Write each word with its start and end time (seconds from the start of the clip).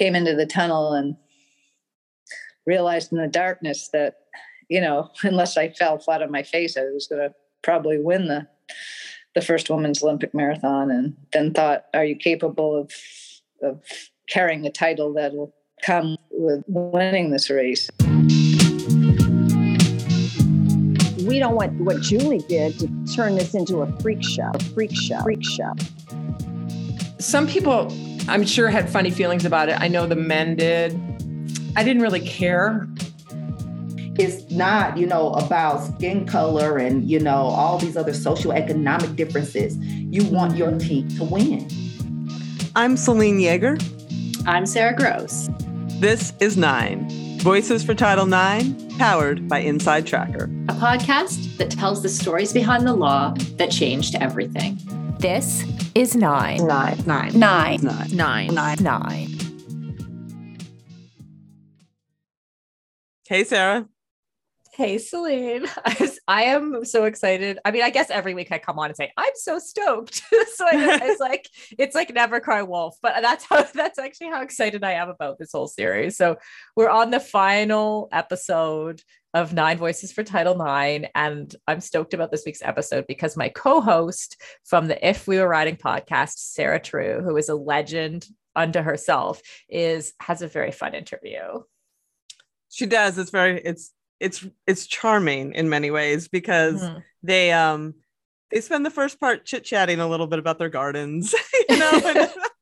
came 0.00 0.16
into 0.16 0.34
the 0.34 0.46
tunnel 0.46 0.94
and 0.94 1.14
realized 2.64 3.12
in 3.12 3.18
the 3.18 3.28
darkness 3.28 3.90
that, 3.92 4.14
you 4.70 4.80
know, 4.80 5.10
unless 5.22 5.58
I 5.58 5.68
fell 5.68 5.98
flat 5.98 6.22
on 6.22 6.30
my 6.32 6.42
face, 6.42 6.78
I 6.78 6.84
was 6.84 7.06
going 7.06 7.28
to 7.28 7.34
probably 7.62 7.98
win 7.98 8.26
the 8.26 8.48
the 9.36 9.40
first 9.40 9.70
women's 9.70 10.02
Olympic 10.02 10.34
marathon, 10.34 10.90
and 10.90 11.16
then 11.32 11.54
thought, 11.54 11.84
"Are 11.94 12.04
you 12.04 12.16
capable 12.16 12.74
of 12.74 12.90
of 13.62 13.80
carrying 14.28 14.62
the 14.62 14.70
title 14.70 15.12
that 15.12 15.34
will 15.34 15.54
come 15.82 16.16
with 16.32 16.64
winning 16.66 17.30
this 17.30 17.48
race?" 17.48 17.88
We 21.28 21.38
don't 21.38 21.54
want 21.54 21.74
what 21.74 22.00
Julie 22.00 22.44
did 22.48 22.76
to 22.80 22.88
turn 23.14 23.36
this 23.36 23.54
into 23.54 23.82
a 23.82 24.00
freak 24.00 24.24
show, 24.24 24.50
a 24.52 24.58
freak 24.74 24.92
show, 24.92 25.22
freak 25.22 25.44
show. 25.44 25.74
Some 27.20 27.46
people, 27.46 27.88
I'm 28.28 28.44
sure, 28.44 28.68
had 28.68 28.88
funny 28.88 29.10
feelings 29.10 29.44
about 29.44 29.68
it. 29.68 29.80
I 29.80 29.88
know 29.88 30.06
the 30.06 30.16
men 30.16 30.56
did. 30.56 30.94
I 31.76 31.84
didn't 31.84 32.02
really 32.02 32.20
care 32.20 32.88
it's 34.20 34.50
not, 34.50 34.98
you 34.98 35.06
know, 35.06 35.32
about 35.32 35.82
skin 35.82 36.26
color 36.26 36.76
and, 36.76 37.08
you 37.10 37.18
know, 37.18 37.46
all 37.46 37.78
these 37.78 37.96
other 37.96 38.12
social 38.12 38.52
economic 38.52 39.16
differences. 39.16 39.76
You 39.78 40.24
want 40.24 40.56
your 40.56 40.78
team 40.78 41.08
to 41.16 41.24
win. 41.24 41.68
I'm 42.76 42.96
Selene 42.96 43.38
Yeager. 43.38 43.80
I'm 44.46 44.66
Sarah 44.66 44.94
Gross. 44.94 45.48
This 46.00 46.34
is 46.38 46.56
Nine 46.56 47.08
Voices 47.40 47.82
for 47.82 47.94
Title 47.94 48.26
IX, 48.26 48.74
powered 48.98 49.48
by 49.48 49.60
Inside 49.60 50.06
Tracker, 50.06 50.44
a 50.68 50.74
podcast 50.74 51.56
that 51.56 51.70
tells 51.70 52.02
the 52.02 52.08
stories 52.10 52.52
behind 52.52 52.86
the 52.86 52.92
law 52.92 53.34
that 53.56 53.70
changed 53.70 54.16
everything. 54.16 54.78
This 55.20 55.66
is 55.94 56.16
nine. 56.16 56.66
Nine. 56.66 56.96
Nine. 57.04 57.38
Nine. 57.38 57.80
Nine. 58.10 58.54
Nine. 58.54 58.78
Nine. 58.80 59.28
Hey, 63.28 63.44
Sarah. 63.44 63.86
Hey, 64.72 64.96
Selene. 64.96 65.66
I, 65.84 66.10
I, 66.26 66.42
am 66.44 66.86
so 66.86 67.04
excited. 67.04 67.58
I 67.66 67.70
mean, 67.70 67.82
I 67.82 67.90
guess 67.90 68.08
every 68.08 68.32
week 68.32 68.50
I 68.50 68.58
come 68.58 68.78
on 68.78 68.86
and 68.86 68.96
say, 68.96 69.12
I'm 69.18 69.32
so 69.34 69.58
stoked. 69.58 70.22
so 70.54 70.64
I, 70.64 71.00
it's 71.02 71.20
like, 71.20 71.50
it's 71.78 71.94
like 71.94 72.14
never 72.14 72.40
cry 72.40 72.62
wolf, 72.62 72.96
but 73.02 73.20
that's 73.20 73.44
how, 73.44 73.62
that's 73.74 73.98
actually 73.98 74.28
how 74.28 74.40
excited 74.40 74.82
I 74.82 74.92
am 74.92 75.10
about 75.10 75.38
this 75.38 75.52
whole 75.52 75.68
series. 75.68 76.16
So 76.16 76.36
we're 76.76 76.88
on 76.88 77.10
the 77.10 77.20
final 77.20 78.08
episode 78.10 79.02
of 79.34 79.52
Nine 79.52 79.78
Voices 79.78 80.12
for 80.12 80.22
Title 80.22 80.56
Nine. 80.56 81.08
And 81.14 81.54
I'm 81.66 81.80
stoked 81.80 82.14
about 82.14 82.30
this 82.30 82.44
week's 82.44 82.62
episode 82.62 83.06
because 83.06 83.36
my 83.36 83.48
co 83.48 83.80
host 83.80 84.40
from 84.64 84.86
the 84.86 85.08
If 85.08 85.26
We 85.26 85.38
Were 85.38 85.48
Riding 85.48 85.76
podcast, 85.76 86.38
Sarah 86.38 86.80
True, 86.80 87.22
who 87.22 87.36
is 87.36 87.48
a 87.48 87.54
legend 87.54 88.26
unto 88.56 88.80
herself, 88.80 89.40
is 89.68 90.12
has 90.20 90.42
a 90.42 90.48
very 90.48 90.72
fun 90.72 90.94
interview. 90.94 91.62
She 92.68 92.86
does. 92.86 93.18
It's 93.18 93.30
very, 93.30 93.60
it's, 93.60 93.92
it's 94.20 94.46
it's 94.66 94.86
charming 94.86 95.54
in 95.54 95.68
many 95.68 95.90
ways 95.90 96.28
because 96.28 96.82
mm-hmm. 96.82 96.98
they 97.22 97.52
um 97.52 97.94
they 98.50 98.60
spend 98.60 98.84
the 98.84 98.90
first 98.90 99.18
part 99.18 99.46
chit 99.46 99.64
chatting 99.64 100.00
a 100.00 100.08
little 100.08 100.26
bit 100.26 100.38
about 100.38 100.58
their 100.58 100.68
gardens, 100.68 101.34
you 101.68 101.78
know, 101.78 102.00
and, 102.04 102.30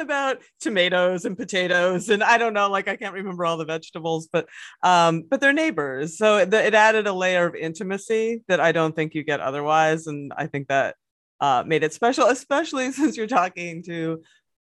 about 0.00 0.38
tomatoes 0.60 1.24
and 1.24 1.36
potatoes, 1.36 2.08
and 2.08 2.22
I 2.22 2.38
don't 2.38 2.54
know, 2.54 2.68
like 2.70 2.88
I 2.88 2.96
can't 2.96 3.14
remember 3.14 3.44
all 3.44 3.56
the 3.56 3.64
vegetables, 3.64 4.28
but 4.32 4.48
um, 4.82 5.24
but 5.28 5.40
they're 5.40 5.52
neighbors, 5.52 6.18
so 6.18 6.38
it, 6.38 6.52
it 6.52 6.74
added 6.74 7.06
a 7.06 7.12
layer 7.12 7.46
of 7.46 7.54
intimacy 7.54 8.42
that 8.48 8.60
I 8.60 8.72
don't 8.72 8.94
think 8.94 9.14
you 9.14 9.22
get 9.22 9.40
otherwise, 9.40 10.06
and 10.06 10.32
I 10.36 10.46
think 10.46 10.68
that 10.68 10.96
uh, 11.40 11.64
made 11.66 11.82
it 11.82 11.92
special, 11.92 12.26
especially 12.26 12.92
since 12.92 13.16
you're 13.16 13.26
talking 13.26 13.82
to 13.84 14.22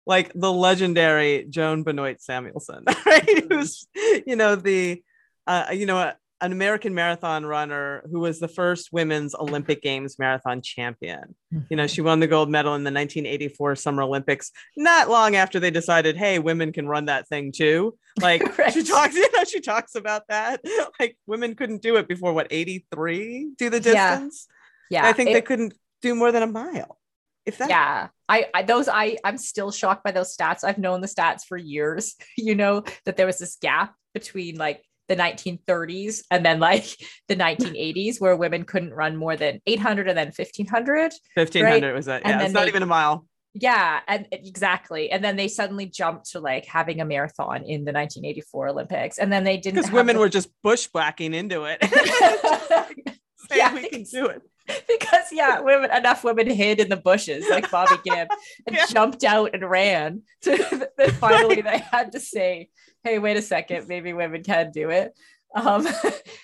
like 0.08 0.32
the 0.36 0.52
legendary 0.52 1.46
Joan 1.50 1.84
Benoit 1.84 2.22
Samuelson, 2.22 2.84
right? 3.06 3.46
Who's 3.50 3.88
you 4.26 4.36
know 4.36 4.56
the 4.56 5.04
uh, 5.48 5.68
you 5.74 5.86
know, 5.86 6.12
an 6.42 6.52
American 6.52 6.94
marathon 6.94 7.46
runner 7.46 8.04
who 8.12 8.20
was 8.20 8.40
the 8.40 8.48
first 8.48 8.92
women's 8.92 9.34
Olympic 9.36 9.82
Games 9.82 10.20
marathon 10.20 10.62
champion. 10.62 11.36
You 11.52 11.78
know, 11.78 11.84
mm-hmm. 11.84 11.88
she 11.88 12.02
won 12.02 12.20
the 12.20 12.28
gold 12.28 12.50
medal 12.50 12.76
in 12.76 12.84
the 12.84 12.92
1984 12.92 13.78
Summer 13.78 14.04
Olympics, 14.04 14.52
not 14.76 15.10
long 15.10 15.36
after 15.36 15.60
they 15.60 15.72
decided, 15.72 16.18
hey, 16.18 16.40
women 16.40 16.74
can 16.74 16.88
run 16.88 17.06
that 17.06 17.28
thing 17.28 17.52
too. 17.52 17.98
Like 18.22 18.58
right. 18.58 18.72
she 18.72 18.82
talks, 18.82 19.14
you 19.16 19.30
know, 19.36 19.44
she 19.44 19.60
talks 19.60 19.94
about 19.94 20.24
that. 20.30 20.62
Like 20.98 21.18
women 21.28 21.54
couldn't 21.54 21.82
do 21.82 21.98
it 21.98 22.08
before 22.08 22.32
what 22.32 22.48
83 22.50 23.50
do 23.58 23.70
the 23.70 23.82
distance. 23.82 24.48
Yeah. 24.90 25.04
yeah. 25.04 25.10
I 25.10 25.12
think 25.12 25.32
it, 25.32 25.34
they 25.34 25.42
couldn't 25.42 25.74
do 26.02 26.16
more 26.16 26.32
than 26.32 26.42
a 26.42 26.48
mile. 26.48 26.98
If 27.46 27.58
that 27.58 27.70
yeah 27.70 28.08
I, 28.28 28.48
I 28.54 28.64
those 28.64 28.88
I 28.88 29.18
I'm 29.24 29.38
still 29.38 29.72
shocked 29.72 30.04
by 30.04 30.12
those 30.12 30.36
stats. 30.36 30.64
I've 30.64 30.78
known 30.78 31.02
the 31.02 31.08
stats 31.08 31.44
for 31.48 31.58
years, 31.58 32.16
you 32.38 32.56
know, 32.56 32.84
that 33.06 33.18
there 33.18 33.26
was 33.26 33.40
this 33.40 33.58
gap 33.62 33.94
between 34.14 34.56
like 34.56 34.84
the 35.08 35.16
1930s 35.16 36.24
and 36.32 36.46
then 36.46 36.60
like 36.60 36.86
the 37.28 37.36
1980s 37.36 38.20
where 38.20 38.36
women 38.36 38.64
couldn't 38.64 38.94
run 38.94 39.16
more 39.16 39.36
than 39.36 39.62
800 39.66 40.08
and 40.10 40.18
then 40.18 40.28
1500 40.28 41.14
1500 41.36 41.84
right? 41.84 41.94
was 41.94 42.06
that 42.06 42.24
yeah 42.26 42.44
it's 42.44 42.54
not 42.54 42.64
they, 42.64 42.70
even 42.70 42.84
a 42.84 42.88
mile. 42.88 43.26
Yeah 43.54 44.02
and 44.08 44.28
exactly. 44.32 45.12
And 45.12 45.24
then 45.24 45.38
they 45.38 45.48
suddenly 45.48 45.86
jumped 45.86 46.32
to 46.32 46.40
like 46.40 46.66
having 46.66 47.00
a 47.00 47.06
marathon 47.06 47.64
in 47.64 47.86
the 47.86 47.94
1984 47.94 48.70
olympics 48.70 49.18
and 49.18 49.32
then 49.32 49.44
they 49.44 49.58
didn't 49.58 49.76
because 49.76 49.92
women 49.92 50.16
the- 50.16 50.20
were 50.20 50.30
just 50.30 50.50
bushwhacking 50.64 51.34
into 51.34 51.66
it. 51.66 51.80
Yeah, 53.56 53.74
we 53.76 53.88
can 53.88 54.04
do 54.04 54.26
it 54.26 54.42
because 54.88 55.32
yeah, 55.32 55.60
women 55.60 55.92
enough 55.92 56.24
women 56.24 56.50
hid 56.50 56.80
in 56.80 56.90
the 56.90 56.98
bushes 56.98 57.46
like 57.50 57.70
Bobby 57.70 57.96
Gibb 58.04 58.28
and 58.66 58.76
yeah. 58.76 58.86
jumped 58.88 59.24
out 59.24 59.54
and 59.54 59.70
ran. 59.70 60.24
To 60.42 60.90
then 60.98 61.12
finally 61.12 61.62
they 61.62 61.78
had 61.92 62.12
to 62.14 62.20
say, 62.20 62.70
"Hey, 63.04 63.20
wait 63.20 63.38
a 63.38 63.42
second, 63.42 63.88
maybe 63.88 64.14
women 64.14 64.44
can 64.44 64.72
do 64.72 64.90
it." 64.90 65.14
Um, 65.56 65.88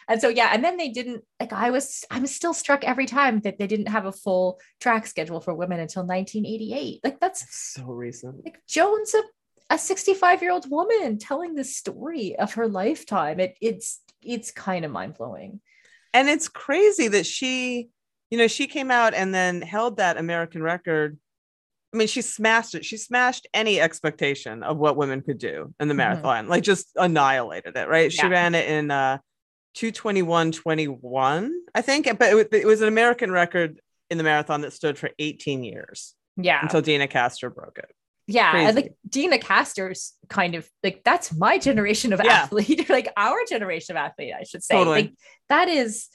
and 0.08 0.22
so 0.22 0.30
yeah, 0.30 0.52
and 0.54 0.64
then 0.64 0.78
they 0.78 0.90
didn't 0.90 1.24
like 1.40 1.52
I 1.52 1.72
was 1.72 2.06
I'm 2.12 2.28
still 2.28 2.54
struck 2.54 2.84
every 2.84 3.06
time 3.06 3.42
that 3.42 3.58
they 3.58 3.68
didn't 3.68 3.90
have 3.90 4.06
a 4.06 4.12
full 4.12 4.60
track 4.80 5.08
schedule 5.08 5.42
for 5.42 5.54
women 5.54 5.80
until 5.80 6.04
1988. 6.04 7.02
Like 7.04 7.20
that's 7.20 7.46
so 7.74 7.84
recent. 7.84 8.46
Like 8.46 8.62
Joan's 8.68 9.14
a 9.14 9.22
a 9.72 9.78
65 9.78 10.42
year 10.42 10.52
old 10.52 10.70
woman 10.70 11.18
telling 11.18 11.56
the 11.56 11.64
story 11.64 12.36
of 12.38 12.54
her 12.54 12.68
lifetime. 12.68 13.40
It 13.40 13.56
it's 13.62 14.02
it's 14.22 14.52
kind 14.52 14.86
of 14.86 14.92
mind 14.92 15.16
blowing. 15.16 15.62
And 16.14 16.30
it's 16.30 16.50
crazy 16.50 17.08
that 17.08 17.26
she 17.26 17.90
you 18.32 18.38
know, 18.38 18.48
she 18.48 18.66
came 18.66 18.90
out 18.90 19.14
and 19.14 19.36
then 19.36 19.62
held 19.62 19.98
that 19.98 20.18
American 20.18 20.64
record. 20.64 21.18
I 21.94 21.98
mean, 21.98 22.08
she 22.08 22.22
smashed 22.22 22.74
it. 22.74 22.86
She 22.86 22.98
smashed 22.98 23.48
any 23.54 23.80
expectation 23.80 24.64
of 24.64 24.78
what 24.78 24.96
women 24.96 25.22
could 25.22 25.38
do 25.38 25.74
in 25.80 25.88
the 25.88 25.92
mm-hmm. 25.92 25.98
marathon, 25.98 26.44
mm-hmm. 26.46 26.52
like 26.52 26.64
just 26.64 26.88
annihilated 26.96 27.76
it, 27.76 27.90
right? 27.90 28.12
Yeah. 28.12 28.24
She 28.24 28.28
ran 28.28 28.56
it 28.56 28.68
in 28.68 28.90
uh 28.90 29.18
221.21, 29.76 31.50
I 31.74 31.82
think, 31.82 32.08
but 32.20 32.34
it, 32.34 32.54
it 32.54 32.66
was 32.66 32.82
an 32.82 32.88
American 32.88 33.32
record 33.32 33.80
in 34.10 34.18
the 34.18 34.24
marathon 34.24 34.62
that 34.62 34.74
stood 34.74 34.98
for 34.98 35.10
18 35.18 35.64
years. 35.64 36.14
Yeah. 36.36 36.60
Until 36.62 36.82
Deena 36.82 37.08
Kastor 37.08 37.54
broke 37.54 37.78
it. 37.78 37.90
Yeah. 38.28 38.52
Crazy. 38.52 38.66
And 38.66 38.76
like 38.76 38.94
Deena 39.08 39.38
Kastor's 39.38 40.14
kind 40.30 40.56
of 40.56 40.70
like 40.84 41.02
that's 41.04 41.34
my 41.34 41.58
generation 41.58 42.14
of 42.14 42.22
yeah. 42.24 42.44
athlete, 42.44 42.90
like 42.90 43.12
our 43.18 43.40
generation 43.50 43.96
of 43.96 44.02
athlete, 44.02 44.34
I 44.38 44.44
should 44.44 44.64
say. 44.64 44.76
Totally. 44.76 45.02
Like 45.04 45.14
that 45.50 45.68
is 45.68 46.08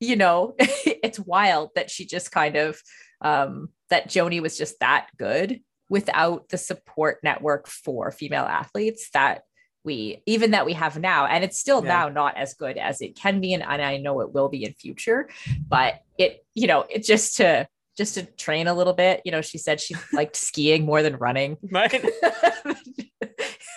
you 0.00 0.16
know, 0.16 0.54
it's 0.58 1.18
wild 1.18 1.70
that 1.74 1.90
she 1.90 2.06
just 2.06 2.30
kind 2.30 2.56
of 2.56 2.80
um, 3.20 3.68
that 3.90 4.08
Joanie 4.08 4.40
was 4.40 4.58
just 4.58 4.80
that 4.80 5.08
good 5.18 5.60
without 5.88 6.48
the 6.48 6.58
support 6.58 7.18
network 7.22 7.68
for 7.68 8.10
female 8.10 8.44
athletes 8.44 9.10
that 9.12 9.42
we 9.84 10.22
even 10.26 10.52
that 10.52 10.66
we 10.66 10.72
have 10.72 10.98
now. 10.98 11.26
And 11.26 11.44
it's 11.44 11.58
still 11.58 11.82
yeah. 11.82 11.88
now 11.88 12.08
not 12.08 12.36
as 12.36 12.54
good 12.54 12.78
as 12.78 13.00
it 13.00 13.16
can 13.16 13.40
be 13.40 13.52
and, 13.52 13.62
and 13.62 13.82
i 13.82 13.96
know 13.96 14.20
it 14.20 14.32
will 14.32 14.48
be 14.48 14.64
in 14.64 14.72
future. 14.74 15.28
But 15.68 16.00
it 16.18 16.44
you 16.54 16.66
know 16.66 16.84
it 16.88 17.04
just 17.04 17.36
to 17.38 17.68
just 17.96 18.14
to 18.14 18.22
train 18.22 18.68
a 18.68 18.74
little 18.74 18.94
bit 18.94 19.20
you 19.24 19.32
know 19.32 19.42
she 19.42 19.58
said 19.58 19.80
she 19.80 19.94
liked 20.12 20.36
skiing 20.36 20.84
more 20.84 21.02
than 21.02 21.16
running. 21.16 21.56
Right. 21.70 22.04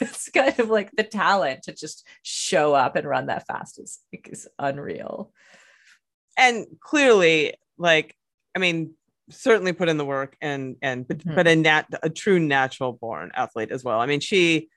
It's 0.01 0.29
kind 0.29 0.59
of 0.59 0.69
like 0.69 0.91
the 0.91 1.03
talent 1.03 1.63
to 1.63 1.73
just 1.73 2.05
show 2.21 2.73
up 2.73 2.97
and 2.97 3.07
run 3.07 3.27
that 3.27 3.47
fast 3.47 3.79
is, 3.79 3.99
is 4.11 4.45
unreal 4.59 5.31
and 6.37 6.65
clearly 6.81 7.53
like 7.77 8.15
i 8.55 8.59
mean 8.59 8.93
certainly 9.29 9.73
put 9.73 9.89
in 9.89 9.97
the 9.97 10.05
work 10.05 10.35
and 10.41 10.75
and 10.81 11.07
but, 11.07 11.19
mm-hmm. 11.19 11.35
but 11.35 11.47
a 11.47 11.55
nat 11.55 11.85
a 12.03 12.09
true 12.09 12.39
natural 12.39 12.93
born 12.93 13.31
athlete 13.33 13.71
as 13.71 13.83
well. 13.83 13.99
I 13.99 14.05
mean 14.05 14.19
she 14.19 14.69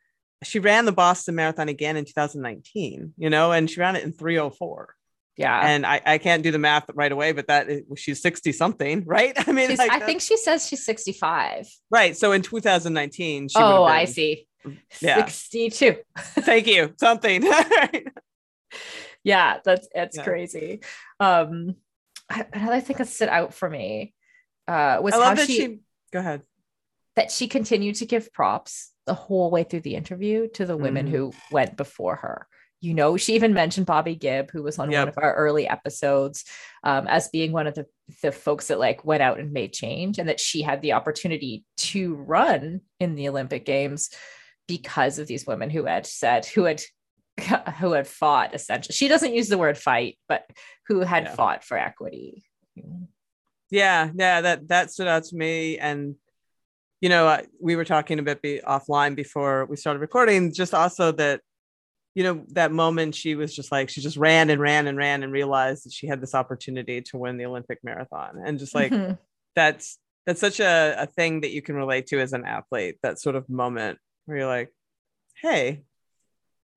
she 0.45 0.59
ran 0.59 0.85
the 0.85 0.93
boston 0.93 1.35
marathon 1.35 1.69
again 1.69 1.97
in 1.97 2.05
2019 2.05 3.13
you 3.17 3.31
know 3.31 3.53
and 3.53 3.69
she 3.69 3.81
ran 3.81 3.97
it 3.97 4.05
in 4.05 4.13
304 4.13 4.95
yeah. 5.37 5.61
And 5.69 5.85
i 5.85 6.01
i 6.05 6.19
can't 6.19 6.43
do 6.43 6.51
the 6.51 6.59
math 6.59 6.85
right 6.95 7.13
away 7.13 7.33
but 7.33 7.49
that 7.49 7.69
she's 7.97 8.23
60 8.23 8.53
something 8.53 9.05
right? 9.05 9.35
I 9.49 9.53
mean 9.53 9.77
like 9.77 9.91
i 9.91 10.01
think 10.01 10.21
she 10.21 10.37
says 10.37 10.67
she's 10.67 10.85
65 10.85 11.69
right. 11.91 12.17
So 12.17 12.33
in 12.33 12.43
2019 12.43 13.49
oh 13.57 13.85
been, 13.85 13.93
i 13.93 14.05
see. 14.05 14.47
Yeah. 15.01 15.17
62 15.27 15.97
thank 16.19 16.67
you. 16.67 16.95
Something 16.99 17.43
yeah, 19.25 19.59
that's 19.65 19.89
it's 19.95 20.17
yeah. 20.17 20.23
crazy. 20.25 20.81
Um, 21.21 21.77
another 22.53 22.81
thing 22.81 22.97
that 22.99 23.09
stood 23.09 23.29
out 23.29 23.55
for 23.55 23.69
me 23.69 24.15
uh, 24.67 24.99
was 25.03 25.15
how 25.15 25.35
she, 25.35 25.57
she. 25.57 25.79
Go 26.13 26.21
ahead. 26.21 26.43
that 27.17 27.31
she 27.31 27.49
continued 27.49 27.97
to 27.97 28.07
give 28.07 28.33
props 28.33 28.93
the 29.07 29.15
whole 29.15 29.51
way 29.51 29.65
through 29.65 29.81
the 29.81 29.95
interview 29.97 30.49
to 30.49 30.65
the 30.67 30.77
women 30.77 31.07
Mhm. 31.07 31.11
who 31.11 31.33
went 31.51 31.77
before 31.77 32.17
her. 32.17 32.47
You 32.81 32.95
know, 32.95 33.17
she 33.17 33.35
even 33.35 33.53
mentioned 33.55 33.87
Bobby 33.87 34.15
Gibb, 34.15 34.51
who 34.53 34.63
was 34.63 34.79
on 34.79 34.91
Yep. 34.91 35.01
one 35.01 35.09
of 35.09 35.19
our 35.19 35.35
early 35.35 35.67
episodes, 35.67 36.45
um, 36.85 37.09
as 37.09 37.29
being 37.29 37.51
one 37.51 37.67
of 37.67 37.75
the, 37.75 37.87
the 38.23 38.31
folks 38.31 38.69
that 38.69 38.79
like 38.79 39.05
went 39.05 39.21
out 39.23 39.41
and 39.41 39.53
made 39.53 39.73
change, 39.73 40.19
and 40.19 40.29
that 40.29 40.39
she 40.39 40.63
had 40.63 40.81
the 40.81 40.93
opportunity 40.93 41.65
to 41.79 42.15
run 42.15 42.83
in 43.01 43.17
the 43.17 43.29
Olympic 43.29 43.65
Games 43.65 44.11
because 44.69 45.19
of 45.19 45.27
these 45.27 45.47
women 45.47 45.71
who 45.71 45.87
had 45.87 46.07
said, 46.07 46.47
who 46.47 46.65
had 46.65 46.81
who 47.81 47.93
had 47.93 48.07
fought 48.07 48.55
essentially. 48.55 48.95
She 48.95 49.09
doesn't 49.09 49.35
use 49.35 49.49
the 49.49 49.59
word 49.59 49.79
fight, 49.79 50.19
but 50.29 50.45
who 50.87 51.01
had 51.01 51.25
Yeah. 51.25 51.35
fought 51.35 51.65
for 51.65 51.77
equity. 51.79 52.45
yeah 53.71 54.11
yeah 54.15 54.41
that 54.41 54.69
that 54.69 54.91
stood 54.91 55.07
out 55.09 55.25
to 55.25 55.37
me 55.37 55.79
and 55.79 56.15
you 57.01 57.09
know 57.09 57.27
I- 57.29 57.47
we 57.61 57.77
were 57.77 57.85
talking 57.85 58.19
a 58.19 58.23
bit 58.23 58.41
be 58.41 58.61
offline 58.67 59.15
before 59.15 59.67
we 59.67 59.77
started 59.77 60.01
recording 60.01 60.53
just 60.53 60.73
also 60.75 61.13
that 61.13 61.41
you 62.15 62.23
know 62.25 62.45
that 62.53 62.73
moment 62.73 63.15
she 63.15 63.35
was 63.35 63.55
just 63.55 63.71
like 63.71 63.91
she 63.91 64.01
just 64.01 64.17
ran 64.17 64.49
and 64.51 64.61
ran 64.61 64.87
and 64.87 64.97
ran 64.97 65.23
and 65.23 65.33
realized 65.33 65.85
that 65.85 65.93
she 65.93 66.07
had 66.07 66.21
this 66.21 66.35
opportunity 66.35 67.03
to 67.03 67.19
win 67.19 67.37
the 67.37 67.45
olympic 67.45 67.79
marathon 67.83 68.41
and 68.45 68.59
just 68.59 68.75
like 68.75 68.93
Mhm. 68.93 69.19
that's 69.55 69.99
that's 70.27 70.41
such 70.41 70.61
a, 70.61 70.95
a 70.99 71.07
thing 71.07 71.41
that 71.43 71.51
you 71.53 71.61
can 71.63 71.75
relate 71.75 72.07
to 72.09 72.21
as 72.21 72.33
an 72.33 72.45
athlete 72.45 72.97
that 73.03 73.19
sort 73.21 73.37
of 73.37 73.49
moment 73.51 73.99
where 74.25 74.39
you're 74.39 74.47
like 74.47 74.73
hey 75.43 75.83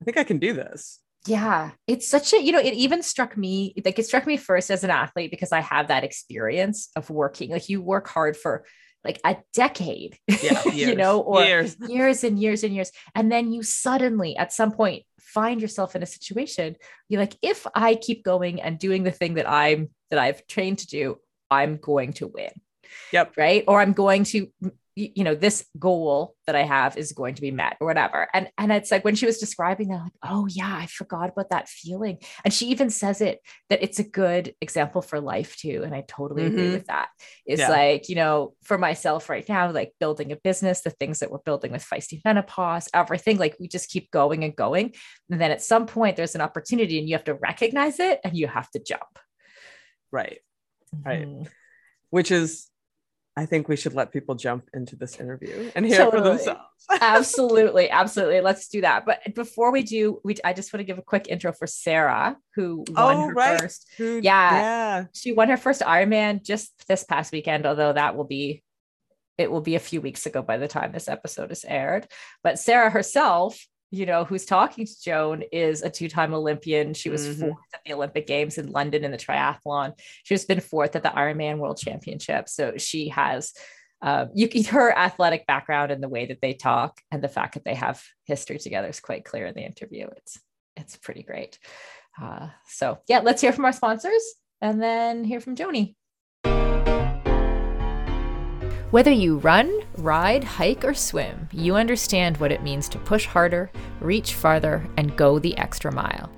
i 0.01 0.05
think 0.05 0.17
i 0.17 0.23
can 0.23 0.39
do 0.39 0.53
this 0.53 0.99
Yeah, 1.27 1.71
it's 1.85 2.07
such 2.07 2.33
a, 2.33 2.41
you 2.41 2.51
know, 2.51 2.59
it 2.59 2.73
even 2.73 3.03
struck 3.03 3.37
me, 3.37 3.75
like 3.85 3.99
it 3.99 4.07
struck 4.07 4.25
me 4.25 4.37
first 4.37 4.71
as 4.71 4.83
an 4.83 4.89
athlete 4.89 5.29
because 5.29 5.51
I 5.51 5.59
have 5.59 5.89
that 5.89 6.03
experience 6.03 6.89
of 6.95 7.11
working. 7.11 7.51
Like 7.51 7.69
you 7.69 7.79
work 7.81 8.07
hard 8.07 8.35
for 8.35 8.65
like 9.03 9.19
a 9.23 9.37
decade, 9.53 10.17
yeah 10.27 10.63
you 10.65 10.95
know, 10.95 11.21
or 11.21 11.43
years 11.43 11.77
years 11.87 12.23
and 12.23 12.39
years 12.39 12.63
and 12.63 12.73
years. 12.73 12.91
And 13.13 13.31
then 13.31 13.51
you 13.53 13.61
suddenly 13.61 14.35
at 14.35 14.51
some 14.51 14.71
point 14.71 15.03
find 15.19 15.61
yourself 15.61 15.95
in 15.95 16.01
a 16.01 16.07
situation, 16.07 16.75
you're 17.07 17.21
like, 17.21 17.35
if 17.41 17.67
I 17.75 17.95
keep 17.95 18.23
going 18.23 18.61
and 18.61 18.79
doing 18.79 19.03
the 19.03 19.11
thing 19.11 19.35
that 19.35 19.49
I'm, 19.49 19.89
that 20.09 20.19
I've 20.19 20.45
trained 20.47 20.79
to 20.79 20.87
do, 20.87 21.19
I'm 21.49 21.77
going 21.77 22.13
to 22.13 22.27
win. 22.27 22.51
Yep. 23.13 23.33
Right. 23.37 23.63
Or 23.67 23.79
I'm 23.79 23.93
going 23.93 24.23
to, 24.25 24.51
you 24.95 25.23
know, 25.23 25.35
this 25.35 25.65
goal 25.79 26.35
that 26.47 26.55
I 26.55 26.63
have 26.63 26.97
is 26.97 27.13
going 27.13 27.35
to 27.35 27.41
be 27.41 27.51
met 27.51 27.77
or 27.79 27.87
whatever. 27.87 28.27
And, 28.33 28.49
and 28.57 28.71
it's 28.71 28.91
like 28.91 29.05
when 29.05 29.15
she 29.15 29.25
was 29.25 29.37
describing 29.37 29.87
that, 29.87 30.01
like, 30.03 30.11
oh 30.23 30.47
yeah, 30.49 30.75
I 30.75 30.87
forgot 30.87 31.29
about 31.29 31.49
that 31.51 31.69
feeling. 31.69 32.17
And 32.43 32.53
she 32.53 32.67
even 32.67 32.89
says 32.89 33.21
it 33.21 33.39
that 33.69 33.81
it's 33.81 33.99
a 33.99 34.03
good 34.03 34.53
example 34.59 35.01
for 35.01 35.21
life 35.21 35.55
too. 35.55 35.83
And 35.85 35.95
I 35.95 36.03
totally 36.07 36.45
agree 36.45 36.67
Mhm. 36.67 36.73
with 36.73 36.87
that. 36.87 37.07
It's 37.45 37.59
Yeah. 37.61 37.69
like, 37.69 38.09
you 38.09 38.15
know, 38.15 38.53
for 38.63 38.77
myself 38.77 39.29
right 39.29 39.47
now, 39.47 39.71
like 39.71 39.93
building 39.99 40.31
a 40.33 40.35
business, 40.35 40.81
the 40.81 40.89
things 40.89 41.19
that 41.19 41.31
we're 41.31 41.37
building 41.39 41.71
with 41.71 41.85
feisty 41.85 42.19
menopause, 42.25 42.89
everything, 42.93 43.37
like 43.37 43.55
we 43.59 43.67
just 43.69 43.89
keep 43.89 44.11
going 44.11 44.43
and 44.43 44.55
going. 44.55 44.93
And 45.29 45.39
then 45.39 45.51
at 45.51 45.61
some 45.61 45.85
point 45.85 46.17
there's 46.17 46.35
an 46.35 46.41
opportunity 46.41 46.99
and 46.99 47.07
you 47.07 47.15
have 47.15 47.23
to 47.25 47.35
recognize 47.35 47.99
it 47.99 48.19
and 48.23 48.35
you 48.35 48.47
have 48.47 48.69
to 48.71 48.79
jump. 48.79 49.19
right 50.11 50.39
Right. 51.05 51.25
Mhm. 51.25 51.47
which 52.09 52.31
is 52.31 52.67
I 53.37 53.45
think 53.45 53.69
we 53.69 53.77
should 53.77 53.93
let 53.93 54.11
people 54.11 54.35
jump 54.35 54.67
into 54.73 54.97
this 54.97 55.17
interview 55.19 55.71
and 55.73 55.85
hear 55.85 56.01
it 56.01 56.11
for 56.11 56.19
themselves. 56.21 56.59
absolutely 56.99 57.89
absolutely 58.01 58.41
let's 58.41 58.67
do 58.67 58.81
that 58.81 59.05
but 59.05 59.19
before 59.35 59.71
we 59.71 59.83
do 59.83 60.19
we 60.23 60.35
i 60.43 60.51
just 60.51 60.73
want 60.73 60.81
to 60.81 60.83
give 60.83 60.97
a 60.97 61.01
quick 61.01 61.27
intro 61.29 61.53
for 61.53 61.65
sarah 61.67 62.35
who 62.55 62.83
won 62.89 63.15
Oh, 63.17 63.27
her 63.27 63.33
right. 63.33 63.61
first 63.61 63.87
Who- 63.97 64.19
Yeah. 64.21 64.51
Yeah. 64.51 65.05
she 65.13 65.31
won 65.31 65.47
her 65.49 65.57
first 65.57 65.81
ironman 65.81 66.43
just 66.43 66.71
this 66.87 67.03
past 67.05 67.31
weekend 67.31 67.65
although 67.65 67.93
that 67.93 68.15
will 68.17 68.25
be 68.25 68.63
it 69.37 69.49
will 69.49 69.61
be 69.61 69.75
a 69.75 69.79
few 69.79 70.01
weeks 70.01 70.25
ago 70.25 70.41
by 70.41 70.57
the 70.57 70.67
time 70.67 70.91
this 70.91 71.07
episode 71.07 71.51
is 71.51 71.63
aired 71.65 72.07
but 72.43 72.59
sarah 72.59 72.89
herself 72.89 73.65
you 73.91 74.05
know 74.05 74.23
who's 74.23 74.45
talking 74.45 74.85
to 74.85 75.01
joan 75.01 75.43
is 75.51 75.81
a 75.83 75.89
two-time 75.89 76.33
olympian. 76.33 76.93
She 76.93 77.09
was 77.09 77.27
Mhm. 77.27 77.39
fourth 77.39 77.73
at 77.73 77.81
the 77.85 77.93
olympic 77.93 78.25
games 78.25 78.57
in 78.57 78.71
london 78.71 79.03
in 79.03 79.11
the 79.11 79.17
triathlon. 79.17 79.99
She's 80.23 80.45
been 80.45 80.61
fourth 80.61 80.95
at 80.95 81.03
the 81.03 81.09
ironman 81.09 81.57
world 81.57 81.77
championship. 81.77 82.49
So 82.49 82.77
she 82.77 83.09
has 83.09 83.53
uh, 84.01 84.25
you 84.33 84.47
can 84.47 84.63
her 84.63 84.91
athletic 84.97 85.45
background 85.45 85.91
and 85.91 86.01
the 86.01 86.09
way 86.09 86.25
that 86.25 86.41
they 86.41 86.53
talk 86.53 86.99
and 87.11 87.21
the 87.23 87.27
fact 87.29 87.53
that 87.53 87.63
they 87.63 87.75
have 87.75 88.01
history 88.25 88.57
together 88.57 88.87
is 88.87 88.99
quite 88.99 89.25
clear 89.25 89.45
in 89.45 89.53
the 89.53 89.61
interview. 89.63 90.07
It's 90.17 90.39
it's 90.77 90.95
pretty 90.97 91.21
great. 91.23 91.59
Uh, 92.21 92.49
so 92.67 92.97
yeah 93.07 93.19
let's 93.19 93.41
hear 93.41 93.53
from 93.53 93.65
our 93.65 93.71
sponsors 93.73 94.23
and 94.61 94.81
then 94.81 95.23
hear 95.23 95.39
from 95.39 95.55
joanie 95.55 95.95
Whether 98.91 99.11
you 99.11 99.37
run, 99.37 99.83
ride, 99.99 100.43
hike, 100.43 100.83
or 100.83 100.93
swim, 100.93 101.47
you 101.53 101.75
understand 101.77 102.35
what 102.35 102.51
it 102.51 102.61
means 102.61 102.89
to 102.89 102.97
push 102.99 103.25
harder, 103.25 103.71
reach 104.01 104.33
farther, 104.33 104.85
and 104.97 105.15
go 105.15 105.39
the 105.39 105.57
extra 105.57 105.93
mile. 105.93 106.29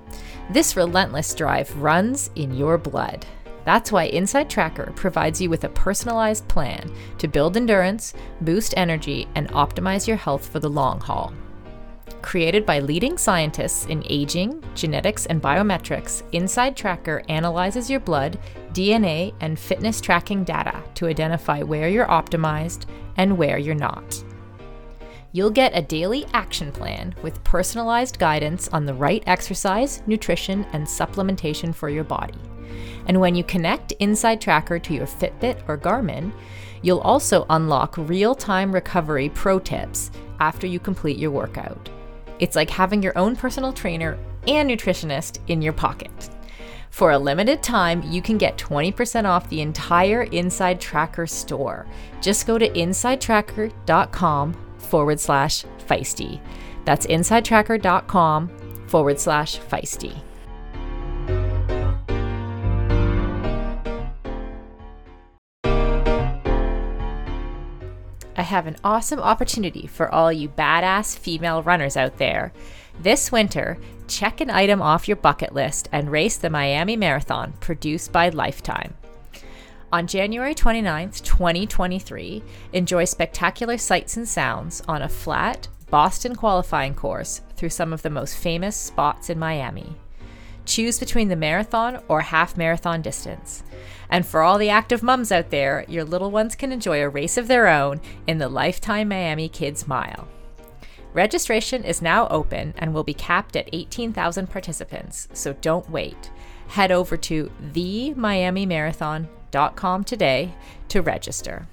This 0.52 0.78
relentless 0.78 1.34
drive 1.34 1.76
runs 1.82 2.30
in 2.36 2.54
your 2.54 2.78
blood. 2.78 3.26
That's 3.66 3.92
why 3.92 4.04
Inside 4.04 4.52
Tracker 4.52 4.94
provides 4.96 5.42
you 5.42 5.50
with 5.50 5.64
a 5.64 5.70
personalized 5.70 6.48
plan 6.48 6.94
to 7.18 7.28
build 7.28 7.58
endurance, 7.58 8.14
boost 8.42 8.76
energy, 8.78 9.28
and 9.34 9.50
optimize 9.50 10.08
your 10.08 10.18
health 10.18 10.48
for 10.48 10.60
the 10.60 10.70
long 10.70 11.00
haul. 11.00 11.34
Created 12.22 12.66
by 12.66 12.80
leading 12.80 13.18
scientists 13.18 13.86
in 13.86 14.04
aging, 14.10 14.64
genetics, 14.76 15.26
and 15.26 15.42
biometrics, 15.42 16.24
Inside 16.32 16.76
Tracker 16.76 17.24
analyzes 17.30 17.90
your 17.90 18.00
blood, 18.00 18.40
DNA, 18.72 19.34
and 19.42 19.60
fitness 19.60 20.02
tracking 20.02 20.44
data 20.44 20.82
to 20.96 21.08
identify 21.08 21.62
where 21.62 21.90
you're 21.90 22.08
optimized 22.08 22.86
and 23.18 23.38
where 23.38 23.58
you're 23.58 23.76
not. 23.76 24.24
You'll 25.32 25.50
get 25.50 25.76
a 25.76 25.82
daily 25.82 26.26
action 26.34 26.72
plan 26.72 27.16
with 27.24 27.44
personalized 27.44 28.20
guidance 28.20 28.68
on 28.70 28.86
the 28.86 28.94
right 28.94 29.24
exercise, 29.26 30.04
nutrition, 30.06 30.66
and 30.74 30.86
supplementation 30.86 31.74
for 31.74 31.90
your 31.90 32.04
body. 32.04 32.40
And 33.08 33.20
when 33.20 33.36
you 33.36 33.44
connect 33.44 33.94
Inside 33.94 34.40
Tracker 34.40 34.80
to 34.80 34.94
your 34.94 35.08
Fitbit 35.08 35.62
or 35.68 35.78
Garmin, 35.78 36.32
you'll 36.84 37.00
also 37.00 37.46
unlock 37.50 37.96
real 37.98 38.36
time 38.36 38.72
recovery 38.72 39.30
pro 39.30 39.60
tips 39.60 40.12
after 40.44 40.68
you 40.68 40.78
complete 40.78 41.18
your 41.18 41.32
workout. 41.32 41.90
It's 42.40 42.58
like 42.58 42.70
having 42.70 43.02
your 43.02 43.18
own 43.18 43.36
personal 43.38 43.72
trainer 43.72 44.18
and 44.46 44.70
nutritionist 44.70 45.40
in 45.48 45.62
your 45.62 45.72
pocket. 45.72 46.30
For 46.90 47.12
a 47.12 47.18
limited 47.18 47.64
time, 47.64 48.04
you 48.04 48.22
can 48.22 48.38
get 48.38 48.58
20% 48.58 49.24
off 49.26 49.50
the 49.50 49.62
entire 49.62 50.24
Inside 50.24 50.82
Tracker 50.82 51.26
store. 51.26 51.88
Just 52.22 52.46
go 52.46 52.58
to 52.58 52.70
insidetracker.com 52.70 54.54
forward 54.78 55.20
slash 55.20 55.64
feisty. 55.88 56.42
That's 56.84 57.08
insidetracker.com 57.08 58.50
forward 58.88 59.20
slash 59.20 59.60
feisty. 59.60 60.22
I 68.44 68.48
have 68.48 68.68
an 68.68 68.76
awesome 68.84 69.22
opportunity 69.22 69.88
for 69.88 70.14
all 70.14 70.30
you 70.30 70.50
badass 70.50 71.18
female 71.18 71.64
runners 71.64 71.96
out 71.96 72.18
there. 72.18 72.52
This 73.00 73.32
winter, 73.32 73.78
check 74.10 74.42
an 74.42 74.50
item 74.50 74.82
off 74.82 75.08
your 75.08 75.16
bucket 75.16 75.54
list 75.54 75.88
and 75.94 76.12
race 76.12 76.36
the 76.36 76.50
Miami 76.50 76.98
Marathon 76.98 77.54
produced 77.62 78.12
by 78.12 78.28
Lifetime. 78.28 78.96
On 79.94 80.08
January 80.08 80.54
29th, 80.54 81.24
2023, 81.24 82.44
enjoy 82.74 83.06
spectacular 83.06 83.78
sights 83.78 84.18
and 84.18 84.28
sounds 84.28 84.82
on 84.90 85.02
a 85.02 85.08
flat, 85.08 85.70
Boston 85.90 86.36
qualifying 86.36 86.96
course 86.96 87.44
through 87.56 87.70
some 87.70 87.94
of 87.94 88.02
the 88.02 88.10
most 88.10 88.36
famous 88.36 88.76
spots 88.76 89.30
in 89.30 89.40
Miami. 89.40 89.96
Choose 90.66 91.00
between 91.00 91.30
the 91.30 91.36
marathon 91.36 92.02
or 92.08 92.22
half 92.22 92.58
marathon 92.58 93.02
distance. 93.02 93.64
And 94.10 94.26
for 94.26 94.42
all 94.42 94.58
the 94.58 94.70
active 94.70 95.04
mums 95.04 95.32
out 95.32 95.50
there, 95.50 95.86
your 95.88 96.04
little 96.04 96.32
ones 96.32 96.56
can 96.56 96.72
enjoy 96.72 97.02
a 97.02 97.10
race 97.10 97.38
of 97.38 97.48
their 97.48 97.68
own 97.68 98.02
in 98.28 98.38
the 98.38 98.50
Lifetime 98.50 99.10
Miami 99.10 99.50
Kids 99.50 99.88
Mile. 99.88 100.28
Registration 101.14 101.84
is 101.84 102.02
now 102.02 102.28
open 102.30 102.74
and 102.78 102.94
will 102.94 103.04
be 103.04 103.14
capped 103.14 103.56
at 103.56 103.70
18,000 103.72 104.50
participants, 104.50 105.28
so 105.34 105.54
don't 105.54 105.90
wait. 105.90 106.32
Head 106.68 106.92
over 106.92 107.18
to 107.18 107.52
themiamimarathon.com 107.72 110.04
today 110.04 110.54
to 110.90 111.02
register. 111.02 111.68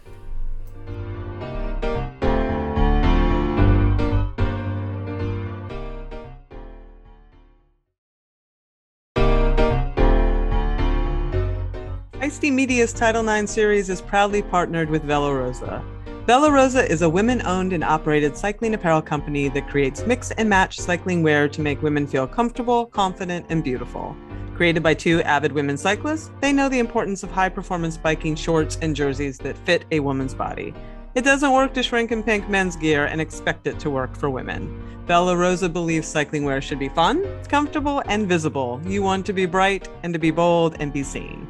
Feisty 12.20 12.52
Media's 12.52 12.92
Title 12.92 13.26
IX 13.26 13.50
series 13.50 13.88
is 13.88 14.02
proudly 14.02 14.42
partnered 14.42 14.90
with 14.90 15.02
Velo 15.04 15.32
Rosa. 15.32 15.82
Velo 16.26 16.50
Rosa 16.50 16.86
is 16.86 17.00
a 17.00 17.08
women 17.08 17.40
owned 17.46 17.72
and 17.72 17.82
operated 17.82 18.36
cycling 18.36 18.74
apparel 18.74 19.00
company 19.00 19.48
that 19.48 19.70
creates 19.70 20.04
mix 20.04 20.30
and 20.32 20.46
match 20.46 20.78
cycling 20.78 21.22
wear 21.22 21.48
to 21.48 21.62
make 21.62 21.80
women 21.80 22.06
feel 22.06 22.26
comfortable, 22.26 22.84
confident, 22.84 23.46
and 23.48 23.64
beautiful. 23.64 24.14
Created 24.54 24.82
by 24.82 24.92
two 24.92 25.22
avid 25.22 25.50
women 25.50 25.78
cyclists, 25.78 26.30
they 26.42 26.52
know 26.52 26.68
the 26.68 26.78
importance 26.78 27.22
of 27.22 27.30
high 27.30 27.48
performance 27.48 27.96
biking 27.96 28.34
shorts 28.34 28.76
and 28.82 28.94
jerseys 28.94 29.38
that 29.38 29.56
fit 29.56 29.86
a 29.90 30.00
woman's 30.00 30.34
body. 30.34 30.74
It 31.14 31.24
doesn't 31.24 31.52
work 31.52 31.72
to 31.72 31.82
shrink 31.82 32.10
and 32.10 32.22
pink 32.22 32.50
men's 32.50 32.76
gear 32.76 33.06
and 33.06 33.22
expect 33.22 33.66
it 33.66 33.80
to 33.80 33.88
work 33.88 34.14
for 34.14 34.28
women. 34.28 34.78
Velo 35.06 35.34
Rosa 35.34 35.70
believes 35.70 36.06
cycling 36.06 36.44
wear 36.44 36.60
should 36.60 36.78
be 36.78 36.90
fun, 36.90 37.26
comfortable, 37.48 38.02
and 38.04 38.28
visible. 38.28 38.78
You 38.84 39.02
want 39.02 39.24
to 39.24 39.32
be 39.32 39.46
bright 39.46 39.88
and 40.02 40.12
to 40.12 40.18
be 40.18 40.30
bold 40.30 40.76
and 40.80 40.92
be 40.92 41.02
seen. 41.02 41.48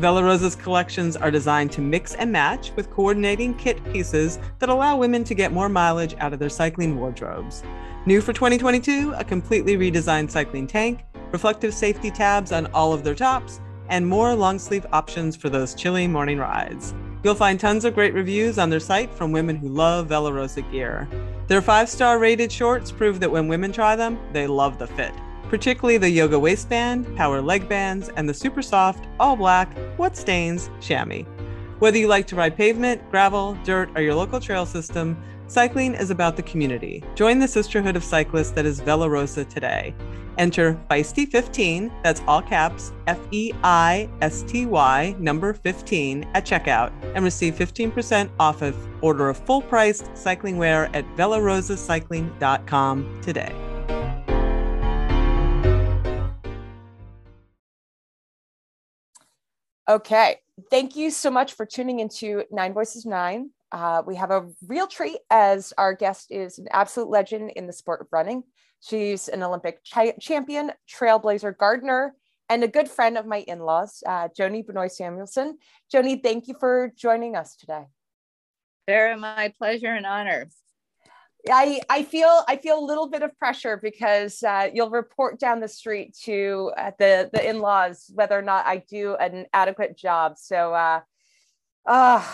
Velo 0.00 0.22
Rosa's 0.22 0.56
collections 0.56 1.14
are 1.14 1.30
designed 1.30 1.70
to 1.72 1.82
mix 1.82 2.14
and 2.14 2.32
match 2.32 2.72
with 2.74 2.90
coordinating 2.90 3.52
kit 3.52 3.84
pieces 3.92 4.38
that 4.58 4.70
allow 4.70 4.96
women 4.96 5.24
to 5.24 5.34
get 5.34 5.52
more 5.52 5.68
mileage 5.68 6.14
out 6.20 6.32
of 6.32 6.38
their 6.38 6.48
cycling 6.48 6.98
wardrobes. 6.98 7.62
New 8.06 8.22
for 8.22 8.32
2022, 8.32 9.12
a 9.14 9.22
completely 9.22 9.76
redesigned 9.76 10.30
cycling 10.30 10.66
tank, 10.66 11.04
reflective 11.32 11.74
safety 11.74 12.10
tabs 12.10 12.50
on 12.50 12.64
all 12.68 12.94
of 12.94 13.04
their 13.04 13.14
tops, 13.14 13.60
and 13.90 14.06
more 14.06 14.34
long 14.34 14.58
sleeve 14.58 14.86
options 14.90 15.36
for 15.36 15.50
those 15.50 15.74
chilly 15.74 16.08
morning 16.08 16.38
rides. 16.38 16.94
You'll 17.22 17.34
find 17.34 17.60
tons 17.60 17.84
of 17.84 17.92
great 17.92 18.14
reviews 18.14 18.58
on 18.58 18.70
their 18.70 18.80
site 18.80 19.12
from 19.12 19.32
women 19.32 19.56
who 19.56 19.68
love 19.68 20.08
Bella 20.08 20.32
Rosa 20.32 20.62
gear. 20.62 21.06
Their 21.46 21.60
five 21.60 21.90
star 21.90 22.18
rated 22.18 22.50
shorts 22.50 22.90
prove 22.90 23.20
that 23.20 23.30
when 23.30 23.48
women 23.48 23.70
try 23.70 23.96
them, 23.96 24.18
they 24.32 24.46
love 24.46 24.78
the 24.78 24.86
fit, 24.86 25.12
particularly 25.50 25.98
the 25.98 26.08
yoga 26.08 26.38
waistband, 26.38 27.14
power 27.16 27.42
leg 27.42 27.68
bands, 27.68 28.08
and 28.10 28.28
the 28.28 28.32
super 28.32 28.62
soft, 28.62 29.08
all 29.18 29.34
black, 29.34 29.76
what 29.98 30.16
stains 30.16 30.70
chamois. 30.80 31.24
Whether 31.80 31.98
you 31.98 32.06
like 32.06 32.28
to 32.28 32.36
ride 32.36 32.56
pavement, 32.56 33.02
gravel, 33.10 33.58
dirt, 33.64 33.90
or 33.96 34.02
your 34.02 34.14
local 34.14 34.38
trail 34.38 34.64
system, 34.64 35.20
cycling 35.48 35.94
is 35.94 36.10
about 36.10 36.36
the 36.36 36.44
community. 36.44 37.02
Join 37.16 37.40
the 37.40 37.48
sisterhood 37.48 37.96
of 37.96 38.04
cyclists 38.04 38.52
that 38.52 38.64
is 38.64 38.78
Velo 38.78 39.08
Rosa 39.08 39.44
today. 39.44 39.92
Enter 40.38 40.78
Feisty15, 40.88 41.90
that's 42.04 42.22
all 42.28 42.42
caps, 42.42 42.92
F 43.08 43.18
E 43.32 43.52
I 43.64 44.08
S 44.22 44.42
T 44.42 44.66
Y, 44.66 45.16
number 45.18 45.52
15, 45.52 46.28
at 46.34 46.46
checkout 46.46 46.92
and 47.14 47.24
receive 47.24 47.56
15% 47.56 48.30
off 48.38 48.62
of 48.62 48.76
order 49.02 49.28
of 49.28 49.38
full 49.38 49.62
priced 49.62 50.16
cycling 50.16 50.58
wear 50.58 50.88
at 50.94 51.04
bellarosacycling.com 51.16 53.20
today. 53.20 53.69
Okay. 59.90 60.36
Thank 60.70 60.94
you 60.94 61.10
so 61.10 61.32
much 61.32 61.54
for 61.54 61.66
tuning 61.66 61.98
into 61.98 62.44
Nine 62.52 62.72
Voices 62.72 63.04
Nine. 63.04 63.50
Uh, 63.72 64.04
we 64.06 64.14
have 64.14 64.30
a 64.30 64.46
real 64.64 64.86
treat 64.86 65.18
as 65.30 65.72
our 65.76 65.94
guest 65.94 66.28
is 66.30 66.60
an 66.60 66.68
absolute 66.70 67.10
legend 67.10 67.50
in 67.56 67.66
the 67.66 67.72
sport 67.72 68.00
of 68.00 68.06
running. 68.12 68.44
She's 68.80 69.26
an 69.26 69.42
Olympic 69.42 69.82
champion, 70.20 70.70
trailblazer 70.88 71.58
gardener, 71.58 72.14
and 72.48 72.62
a 72.62 72.68
good 72.68 72.88
friend 72.88 73.18
of 73.18 73.26
my 73.26 73.38
in-laws, 73.48 74.04
uh, 74.06 74.28
Joanie 74.36 74.62
Benoit 74.62 74.92
Samuelson. 74.92 75.58
Joanie, 75.90 76.20
thank 76.22 76.46
you 76.46 76.54
for 76.60 76.92
joining 76.96 77.34
us 77.34 77.56
today. 77.56 77.86
Very 78.86 79.16
my 79.16 79.52
pleasure 79.58 79.92
and 79.92 80.06
honor. 80.06 80.46
I, 81.48 81.80
I 81.88 82.02
feel 82.02 82.42
I 82.48 82.56
feel 82.56 82.78
a 82.78 82.84
little 82.84 83.08
bit 83.08 83.22
of 83.22 83.36
pressure 83.38 83.78
because 83.82 84.42
uh, 84.42 84.68
you'll 84.72 84.90
report 84.90 85.38
down 85.38 85.60
the 85.60 85.68
street 85.68 86.16
to 86.24 86.72
uh, 86.76 86.90
the 86.98 87.30
the 87.32 87.48
in-laws 87.48 88.10
whether 88.14 88.38
or 88.38 88.42
not 88.42 88.66
I 88.66 88.78
do 88.88 89.14
an 89.16 89.46
adequate 89.52 89.96
job. 89.96 90.36
So 90.38 90.74
uh, 90.74 91.00
uh, 91.86 92.24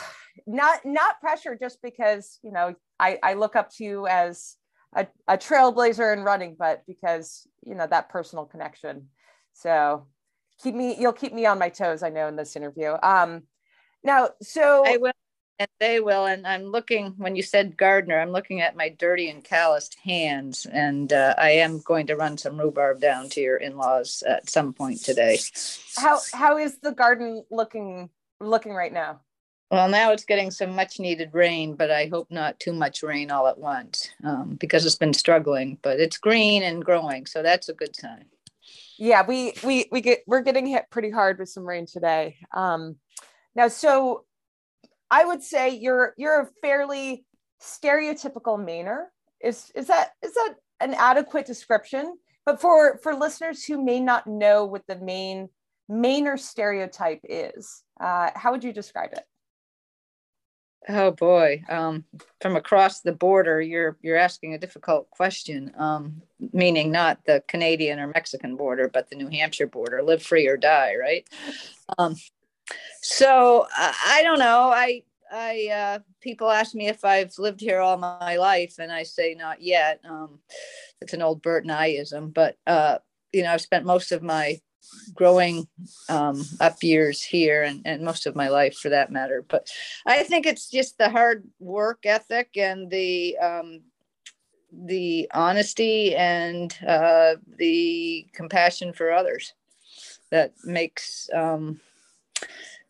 not 0.47 0.85
not 0.85 1.21
pressure 1.21 1.57
just 1.61 1.81
because 1.83 2.39
you 2.43 2.53
know 2.53 2.75
I, 2.99 3.19
I 3.23 3.35
look 3.35 3.57
up 3.57 3.71
to 3.77 3.85
you 3.85 4.07
as 4.07 4.57
a, 4.95 5.07
a 5.29 5.37
trailblazer 5.37 6.17
in 6.17 6.25
running, 6.25 6.57
but 6.59 6.83
because 6.87 7.47
you 7.63 7.75
know 7.75 7.87
that 7.87 8.09
personal 8.09 8.45
connection. 8.45 9.09
So 9.53 10.07
keep 10.63 10.75
me, 10.75 10.97
you'll 10.99 11.13
keep 11.13 11.33
me 11.33 11.47
on 11.47 11.59
my 11.59 11.69
toes. 11.69 12.03
I 12.03 12.11
know 12.11 12.29
in 12.29 12.37
this 12.37 12.57
interview. 12.57 12.97
Um, 13.03 13.43
now, 14.03 14.31
so 14.43 14.85
I 14.87 14.97
will, 14.99 15.13
and 15.59 15.69
they 15.81 16.01
will. 16.01 16.27
And 16.27 16.47
I'm 16.47 16.65
looking 16.65 17.15
when 17.17 17.37
you 17.37 17.43
said 17.43 17.77
gardener, 17.77 18.19
I'm 18.21 18.31
looking 18.31 18.61
at 18.61 18.77
my 18.77 18.89
dirty 18.89 19.31
and 19.31 19.43
calloused 19.43 19.97
hands, 20.05 20.67
and 20.67 21.13
uh, 21.13 21.35
I 21.39 21.51
am 21.51 21.81
going 21.81 22.07
to 22.09 22.17
run 22.17 22.39
some 22.39 22.59
rhubarb 22.59 23.01
down 23.01 23.29
to 23.31 23.41
your 23.41 23.57
in-laws 23.57 24.23
at 24.27 24.51
some 24.51 24.73
point 24.73 25.03
today. 25.03 25.39
How 25.97 26.21
how 26.33 26.59
is 26.59 26.79
the 26.79 26.93
garden 26.93 27.45
looking 27.51 28.11
looking 28.41 28.73
right 28.73 28.93
now? 28.93 29.21
Well, 29.71 29.89
now 29.89 30.13
it's 30.13 30.25
getting 30.25 30.53
some 30.53 30.77
much 30.77 31.01
needed 31.01 31.31
rain, 31.33 31.75
but 31.75 31.91
I 31.91 32.07
hope 32.07 32.31
not 32.31 32.61
too 32.61 32.73
much 32.73 33.03
rain 33.03 33.33
all 33.33 33.49
at 33.49 33.59
once 33.59 34.09
um, 34.23 34.57
because 34.61 34.87
it's 34.87 34.95
been 34.95 35.13
struggling. 35.13 35.79
But 35.83 35.99
it's 35.99 36.19
green 36.19 36.63
and 36.63 36.85
growing, 36.85 37.27
so 37.27 37.43
that's 37.43 37.69
a 37.69 37.75
good 37.75 37.97
sign. 37.97 38.27
Yeah, 38.99 39.25
we 39.27 39.55
we 39.65 39.87
we 39.91 40.01
get 40.01 40.21
we're 40.27 40.43
getting 40.43 40.67
hit 40.67 40.85
pretty 40.91 41.11
hard 41.11 41.39
with 41.39 41.49
some 41.49 41.67
rain 41.67 41.87
today. 41.87 42.37
Um, 42.53 42.97
now, 43.57 43.69
so 43.69 44.26
I 45.11 45.25
would 45.25 45.43
say 45.43 45.71
you're 45.71 46.15
you're 46.17 46.43
a 46.43 46.49
fairly 46.63 47.25
stereotypical 47.61 48.59
Mainer. 48.59 49.07
Is 49.41 49.71
is 49.75 49.87
that 49.87 50.11
is 50.23 50.35
that 50.35 50.55
an 50.81 50.95
adequate 50.95 51.47
description? 51.47 52.17
But 52.45 52.61
for 52.61 52.99
for 53.03 53.15
listeners 53.15 53.65
who 53.65 53.83
may 53.83 54.01
not 54.01 54.27
know 54.27 54.65
what 54.65 54.87
the 54.87 54.97
main 54.97 55.49
Mainer 55.91 56.39
stereotype 56.39 57.21
is, 57.25 57.83
uh, 58.01 58.31
how 58.35 58.53
would 58.53 58.65
you 58.65 58.73
describe 58.73 59.13
it? 59.13 59.25
Oh 60.89 61.11
boy, 61.11 61.65
um, 61.69 62.05
from 62.41 62.55
across 62.55 63.01
the 63.01 63.13
border, 63.13 63.61
you're 63.61 63.97
you're 64.03 64.17
asking 64.17 64.55
a 64.55 64.59
difficult 64.59 65.11
question. 65.11 65.73
Um, 65.77 66.23
meaning 66.53 66.93
not 66.93 67.25
the 67.27 67.43
Canadian 67.49 67.99
or 67.99 68.07
Mexican 68.09 68.57
border, 68.57 68.89
but 68.89 69.11
the 69.11 69.17
New 69.17 69.29
Hampshire 69.29 69.67
border. 69.67 70.03
Live 70.03 70.23
free 70.23 70.47
or 70.47 70.57
die, 70.57 70.95
right? 71.01 71.29
Um, 71.99 72.15
so 73.03 73.67
uh, 73.77 73.93
I 74.07 74.23
don't 74.23 74.39
know. 74.39 74.71
I 74.73 75.03
I 75.31 75.69
uh, 75.73 75.99
people 76.21 76.51
ask 76.51 76.75
me 76.75 76.89
if 76.89 77.05
I've 77.05 77.37
lived 77.39 77.61
here 77.61 77.81
all 77.81 77.97
my 77.97 78.37
life, 78.37 78.77
and 78.79 78.93
I 78.93 79.03
say 79.03 79.35
not 79.35 79.63
yet. 79.63 80.01
Um, 80.09 80.39
it's 81.01 81.13
an 81.13 81.23
old 81.23 81.43
Bert 81.43 81.67
Nyeism, 81.67 82.33
but 82.33 82.57
uh, 82.67 82.99
you 83.33 83.43
know 83.43 83.53
I've 83.53 83.61
spent 83.61 83.85
most 83.85 84.13
of 84.13 84.23
my 84.23 84.61
growing 85.15 85.67
um, 86.09 86.45
up 86.61 86.83
years 86.83 87.23
here 87.23 87.65
and, 87.65 87.83
and 87.85 88.05
most 88.05 88.27
of 88.27 88.37
my 88.37 88.49
life 88.49 88.77
for 88.77 88.89
that 88.89 89.11
matter. 89.11 89.45
But 89.47 89.69
I 90.07 90.23
think 90.23 90.47
it's 90.47 90.71
just 90.71 90.97
the 90.97 91.09
hard 91.09 91.45
work 91.59 92.07
ethic 92.07 92.57
and 92.57 92.91
the 92.91 93.37
um, 93.39 93.83
the 94.73 95.29
honesty 95.33 96.15
and 96.15 96.77
uh, 96.87 97.37
the 97.57 98.27
compassion 98.33 98.93
for 98.93 99.13
others 99.13 99.55
that 100.31 100.53
makes 100.65 101.31
um, 101.33 101.81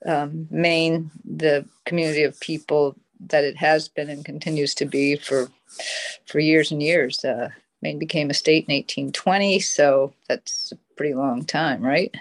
um, 0.04 0.46
Maine 0.50 1.10
the 1.24 1.64
community 1.84 2.22
of 2.22 2.38
people 2.40 2.96
that 3.20 3.44
it 3.44 3.56
has 3.56 3.88
been 3.88 4.10
and 4.10 4.24
continues 4.24 4.74
to 4.74 4.84
be 4.84 5.16
for 5.16 5.48
for 6.26 6.38
years 6.38 6.70
and 6.70 6.82
years. 6.82 7.24
Uh, 7.24 7.48
Maine 7.82 7.98
became 7.98 8.30
a 8.30 8.34
state 8.34 8.66
in 8.68 8.74
1820, 8.74 9.60
so 9.60 10.12
that's 10.28 10.72
a 10.72 10.76
pretty 10.96 11.14
long 11.14 11.44
time, 11.44 11.82
right? 11.82 12.14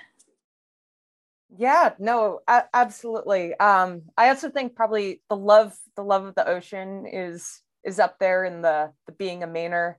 Yeah, 1.57 1.93
no, 1.99 2.41
absolutely. 2.73 3.57
Um, 3.59 4.03
I 4.17 4.29
also 4.29 4.49
think 4.49 4.75
probably 4.75 5.21
the 5.29 5.37
love, 5.37 5.77
the 5.95 6.03
love 6.03 6.25
of 6.25 6.35
the 6.35 6.47
ocean 6.47 7.05
is 7.05 7.61
is 7.83 7.99
up 7.99 8.19
there 8.19 8.43
in 8.43 8.61
the 8.61 8.91
the 9.05 9.13
being 9.13 9.43
a 9.43 9.47
Mainer. 9.47 9.95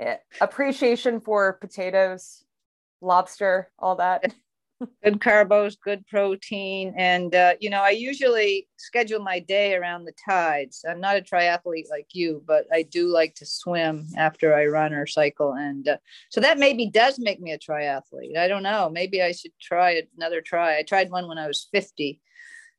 Eh, 0.00 0.16
appreciation 0.40 1.20
for 1.20 1.52
potatoes, 1.54 2.44
lobster, 3.00 3.70
all 3.78 3.96
that. 3.96 4.34
good 4.80 5.20
carbos, 5.20 5.76
good 5.82 6.06
protein. 6.06 6.94
And, 6.96 7.34
uh, 7.34 7.54
you 7.60 7.70
know, 7.70 7.82
I 7.82 7.90
usually 7.90 8.68
schedule 8.76 9.20
my 9.20 9.38
day 9.38 9.74
around 9.74 10.04
the 10.04 10.14
tides. 10.28 10.84
I'm 10.88 11.00
not 11.00 11.16
a 11.16 11.20
triathlete 11.20 11.90
like 11.90 12.08
you, 12.12 12.42
but 12.46 12.66
I 12.72 12.82
do 12.82 13.08
like 13.08 13.34
to 13.36 13.46
swim 13.46 14.06
after 14.16 14.54
I 14.54 14.66
run 14.66 14.92
or 14.92 15.06
cycle. 15.06 15.52
And 15.52 15.88
uh, 15.88 15.96
so 16.30 16.40
that 16.40 16.58
maybe 16.58 16.90
does 16.90 17.18
make 17.18 17.40
me 17.40 17.52
a 17.52 17.58
triathlete. 17.58 18.36
I 18.36 18.48
don't 18.48 18.62
know. 18.62 18.90
Maybe 18.90 19.22
I 19.22 19.32
should 19.32 19.52
try 19.60 20.02
another 20.16 20.40
try. 20.40 20.78
I 20.78 20.82
tried 20.82 21.10
one 21.10 21.28
when 21.28 21.38
I 21.38 21.46
was 21.46 21.68
50. 21.72 22.20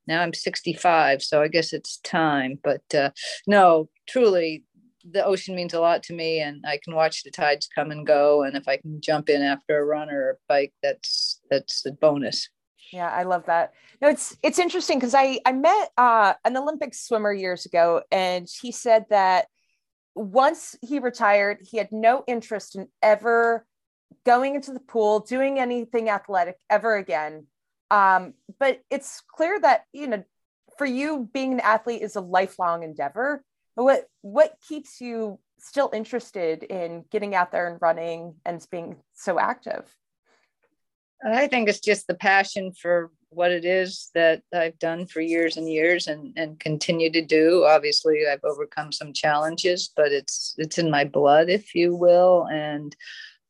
Now 0.07 0.21
I'm 0.21 0.33
65, 0.33 1.23
so 1.23 1.41
I 1.41 1.47
guess 1.47 1.73
it's 1.73 1.97
time. 1.97 2.59
But 2.63 2.83
uh, 2.93 3.09
no, 3.47 3.89
truly, 4.07 4.63
the 5.11 5.23
ocean 5.23 5.55
means 5.55 5.73
a 5.73 5.79
lot 5.79 6.03
to 6.03 6.13
me 6.13 6.39
and 6.39 6.63
I 6.67 6.79
can 6.83 6.95
watch 6.95 7.23
the 7.23 7.31
tides 7.31 7.69
come 7.73 7.91
and 7.91 8.05
go. 8.05 8.43
And 8.43 8.55
if 8.57 8.67
I 8.67 8.77
can 8.77 9.01
jump 9.01 9.29
in 9.29 9.41
after 9.41 9.77
a 9.77 9.85
run 9.85 10.09
or 10.09 10.31
a 10.31 10.35
bike, 10.47 10.73
that's 10.81 11.41
that's 11.49 11.85
a 11.85 11.91
bonus. 11.91 12.49
Yeah, 12.91 13.09
I 13.09 13.23
love 13.23 13.45
that. 13.45 13.73
No, 14.01 14.09
it's 14.09 14.37
it's 14.43 14.59
interesting 14.59 14.97
because 14.97 15.15
I 15.15 15.39
I 15.45 15.51
met 15.51 15.89
uh, 15.97 16.33
an 16.43 16.57
Olympic 16.57 16.93
swimmer 16.93 17.33
years 17.33 17.65
ago, 17.65 18.03
and 18.11 18.47
he 18.61 18.71
said 18.71 19.05
that 19.09 19.47
once 20.15 20.75
he 20.81 20.99
retired, 20.99 21.59
he 21.61 21.77
had 21.77 21.91
no 21.91 22.23
interest 22.27 22.75
in 22.75 22.87
ever 23.01 23.65
going 24.25 24.55
into 24.55 24.71
the 24.71 24.79
pool, 24.79 25.19
doing 25.19 25.59
anything 25.59 26.09
athletic 26.09 26.55
ever 26.69 26.95
again. 26.95 27.47
Um, 27.91 28.33
but 28.59 28.81
it's 28.89 29.21
clear 29.35 29.59
that 29.59 29.85
you 29.93 30.07
know, 30.07 30.23
for 30.77 30.85
you, 30.85 31.29
being 31.33 31.53
an 31.53 31.59
athlete 31.59 32.01
is 32.01 32.15
a 32.15 32.21
lifelong 32.21 32.83
endeavor 32.83 33.43
what 33.75 34.05
what 34.21 34.55
keeps 34.67 35.01
you 35.01 35.39
still 35.59 35.89
interested 35.93 36.63
in 36.63 37.03
getting 37.11 37.35
out 37.35 37.51
there 37.51 37.67
and 37.67 37.81
running 37.81 38.35
and 38.45 38.65
being 38.71 38.95
so 39.13 39.39
active 39.39 39.95
i 41.25 41.47
think 41.47 41.69
it's 41.69 41.79
just 41.79 42.07
the 42.07 42.15
passion 42.15 42.71
for 42.71 43.11
what 43.35 43.51
it 43.51 43.65
is 43.65 44.09
that 44.15 44.41
I've 44.53 44.79
done 44.79 45.05
for 45.05 45.19
years 45.19 45.57
and 45.57 45.69
years 45.69 46.07
and, 46.07 46.33
and 46.37 46.59
continue 46.59 47.11
to 47.11 47.23
do. 47.23 47.65
Obviously, 47.65 48.23
I've 48.25 48.43
overcome 48.43 48.91
some 48.91 49.13
challenges, 49.13 49.91
but 49.95 50.11
it's 50.11 50.55
it's 50.57 50.77
in 50.77 50.89
my 50.89 51.03
blood, 51.03 51.49
if 51.49 51.75
you 51.75 51.95
will. 51.95 52.47
And 52.51 52.95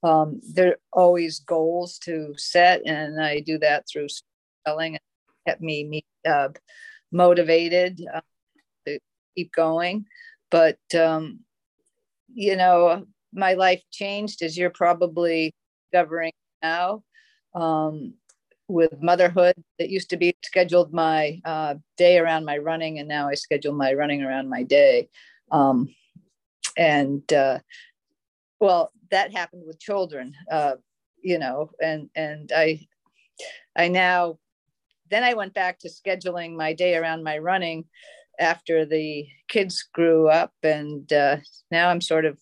um, 0.04 0.42
there 0.54 0.70
are 0.70 0.78
always 0.92 1.40
goals 1.40 2.00
to 2.00 2.34
set, 2.36 2.82
and 2.86 3.22
I 3.22 3.40
do 3.40 3.60
that 3.60 3.86
through 3.88 4.08
spelling. 4.10 4.96
It 4.96 5.02
kept 5.48 5.62
me 5.62 6.04
uh, 6.28 6.50
motivated 7.12 8.02
uh, 8.14 8.22
keep 9.36 9.52
going. 9.52 10.06
But 10.52 10.80
um, 10.98 11.40
you 12.34 12.56
know, 12.56 13.06
my 13.34 13.54
life 13.54 13.82
changed 13.92 14.42
as 14.42 14.58
you're 14.58 14.70
probably 14.70 15.54
discovering 15.92 16.34
now. 16.62 17.04
Um, 17.54 18.16
with 18.68 19.02
motherhood. 19.02 19.56
It 19.78 19.90
used 19.90 20.10
to 20.10 20.18
be 20.18 20.36
scheduled 20.44 20.94
my 20.94 21.40
uh, 21.46 21.76
day 21.98 22.18
around 22.18 22.46
my 22.46 22.58
running, 22.58 23.00
and 23.00 23.08
now 23.08 23.28
I 23.30 23.36
schedule 23.36 23.74
my 23.74 23.94
running 23.94 24.24
around 24.24 24.50
my 24.50 24.64
day. 24.64 25.10
Um, 25.52 25.94
and 26.78 27.32
uh, 27.32 27.60
well, 28.60 28.92
that 29.12 29.34
happened 29.34 29.64
with 29.66 29.80
children, 29.80 30.34
uh, 30.52 30.76
you 31.22 31.40
know, 31.40 31.72
and 31.82 32.10
and 32.16 32.52
I, 32.56 32.88
I 33.76 33.88
now, 33.88 34.40
then 35.10 35.24
I 35.24 35.34
went 35.36 35.54
back 35.54 35.80
to 35.80 35.90
scheduling 35.90 36.56
my 36.56 36.74
day 36.74 36.96
around 36.96 37.24
my 37.24 37.38
running 37.38 37.86
after 38.40 38.86
the 38.86 39.28
kids 39.48 39.84
grew 39.94 40.30
up, 40.30 40.54
and 40.64 41.12
uh, 41.12 41.38
now 41.72 41.90
I'm 41.90 42.02
sort 42.02 42.26
of 42.26 42.38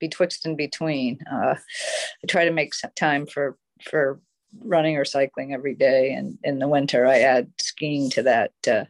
betwixt 0.00 0.46
and 0.46 0.56
between. 0.56 1.18
Uh, 1.30 1.54
I 1.56 2.26
try 2.28 2.44
to 2.44 2.52
make 2.52 2.72
time 2.96 3.26
for 3.26 3.56
for 3.82 4.20
running 4.60 4.96
or 4.96 5.04
cycling 5.04 5.52
every 5.52 5.74
day. 5.74 6.12
And 6.12 6.38
in 6.42 6.58
the 6.58 6.68
winter, 6.68 7.06
I 7.06 7.20
add 7.20 7.50
skiing 7.58 8.10
to 8.10 8.22
that 8.22 8.52
uh, 8.70 8.84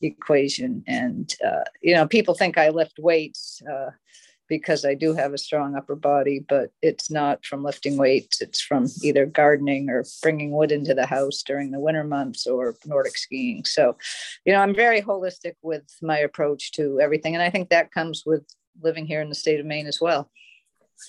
equation. 0.00 0.84
And, 0.86 1.32
uh, 1.44 1.64
you 1.82 1.94
know, 1.94 2.06
people 2.06 2.34
think 2.34 2.58
I 2.58 2.68
lift 2.70 2.98
weights 2.98 3.62
uh, 3.70 3.90
because 4.48 4.84
I 4.84 4.94
do 4.94 5.14
have 5.14 5.32
a 5.32 5.38
strong 5.38 5.76
upper 5.76 5.96
body, 5.96 6.44
but 6.48 6.70
it's 6.82 7.10
not 7.10 7.44
from 7.44 7.62
lifting 7.62 7.96
weights. 7.96 8.40
It's 8.40 8.60
from 8.60 8.86
either 9.02 9.26
gardening 9.26 9.90
or 9.90 10.04
bringing 10.22 10.52
wood 10.52 10.72
into 10.72 10.94
the 10.94 11.06
house 11.06 11.42
during 11.42 11.70
the 11.70 11.80
winter 11.80 12.04
months 12.04 12.46
or 12.46 12.74
Nordic 12.84 13.16
skiing. 13.16 13.64
So, 13.64 13.96
you 14.44 14.52
know, 14.52 14.60
I'm 14.60 14.74
very 14.74 15.02
holistic 15.02 15.54
with 15.62 15.84
my 16.02 16.18
approach 16.18 16.72
to 16.72 17.00
everything. 17.00 17.34
And 17.34 17.42
I 17.42 17.50
think 17.50 17.70
that 17.70 17.92
comes 17.92 18.24
with 18.24 18.44
living 18.82 19.06
here 19.06 19.20
in 19.20 19.28
the 19.28 19.34
state 19.34 19.60
of 19.60 19.66
Maine 19.66 19.86
as 19.86 20.00
well. 20.00 20.30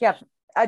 Yeah, 0.01 0.15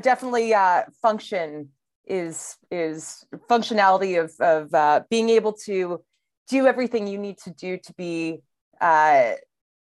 definitely 0.01 0.53
uh, 0.53 0.83
function 1.01 1.69
is 2.05 2.57
is 2.71 3.25
functionality 3.49 4.19
of 4.21 4.33
of 4.39 4.73
uh, 4.73 5.01
being 5.09 5.29
able 5.29 5.53
to 5.53 6.03
do 6.49 6.65
everything 6.65 7.07
you 7.07 7.19
need 7.19 7.38
to 7.38 7.51
do 7.51 7.77
to 7.77 7.93
be 7.93 8.41
uh, 8.81 9.33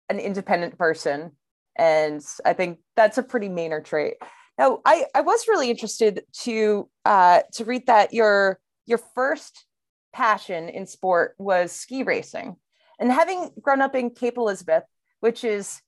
an 0.09 0.19
independent 0.19 0.77
person 0.77 1.31
and 1.77 2.21
i 2.45 2.53
think 2.53 2.79
that's 2.95 3.17
a 3.17 3.23
pretty 3.23 3.49
Mainer 3.49 3.83
trait. 3.83 4.15
Now 4.57 4.81
i 4.85 5.05
i 5.13 5.21
was 5.21 5.47
really 5.47 5.69
interested 5.69 6.23
to 6.43 6.89
uh, 7.05 7.41
to 7.53 7.65
read 7.65 7.87
that 7.87 8.13
your 8.13 8.59
your 8.85 8.99
first 9.15 9.65
passion 10.13 10.69
in 10.69 10.87
sport 10.87 11.35
was 11.37 11.71
ski 11.71 12.03
racing. 12.03 12.55
And 12.97 13.11
having 13.11 13.51
grown 13.61 13.81
up 13.81 13.95
in 13.95 14.11
cape 14.11 14.37
elizabeth 14.37 14.83
which 15.19 15.43
is 15.43 15.81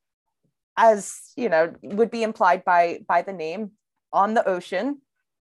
as 0.76 1.32
you 1.36 1.50
know 1.50 1.74
would 1.82 2.12
be 2.12 2.24
implied 2.24 2.66
by 2.66 3.00
by 3.08 3.22
the 3.22 3.34
name 3.34 3.72
on 4.12 4.34
the 4.34 4.48
ocean 4.48 5.02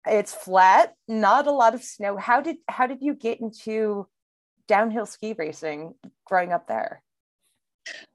it's 0.06 0.32
flat 0.32 0.94
not 1.08 1.46
a 1.46 1.52
lot 1.52 1.74
of 1.74 1.82
snow. 1.82 2.16
How 2.16 2.40
did 2.40 2.56
how 2.68 2.86
did 2.86 3.02
you 3.02 3.14
get 3.14 3.40
into 3.40 4.06
downhill 4.66 5.06
ski 5.06 5.34
racing 5.36 5.94
growing 6.24 6.52
up 6.52 6.68
there 6.68 7.02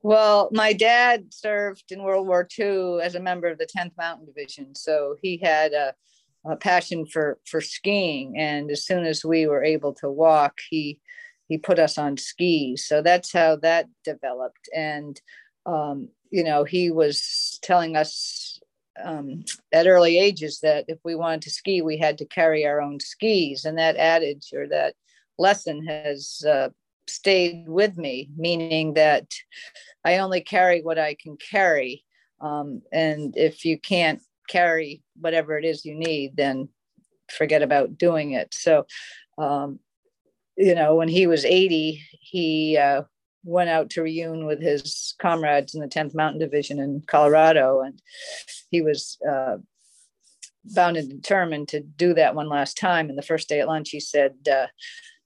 well 0.04 0.50
my 0.52 0.74
dad 0.74 1.34
served 1.34 1.92
in 1.92 2.04
world 2.04 2.28
war 2.28 2.48
ii 2.60 3.02
as 3.02 3.16
a 3.16 3.20
member 3.20 3.48
of 3.48 3.58
the 3.58 3.68
10th 3.68 3.96
mountain 3.98 4.26
division 4.26 4.74
so 4.76 5.16
he 5.22 5.38
had 5.38 5.74
a, 5.74 5.94
a 6.46 6.56
passion 6.56 7.06
for 7.06 7.40
for 7.46 7.62
skiing 7.62 8.38
and 8.38 8.70
as 8.72 8.86
soon 8.86 9.06
as 9.06 9.26
we 9.26 9.48
were 9.48 9.64
able 9.64 9.94
to 9.94 10.10
walk 10.10 10.60
he 10.70 11.00
he 11.48 11.58
put 11.58 11.80
us 11.80 11.98
on 11.98 12.18
skis 12.18 12.86
so 12.86 13.02
that's 13.02 13.32
how 13.32 13.56
that 13.56 13.88
developed 14.04 14.70
and 14.76 15.22
um, 15.66 16.10
you 16.30 16.44
know 16.44 16.64
he 16.64 16.92
was 16.92 17.60
telling 17.62 17.96
us 17.96 18.60
um, 19.04 19.44
at 19.72 19.88
early 19.88 20.18
ages 20.18 20.60
that 20.62 20.86
if 20.88 21.00
we 21.04 21.16
wanted 21.16 21.42
to 21.44 21.50
ski, 21.50 21.82
we 21.82 21.98
had 21.98 22.18
to 22.20 22.26
carry 22.26 22.66
our 22.66 22.82
own 22.82 23.00
skis. 23.00 23.66
And 23.66 23.78
that 23.78 23.98
adage 23.98 24.52
or 24.54 24.68
that 24.70 24.96
lesson 25.38 25.86
has 25.86 26.44
uh, 26.48 26.70
stayed 27.08 27.68
with 27.68 27.98
me, 27.98 28.30
meaning 28.36 28.94
that 28.96 29.34
I 30.04 30.18
only 30.18 30.42
carry 30.42 30.82
what 30.82 31.00
I 31.00 31.16
can 31.16 31.38
carry. 31.38 32.04
Um, 32.42 32.82
and 32.92 33.36
if 33.38 33.66
you 33.66 33.80
can't 33.80 34.22
carry 34.50 35.02
whatever 35.20 35.58
it 35.58 35.66
is 35.66 35.86
you 35.86 35.96
need, 35.96 36.36
then 36.36 36.70
forget 37.32 37.62
about 37.62 37.98
doing 37.98 38.32
it. 38.32 38.54
So, 38.54 38.86
um, 39.38 39.80
you 40.58 40.76
know, 40.76 40.96
when 40.96 41.08
he 41.08 41.28
was 41.28 41.44
80, 41.44 42.02
he 42.22 42.78
uh, 42.78 43.04
went 43.44 43.70
out 43.70 43.90
to 43.92 44.02
reunion 44.02 44.46
with 44.46 44.62
his 44.62 45.16
comrades 45.20 45.76
in 45.76 45.82
the 45.82 45.88
10th 45.88 46.16
Mountain 46.16 46.40
Division 46.40 46.80
in 46.80 47.04
Colorado. 47.08 47.82
And 47.82 48.02
he 48.70 48.82
was 48.82 49.18
uh, 49.30 49.58
bound 50.64 50.98
and 50.98 51.10
determined 51.10 51.68
to 51.70 51.80
do 51.80 52.14
that 52.14 52.36
one 52.36 52.50
last 52.50 52.78
time. 52.78 53.10
And 53.10 53.18
the 53.18 53.24
first 53.24 53.50
day 53.50 53.60
at 53.60 53.68
lunch, 53.68 53.90
he 53.90 54.00
said, 54.00 54.34
uh, 54.50 54.68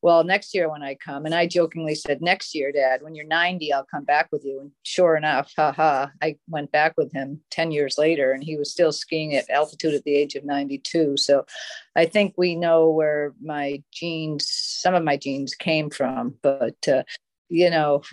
well, 0.02 0.24
next 0.24 0.54
year 0.56 0.70
when 0.70 0.82
I 0.82 0.96
come, 0.96 1.26
and 1.26 1.36
I 1.36 1.46
jokingly 1.46 1.96
said, 1.96 2.22
next 2.22 2.56
year, 2.56 2.72
Dad, 2.72 3.02
when 3.02 3.16
you're 3.16 3.26
90, 3.26 3.74
I'll 3.74 3.86
come 3.86 4.06
back 4.06 4.30
with 4.32 4.46
you. 4.46 4.60
And 4.62 4.72
sure 4.84 5.16
enough, 5.16 5.52
haha, 5.56 6.08
I 6.22 6.38
went 6.48 6.72
back 6.72 6.94
with 6.98 7.12
him 7.12 7.42
10 7.52 7.72
years 7.72 7.98
later, 7.98 8.32
and 8.32 8.44
he 8.44 8.58
was 8.58 8.72
still 8.72 8.92
skiing 8.92 9.36
at 9.36 9.50
altitude 9.50 9.94
at 9.94 10.04
the 10.04 10.16
age 10.16 10.36
of 10.36 10.46
92. 10.46 11.18
So 11.18 11.46
I 11.96 12.06
think 12.06 12.34
we 12.38 12.56
know 12.56 12.90
where 12.90 13.34
my 13.42 13.84
genes, 13.92 14.50
some 14.50 14.96
of 14.96 15.04
my 15.04 15.18
genes 15.18 15.54
came 15.56 15.90
from, 15.90 16.36
but 16.42 16.88
uh, 16.88 17.04
you 17.50 17.70
know 17.70 18.04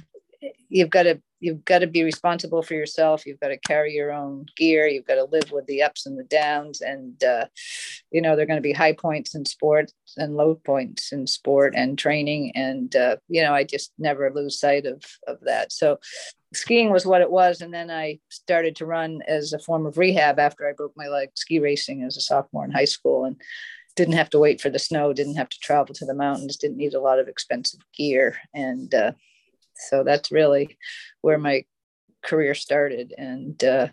you've 0.68 0.90
got 0.90 1.04
to 1.04 1.20
you've 1.40 1.64
got 1.64 1.80
to 1.80 1.86
be 1.86 2.02
responsible 2.02 2.62
for 2.62 2.74
yourself 2.74 3.26
you've 3.26 3.40
got 3.40 3.48
to 3.48 3.58
carry 3.58 3.92
your 3.92 4.12
own 4.12 4.46
gear 4.56 4.86
you've 4.86 5.06
got 5.06 5.16
to 5.16 5.24
live 5.24 5.50
with 5.52 5.66
the 5.66 5.82
ups 5.82 6.06
and 6.06 6.18
the 6.18 6.24
downs 6.24 6.80
and 6.80 7.22
uh, 7.24 7.46
you 8.10 8.20
know 8.20 8.34
there 8.34 8.44
are 8.44 8.46
going 8.46 8.58
to 8.58 8.62
be 8.62 8.72
high 8.72 8.92
points 8.92 9.34
in 9.34 9.44
sport 9.44 9.90
and 10.16 10.36
low 10.36 10.54
points 10.54 11.12
in 11.12 11.26
sport 11.26 11.74
and 11.76 11.98
training 11.98 12.52
and 12.54 12.96
uh, 12.96 13.16
you 13.28 13.42
know 13.42 13.52
i 13.52 13.64
just 13.64 13.92
never 13.98 14.30
lose 14.32 14.58
sight 14.58 14.86
of 14.86 15.02
of 15.26 15.38
that 15.42 15.72
so 15.72 15.98
skiing 16.54 16.90
was 16.90 17.04
what 17.04 17.20
it 17.20 17.30
was 17.30 17.60
and 17.60 17.74
then 17.74 17.90
i 17.90 18.18
started 18.30 18.76
to 18.76 18.86
run 18.86 19.20
as 19.26 19.52
a 19.52 19.58
form 19.58 19.84
of 19.84 19.98
rehab 19.98 20.38
after 20.38 20.68
i 20.68 20.72
broke 20.72 20.92
my 20.96 21.08
leg 21.08 21.28
ski 21.34 21.58
racing 21.58 22.02
as 22.02 22.16
a 22.16 22.20
sophomore 22.20 22.64
in 22.64 22.70
high 22.70 22.84
school 22.84 23.24
and 23.24 23.36
didn't 23.96 24.14
have 24.14 24.30
to 24.30 24.38
wait 24.38 24.60
for 24.60 24.68
the 24.70 24.78
snow, 24.78 25.12
didn't 25.12 25.36
have 25.36 25.48
to 25.48 25.58
travel 25.58 25.94
to 25.94 26.04
the 26.04 26.14
mountains, 26.14 26.56
didn't 26.56 26.76
need 26.76 26.94
a 26.94 27.00
lot 27.00 27.18
of 27.18 27.28
expensive 27.28 27.80
gear. 27.96 28.36
And 28.54 28.94
uh, 28.94 29.12
so 29.76 30.04
that's 30.04 30.32
really 30.32 30.78
where 31.20 31.38
my 31.38 31.64
career 32.22 32.54
started. 32.54 33.14
And, 33.16 33.62
uh, 33.62 33.88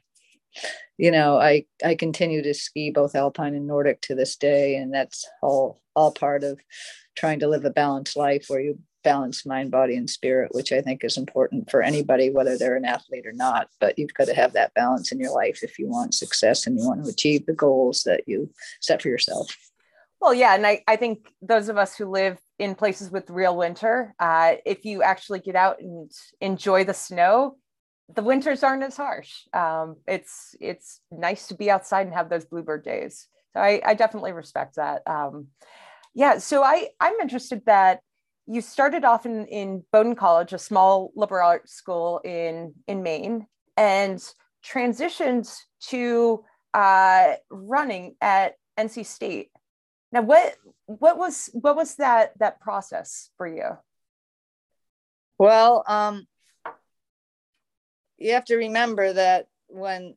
you 0.97 1.11
know, 1.11 1.37
I, 1.37 1.65
I 1.83 1.95
continue 1.95 2.41
to 2.43 2.53
ski 2.53 2.91
both 2.91 3.15
alpine 3.15 3.55
and 3.55 3.67
Nordic 3.67 4.01
to 4.01 4.15
this 4.15 4.35
day. 4.35 4.75
And 4.75 4.93
that's 4.93 5.27
all, 5.41 5.81
all 5.95 6.11
part 6.11 6.43
of 6.43 6.59
trying 7.15 7.39
to 7.39 7.47
live 7.47 7.65
a 7.65 7.69
balanced 7.69 8.15
life 8.15 8.45
where 8.47 8.61
you 8.61 8.79
balance 9.03 9.45
mind, 9.45 9.69
body, 9.69 9.95
and 9.95 10.09
spirit, 10.09 10.53
which 10.53 10.71
I 10.71 10.81
think 10.81 11.03
is 11.03 11.17
important 11.17 11.69
for 11.69 11.81
anybody, 11.81 12.29
whether 12.29 12.57
they're 12.57 12.77
an 12.77 12.85
athlete 12.85 13.27
or 13.27 13.33
not. 13.33 13.67
But 13.79 13.99
you've 13.99 14.13
got 14.13 14.27
to 14.27 14.33
have 14.33 14.53
that 14.53 14.73
balance 14.73 15.11
in 15.11 15.19
your 15.19 15.33
life 15.33 15.59
if 15.61 15.77
you 15.77 15.87
want 15.87 16.13
success 16.13 16.65
and 16.65 16.79
you 16.79 16.85
want 16.85 17.03
to 17.03 17.09
achieve 17.09 17.45
the 17.45 17.53
goals 17.53 18.03
that 18.03 18.23
you 18.27 18.49
set 18.79 19.01
for 19.01 19.09
yourself. 19.09 19.55
Well, 20.21 20.33
yeah, 20.33 20.55
and 20.55 20.65
I, 20.65 20.81
I 20.87 20.95
think 20.95 21.27
those 21.41 21.67
of 21.67 21.77
us 21.77 21.97
who 21.97 22.05
live 22.05 22.37
in 22.63 22.75
places 22.75 23.11
with 23.11 23.29
real 23.29 23.57
winter, 23.57 24.15
uh, 24.19 24.53
if 24.65 24.85
you 24.85 25.03
actually 25.03 25.39
get 25.39 25.55
out 25.55 25.81
and 25.81 26.09
enjoy 26.39 26.85
the 26.85 26.93
snow, 26.93 27.57
the 28.15 28.23
winters 28.23 28.63
aren't 28.63 28.83
as 28.83 28.95
harsh. 28.95 29.41
Um, 29.53 29.97
it's 30.07 30.55
it's 30.61 31.01
nice 31.11 31.47
to 31.47 31.55
be 31.55 31.69
outside 31.69 32.05
and 32.05 32.15
have 32.15 32.29
those 32.29 32.45
bluebird 32.45 32.85
days. 32.85 33.27
So 33.53 33.59
I, 33.59 33.81
I 33.85 33.93
definitely 33.95 34.31
respect 34.31 34.77
that. 34.77 35.01
Um, 35.05 35.47
yeah, 36.15 36.37
so 36.37 36.63
I 36.63 36.87
I'm 37.01 37.19
interested 37.21 37.63
that 37.65 37.99
you 38.47 38.61
started 38.61 39.03
off 39.03 39.25
in 39.25 39.45
in 39.47 39.83
Bowdoin 39.91 40.15
College, 40.15 40.53
a 40.53 40.57
small 40.57 41.11
liberal 41.17 41.45
arts 41.45 41.73
school 41.73 42.21
in 42.23 42.73
in 42.87 43.03
Maine, 43.03 43.45
and 43.75 44.23
transitioned 44.65 45.53
to 45.89 46.45
uh, 46.73 47.33
running 47.49 48.15
at 48.21 48.53
NC 48.79 49.05
State. 49.05 49.49
Now, 50.13 50.21
what 50.21 50.55
what 50.85 51.17
was 51.17 51.49
what 51.53 51.75
was 51.75 51.95
that 51.95 52.37
that 52.39 52.59
process 52.59 53.29
for 53.37 53.47
you? 53.47 53.77
Well, 55.37 55.83
um, 55.87 56.27
you 58.17 58.33
have 58.33 58.45
to 58.45 58.55
remember 58.55 59.13
that 59.13 59.47
when 59.67 60.15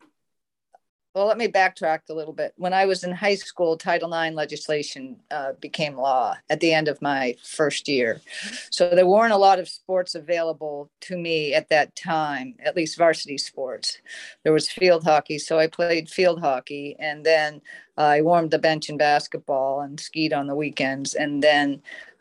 well, 1.17 1.25
let 1.25 1.39
me 1.39 1.49
backtrack 1.49 2.01
a 2.11 2.13
little 2.13 2.35
bit. 2.35 2.53
When 2.57 2.75
I 2.75 2.85
was 2.85 3.03
in 3.03 3.11
high 3.11 3.37
school, 3.37 3.79
Title 3.79 4.13
IX 4.13 4.37
legislation 4.37 5.17
uh, 5.31 5.53
became 5.63 5.97
law 5.97 6.37
at 6.51 6.61
the 6.61 6.75
end 6.75 6.89
of 6.89 7.01
my 7.01 7.37
first 7.43 7.89
year. 7.89 8.21
So 8.69 8.91
there 8.91 9.07
weren't 9.07 9.33
a 9.33 9.39
lot 9.39 9.59
of 9.59 9.67
sports 9.67 10.15
available 10.15 10.91
to 11.01 11.17
me 11.17 11.55
at 11.55 11.71
that 11.71 11.97
time, 11.97 12.57
at 12.63 12.77
least 12.77 12.99
varsity 12.99 13.39
sports. 13.39 13.97
There 14.43 14.53
was 14.53 14.69
field 14.69 15.05
hockey. 15.05 15.39
So 15.39 15.59
I 15.59 15.69
played 15.69 16.11
field 16.11 16.41
hockey 16.41 16.97
and 16.99 17.25
then 17.25 17.63
uh, 17.97 18.03
I 18.03 18.21
warmed 18.21 18.51
the 18.51 18.59
bench 18.59 18.91
in 18.91 18.99
basketball 18.99 19.81
and 19.81 19.99
skied 19.99 20.35
on 20.35 20.49
the 20.49 20.55
weekends 20.55 21.15
and 21.15 21.43
then 21.43 21.81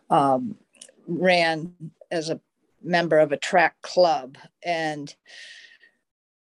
um, 0.10 0.56
ran 1.06 1.74
as 2.12 2.30
a 2.30 2.40
member 2.82 3.20
of 3.20 3.34
a 3.34 3.38
track 3.38 3.76
club. 3.82 4.38
And 4.64 5.14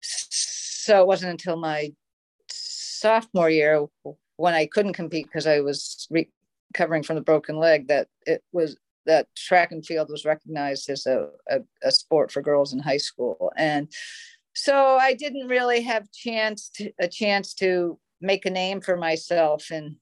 so 0.01 1.03
it 1.03 1.07
wasn't 1.07 1.33
until 1.33 1.57
my 1.57 1.93
sophomore 3.01 3.51
year 3.51 3.87
when 4.37 4.55
I 4.55 4.67
couldn't 4.67 4.95
compete 4.95 5.27
because 5.27 5.47
I 5.47 5.61
was 5.61 6.09
recovering 6.11 7.03
from 7.03 7.17
the 7.17 7.23
broken 7.23 7.57
leg 7.59 7.89
that 7.89 8.09
it 8.27 8.43
was 8.53 8.77
that 9.07 9.27
track 9.37 9.73
and 9.73 9.85
field 9.85 10.11
was 10.11 10.27
recognized 10.27 10.91
as 10.91 11.07
a, 11.07 11.29
a, 11.49 11.61
a, 11.83 11.91
sport 11.91 12.31
for 12.31 12.43
girls 12.43 12.75
in 12.75 12.79
high 12.79 12.99
school. 12.99 13.51
And 13.57 13.89
so 14.59 14.97
i 15.01 15.15
didn't 15.15 15.47
really 15.47 15.83
have 15.83 16.11
chance 16.11 16.69
to, 16.69 16.91
a 16.99 17.07
chance 17.07 17.55
to 17.55 17.99
make 18.21 18.45
a 18.45 18.51
name 18.51 18.81
for 18.81 18.97
myself 18.97 19.71
in 19.71 19.97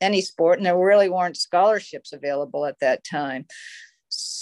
any 0.00 0.20
sport 0.20 0.58
and 0.58 0.66
there 0.66 0.78
really 0.78 1.08
weren't 1.08 1.36
scholarships 1.36 2.12
available 2.12 2.64
at 2.64 2.78
that 2.78 3.02
time 3.02 3.44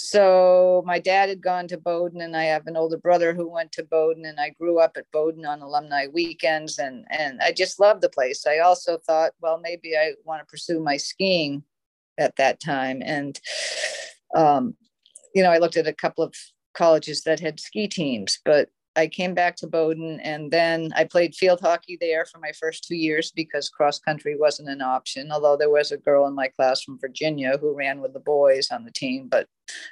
so 0.09 0.83
my 0.85 0.99
dad 0.99 1.27
had 1.27 1.41
gone 1.41 1.67
to 1.67 1.77
Bowdoin, 1.77 2.21
and 2.21 2.35
I 2.35 2.43
have 2.43 2.65
an 2.67 2.77
older 2.77 2.97
brother 2.97 3.33
who 3.33 3.49
went 3.49 3.73
to 3.73 3.83
Bowdoin, 3.83 4.25
and 4.25 4.39
I 4.39 4.51
grew 4.51 4.79
up 4.79 4.95
at 4.95 5.11
Bowdoin 5.11 5.45
on 5.45 5.61
alumni 5.61 6.07
weekends, 6.07 6.79
and 6.79 7.05
and 7.09 7.41
I 7.41 7.51
just 7.51 7.79
loved 7.79 8.01
the 8.01 8.09
place. 8.09 8.47
I 8.47 8.59
also 8.59 8.97
thought, 8.97 9.33
well, 9.41 9.59
maybe 9.59 9.97
I 9.97 10.13
want 10.23 10.41
to 10.41 10.45
pursue 10.45 10.79
my 10.79 10.95
skiing 10.95 11.63
at 12.17 12.37
that 12.37 12.61
time, 12.61 13.01
and 13.03 13.37
um, 14.33 14.75
you 15.35 15.43
know, 15.43 15.51
I 15.51 15.57
looked 15.57 15.77
at 15.77 15.87
a 15.87 15.93
couple 15.93 16.23
of 16.23 16.33
colleges 16.73 17.23
that 17.23 17.41
had 17.41 17.59
ski 17.59 17.87
teams, 17.87 18.39
but 18.45 18.69
I 18.97 19.07
came 19.07 19.35
back 19.35 19.55
to 19.57 19.67
Bowdoin 19.67 20.19
and 20.21 20.51
then 20.51 20.91
I 20.95 21.03
played 21.03 21.35
field 21.35 21.59
hockey 21.61 21.97
there 22.01 22.25
for 22.25 22.39
my 22.39 22.51
first 22.59 22.83
two 22.83 22.95
years 22.95 23.31
because 23.31 23.69
cross 23.69 23.99
country 23.99 24.35
wasn't 24.37 24.69
an 24.69 24.81
option. 24.81 25.31
Although 25.31 25.55
there 25.55 25.69
was 25.69 25.91
a 25.91 25.97
girl 25.97 26.25
in 26.25 26.33
my 26.33 26.47
class 26.47 26.81
from 26.81 26.99
Virginia 26.99 27.57
who 27.61 27.75
ran 27.75 28.01
with 28.01 28.13
the 28.13 28.19
boys 28.19 28.69
on 28.71 28.85
the 28.85 28.91
team, 28.91 29.27
but 29.29 29.47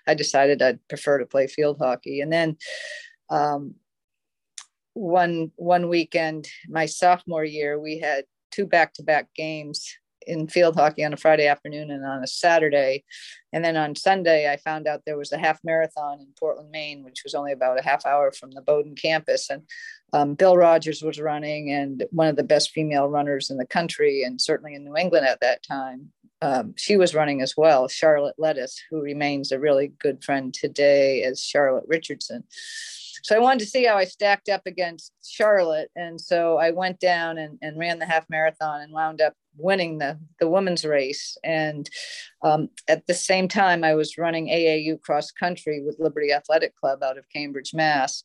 I 0.08 0.15
decided 0.15 0.62
I'd 0.62 0.86
prefer 0.88 1.20
to 1.20 1.26
play 1.28 1.46
field 1.46 1.78
hockey. 1.78 2.22
And 2.22 2.34
then 2.34 2.58
um, 3.30 3.76
one 4.94 5.52
one 5.56 5.88
weekend, 5.88 6.48
my 6.68 6.88
sophomore 6.88 7.46
year, 7.46 7.80
we 7.80 8.00
had 8.00 8.26
two 8.50 8.65
back 8.65 8.94
to 8.94 9.04
back 9.04 9.28
games 9.36 9.88
in 10.27 10.47
field 10.47 10.75
hockey 10.75 11.03
on 11.03 11.13
a 11.13 11.17
Friday 11.17 11.47
afternoon 11.47 11.91
and 11.91 12.05
on 12.05 12.23
a 12.23 12.27
Saturday. 12.27 13.03
And 13.53 13.63
then 13.63 13.77
on 13.77 13.95
Sunday, 13.95 14.51
I 14.51 14.57
found 14.57 14.88
out 14.88 15.01
there 15.05 15.17
was 15.17 15.31
a 15.31 15.38
half 15.38 15.59
marathon 15.63 16.19
in 16.19 16.27
Portland, 16.39 16.71
Maine, 16.71 17.03
which 17.03 17.21
was 17.23 17.33
only 17.33 17.51
about 17.51 17.79
a 17.79 17.83
half 17.83 18.05
hour 18.05 18.31
from 18.31 18.51
the 18.51 18.61
Bowdoin 18.61 18.95
campus. 18.95 19.49
And 19.49 19.63
um, 20.13 20.35
Bill 20.35 20.57
Rodgers 20.57 21.01
was 21.01 21.19
running, 21.19 21.71
and 21.71 22.03
one 22.11 22.27
of 22.27 22.35
the 22.35 22.43
best 22.43 22.71
female 22.71 23.07
runners 23.07 23.49
in 23.49 23.57
the 23.57 23.65
country, 23.65 24.23
and 24.23 24.39
certainly 24.39 24.75
in 24.75 24.83
New 24.83 24.95
England 24.95 25.25
at 25.25 25.41
that 25.41 25.63
time. 25.63 26.11
Um, 26.41 26.73
she 26.77 26.97
was 26.97 27.15
running 27.15 27.41
as 27.41 27.55
well, 27.57 27.88
Charlotte 27.88 28.35
Lettis, 28.38 28.77
who 28.89 29.01
remains 29.01 29.51
a 29.51 29.59
really 29.59 29.93
good 29.99 30.23
friend 30.23 30.53
today 30.53 31.23
as 31.23 31.41
Charlotte 31.41 31.85
Richardson. 31.88 32.43
So 33.25 33.35
I 33.35 33.39
wanted 33.39 33.61
to 33.61 33.65
see 33.65 33.85
how 33.85 33.95
I 33.95 34.05
stacked 34.05 34.49
up 34.49 34.61
against 34.67 35.11
Charlotte. 35.27 35.89
And 35.95 36.21
so 36.21 36.57
I 36.57 36.69
went 36.69 36.99
down 36.99 37.39
and, 37.39 37.57
and 37.59 37.75
ran 37.75 37.97
the 37.97 38.05
half 38.05 38.29
marathon 38.29 38.81
and 38.81 38.93
wound 38.93 39.19
up 39.19 39.33
winning 39.57 39.97
the, 39.97 40.19
the 40.39 40.47
women's 40.47 40.85
race. 40.85 41.35
And 41.43 41.89
um, 42.43 42.69
at 42.88 43.07
the 43.07 43.15
same 43.15 43.47
time, 43.47 43.83
I 43.83 43.95
was 43.95 44.19
running 44.19 44.49
AAU 44.49 45.01
cross 45.01 45.31
country 45.31 45.81
with 45.83 45.97
Liberty 45.97 46.31
Athletic 46.31 46.75
Club 46.75 47.01
out 47.01 47.17
of 47.17 47.25
Cambridge, 47.33 47.73
Mass. 47.73 48.21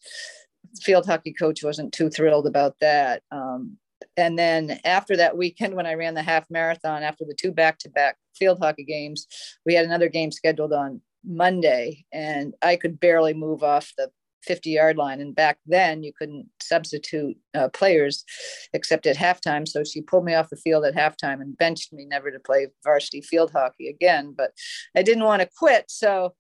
field 0.82 1.06
hockey 1.06 1.32
coach 1.32 1.64
wasn't 1.64 1.94
too 1.94 2.10
thrilled 2.10 2.46
about 2.46 2.74
that. 2.82 3.22
Um, 3.32 3.78
and 4.18 4.38
then 4.38 4.80
after 4.84 5.16
that 5.16 5.34
weekend, 5.34 5.76
when 5.76 5.86
I 5.86 5.94
ran 5.94 6.12
the 6.12 6.22
half 6.22 6.44
marathon, 6.50 7.02
after 7.02 7.24
the 7.24 7.34
two 7.34 7.52
back 7.52 7.78
to 7.78 7.88
back 7.88 8.18
field 8.34 8.58
hockey 8.60 8.84
games, 8.84 9.26
we 9.64 9.72
had 9.72 9.86
another 9.86 10.10
game 10.10 10.30
scheduled 10.30 10.74
on 10.74 11.00
Monday, 11.24 12.04
and 12.12 12.54
I 12.60 12.76
could 12.76 13.00
barely 13.00 13.32
move 13.32 13.62
off 13.62 13.92
the 13.96 14.10
50 14.44 14.70
yard 14.70 14.96
line. 14.96 15.20
And 15.20 15.34
back 15.34 15.58
then, 15.66 16.02
you 16.02 16.12
couldn't 16.16 16.48
substitute 16.60 17.36
uh, 17.54 17.68
players 17.68 18.24
except 18.72 19.06
at 19.06 19.16
halftime. 19.16 19.66
So 19.66 19.84
she 19.84 20.02
pulled 20.02 20.24
me 20.24 20.34
off 20.34 20.50
the 20.50 20.56
field 20.56 20.84
at 20.84 20.94
halftime 20.94 21.40
and 21.40 21.56
benched 21.56 21.92
me 21.92 22.04
never 22.04 22.30
to 22.30 22.40
play 22.40 22.68
varsity 22.84 23.20
field 23.20 23.50
hockey 23.52 23.88
again. 23.88 24.34
But 24.36 24.52
I 24.96 25.02
didn't 25.02 25.24
want 25.24 25.42
to 25.42 25.48
quit. 25.56 25.84
So 25.88 26.34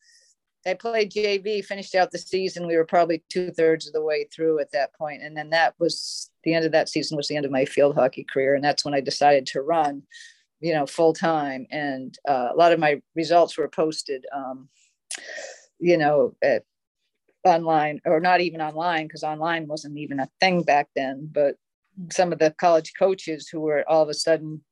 I 0.66 0.74
played 0.74 1.10
JV, 1.10 1.64
finished 1.64 1.94
out 1.94 2.10
the 2.10 2.18
season. 2.18 2.66
We 2.66 2.76
were 2.76 2.84
probably 2.84 3.24
two 3.30 3.50
thirds 3.50 3.86
of 3.86 3.94
the 3.94 4.02
way 4.02 4.26
through 4.34 4.60
at 4.60 4.72
that 4.72 4.94
point. 4.94 5.22
And 5.22 5.36
then 5.36 5.50
that 5.50 5.74
was 5.78 6.30
the 6.44 6.52
end 6.54 6.66
of 6.66 6.72
that 6.72 6.88
season, 6.88 7.16
was 7.16 7.28
the 7.28 7.36
end 7.36 7.46
of 7.46 7.52
my 7.52 7.64
field 7.64 7.94
hockey 7.94 8.24
career. 8.24 8.54
And 8.54 8.64
that's 8.64 8.84
when 8.84 8.94
I 8.94 9.00
decided 9.00 9.46
to 9.46 9.62
run 9.62 10.02
you 10.60 10.74
know 10.74 10.86
full 10.86 11.12
time 11.12 11.66
and 11.70 12.18
uh, 12.28 12.48
a 12.52 12.56
lot 12.56 12.72
of 12.72 12.78
my 12.78 13.00
results 13.16 13.56
were 13.56 13.68
posted 13.68 14.24
um, 14.34 14.68
you 15.78 15.96
know 15.96 16.34
at 16.42 16.64
online 17.44 18.00
or 18.04 18.20
not 18.20 18.40
even 18.40 18.60
online 18.60 19.06
because 19.06 19.22
online 19.22 19.66
wasn't 19.66 19.96
even 19.96 20.20
a 20.20 20.28
thing 20.40 20.62
back 20.62 20.88
then 20.94 21.28
but 21.32 21.56
some 22.10 22.32
of 22.32 22.38
the 22.38 22.50
college 22.58 22.92
coaches 22.98 23.48
who 23.48 23.60
were 23.60 23.88
all 23.88 24.02
of 24.02 24.08
a 24.08 24.14
sudden 24.14 24.62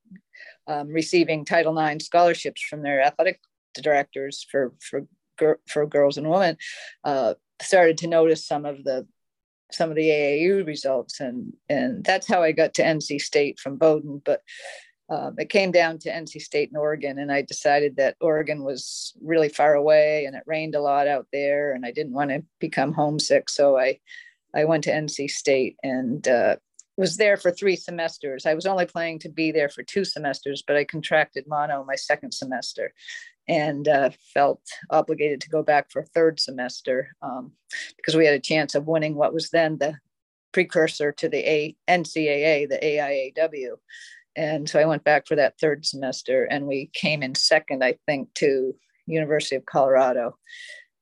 um, 0.66 0.88
receiving 0.88 1.44
title 1.44 1.78
ix 1.78 2.04
scholarships 2.04 2.60
from 2.62 2.82
their 2.82 3.00
athletic 3.00 3.40
directors 3.74 4.46
for 4.50 4.74
for 4.80 5.06
for 5.66 5.86
girls 5.86 6.16
and 6.16 6.28
women 6.28 6.56
uh, 7.04 7.34
started 7.62 7.98
to 7.98 8.06
notice 8.06 8.46
some 8.46 8.64
of 8.64 8.84
the 8.84 9.06
some 9.70 9.90
of 9.90 9.96
the 9.96 10.08
AAU 10.08 10.66
results 10.66 11.20
and 11.20 11.52
and 11.68 12.04
that's 12.04 12.26
how 12.26 12.42
I 12.42 12.52
got 12.52 12.74
to 12.74 12.82
NC 12.82 13.20
State 13.20 13.58
from 13.58 13.76
Bowdoin 13.76 14.22
but 14.24 14.42
um, 15.10 15.36
it 15.38 15.48
came 15.48 15.70
down 15.70 15.98
to 16.00 16.10
NC 16.10 16.42
State 16.42 16.68
and 16.70 16.78
Oregon, 16.78 17.18
and 17.18 17.32
I 17.32 17.42
decided 17.42 17.96
that 17.96 18.16
Oregon 18.20 18.62
was 18.62 19.14
really 19.22 19.48
far 19.48 19.74
away, 19.74 20.26
and 20.26 20.36
it 20.36 20.42
rained 20.46 20.74
a 20.74 20.82
lot 20.82 21.08
out 21.08 21.26
there, 21.32 21.72
and 21.72 21.86
I 21.86 21.92
didn't 21.92 22.12
want 22.12 22.30
to 22.30 22.42
become 22.60 22.92
homesick, 22.92 23.48
so 23.48 23.78
I 23.78 24.00
I 24.54 24.64
went 24.64 24.84
to 24.84 24.92
NC 24.92 25.30
State 25.30 25.76
and 25.82 26.26
uh, 26.26 26.56
was 26.96 27.16
there 27.16 27.36
for 27.36 27.50
three 27.50 27.76
semesters. 27.76 28.46
I 28.46 28.54
was 28.54 28.66
only 28.66 28.86
planning 28.86 29.18
to 29.20 29.28
be 29.28 29.52
there 29.52 29.68
for 29.68 29.82
two 29.82 30.04
semesters, 30.04 30.62
but 30.66 30.76
I 30.76 30.84
contracted 30.84 31.44
mono 31.46 31.84
my 31.84 31.94
second 31.94 32.32
semester, 32.32 32.92
and 33.46 33.88
uh, 33.88 34.10
felt 34.34 34.60
obligated 34.90 35.40
to 35.42 35.50
go 35.50 35.62
back 35.62 35.90
for 35.90 36.00
a 36.00 36.06
third 36.06 36.38
semester 36.38 37.08
um, 37.22 37.52
because 37.96 38.14
we 38.14 38.26
had 38.26 38.34
a 38.34 38.40
chance 38.40 38.74
of 38.74 38.86
winning 38.86 39.14
what 39.14 39.32
was 39.32 39.48
then 39.50 39.78
the 39.78 39.94
precursor 40.52 41.12
to 41.12 41.28
the 41.28 41.48
a- 41.48 41.76
NCAA, 41.88 42.68
the 42.68 42.78
AIAW 42.78 43.76
and 44.36 44.68
so 44.68 44.78
I 44.78 44.86
went 44.86 45.04
back 45.04 45.26
for 45.26 45.36
that 45.36 45.58
third 45.60 45.84
semester, 45.84 46.44
and 46.44 46.66
we 46.66 46.90
came 46.94 47.22
in 47.22 47.34
second, 47.34 47.82
I 47.82 47.98
think, 48.06 48.32
to 48.34 48.74
University 49.06 49.56
of 49.56 49.66
Colorado, 49.66 50.36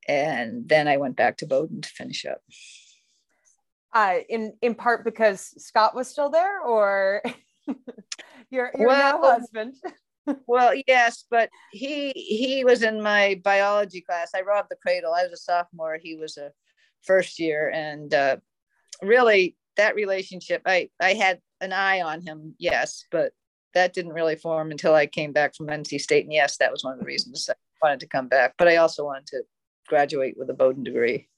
and 0.09 0.69
then 0.69 0.89
I 0.89 0.97
went 0.97 1.17
back 1.17 1.39
to 1.39 1.47
Bowdoin 1.47 1.83
to 1.83 1.89
finish 1.89 2.25
up. 2.25 2.41
Uh, 3.93 4.19
in 4.29 4.53
in 4.61 4.75
part 4.75 5.05
because 5.05 5.55
Scott 5.63 5.95
was 5.95 6.09
still 6.09 6.31
there, 6.31 6.61
or 6.61 7.23
your 8.51 8.71
your 8.75 8.89
well, 8.89 9.21
now 9.21 9.31
husband. 9.31 9.75
well, 10.47 10.73
yes, 10.87 11.25
but 11.31 11.51
he 11.73 12.13
he 12.13 12.65
was 12.65 12.83
in 12.83 13.03
my 13.03 13.41
biology 13.45 14.01
class. 14.01 14.31
I 14.35 14.43
robbed 14.43 14.69
the 14.71 14.77
cradle. 14.77 15.15
I 15.15 15.23
was 15.23 15.33
a 15.33 15.37
sophomore. 15.37 15.99
He 16.03 16.17
was 16.17 16.37
a 16.37 16.53
first 17.05 17.39
year, 17.39 17.71
and 17.71 18.13
uh, 18.13 18.37
really 19.03 19.57
that 19.77 19.95
relationship, 19.95 20.63
I 20.67 20.91
I 21.01 21.15
had 21.15 21.41
an 21.61 21.73
eye 21.73 22.01
on 22.01 22.21
him, 22.23 22.55
yes, 22.59 23.05
but 23.11 23.33
that 23.75 23.93
didn't 23.93 24.13
really 24.13 24.37
form 24.37 24.71
until 24.71 24.95
I 24.95 25.07
came 25.07 25.33
back 25.33 25.55
from 25.55 25.67
NC 25.67 26.01
State. 26.01 26.25
And 26.25 26.33
yes, 26.33 26.57
that 26.59 26.73
was 26.73 26.83
one 26.83 26.95
of 26.95 26.99
the 26.99 27.05
reasons 27.05 27.49
I 27.51 27.55
wanted 27.83 28.01
to 28.01 28.09
come 28.09 28.29
back. 28.29 28.55
But 28.59 28.69
I 28.69 28.77
also 28.77 29.05
wanted 29.05 29.27
to 29.29 29.43
graduate 29.87 30.37
with 30.37 30.51
a 30.51 30.55
Bowdoin 30.55 30.85
degree. 30.85 31.29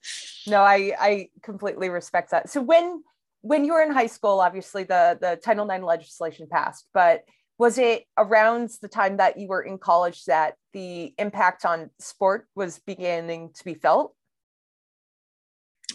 No, 0.47 0.61
I 0.61 0.93
I 0.99 1.29
completely 1.43 1.89
respect 1.89 2.31
that. 2.31 2.49
So 2.49 2.61
when 2.61 3.03
when 3.41 3.65
you 3.65 3.73
were 3.73 3.81
in 3.81 3.91
high 3.91 4.07
school, 4.07 4.39
obviously 4.39 4.83
the 4.83 5.17
the 5.19 5.37
Title 5.43 5.69
IX 5.69 5.83
legislation 5.83 6.47
passed, 6.49 6.87
but 6.93 7.23
was 7.57 7.77
it 7.77 8.05
around 8.17 8.71
the 8.81 8.87
time 8.87 9.17
that 9.17 9.37
you 9.37 9.49
were 9.49 9.61
in 9.61 9.77
college 9.77 10.23
that 10.25 10.55
the 10.71 11.13
impact 11.17 11.65
on 11.65 11.89
sport 11.99 12.47
was 12.55 12.79
beginning 12.79 13.51
to 13.53 13.65
be 13.65 13.73
felt? 13.73 14.15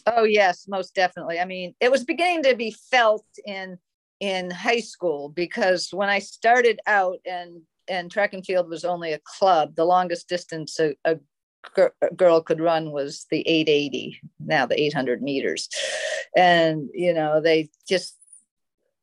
Oh 0.07 0.25
yes, 0.25 0.67
most 0.69 0.95
definitely. 0.95 1.41
I 1.41 1.47
mean, 1.47 1.75
it 1.81 1.91
was 1.91 2.05
beginning 2.05 2.43
to 2.43 2.55
be 2.55 2.77
felt 2.91 3.25
in 3.47 3.79
in 4.25 4.51
high 4.51 4.81
school 4.81 5.29
because 5.29 5.91
when 5.93 6.09
I 6.09 6.19
started 6.19 6.81
out 6.87 7.19
and 7.27 7.61
and 7.87 8.11
track 8.11 8.33
and 8.33 8.45
field 8.45 8.71
was 8.71 8.83
only 8.83 9.13
a 9.13 9.21
club, 9.25 9.77
the 9.77 9.85
longest 9.85 10.31
distance 10.31 10.81
a, 10.81 10.95
a, 11.05 11.19
girl 12.17 12.41
could 12.41 12.61
run 12.61 12.91
was 12.91 13.27
the 13.31 13.41
880, 13.41 14.19
now 14.41 14.65
the 14.65 14.81
800 14.81 15.21
meters. 15.21 15.69
And, 16.35 16.89
you 16.95 17.13
know, 17.13 17.43
they 17.43 17.69
just, 17.87 18.17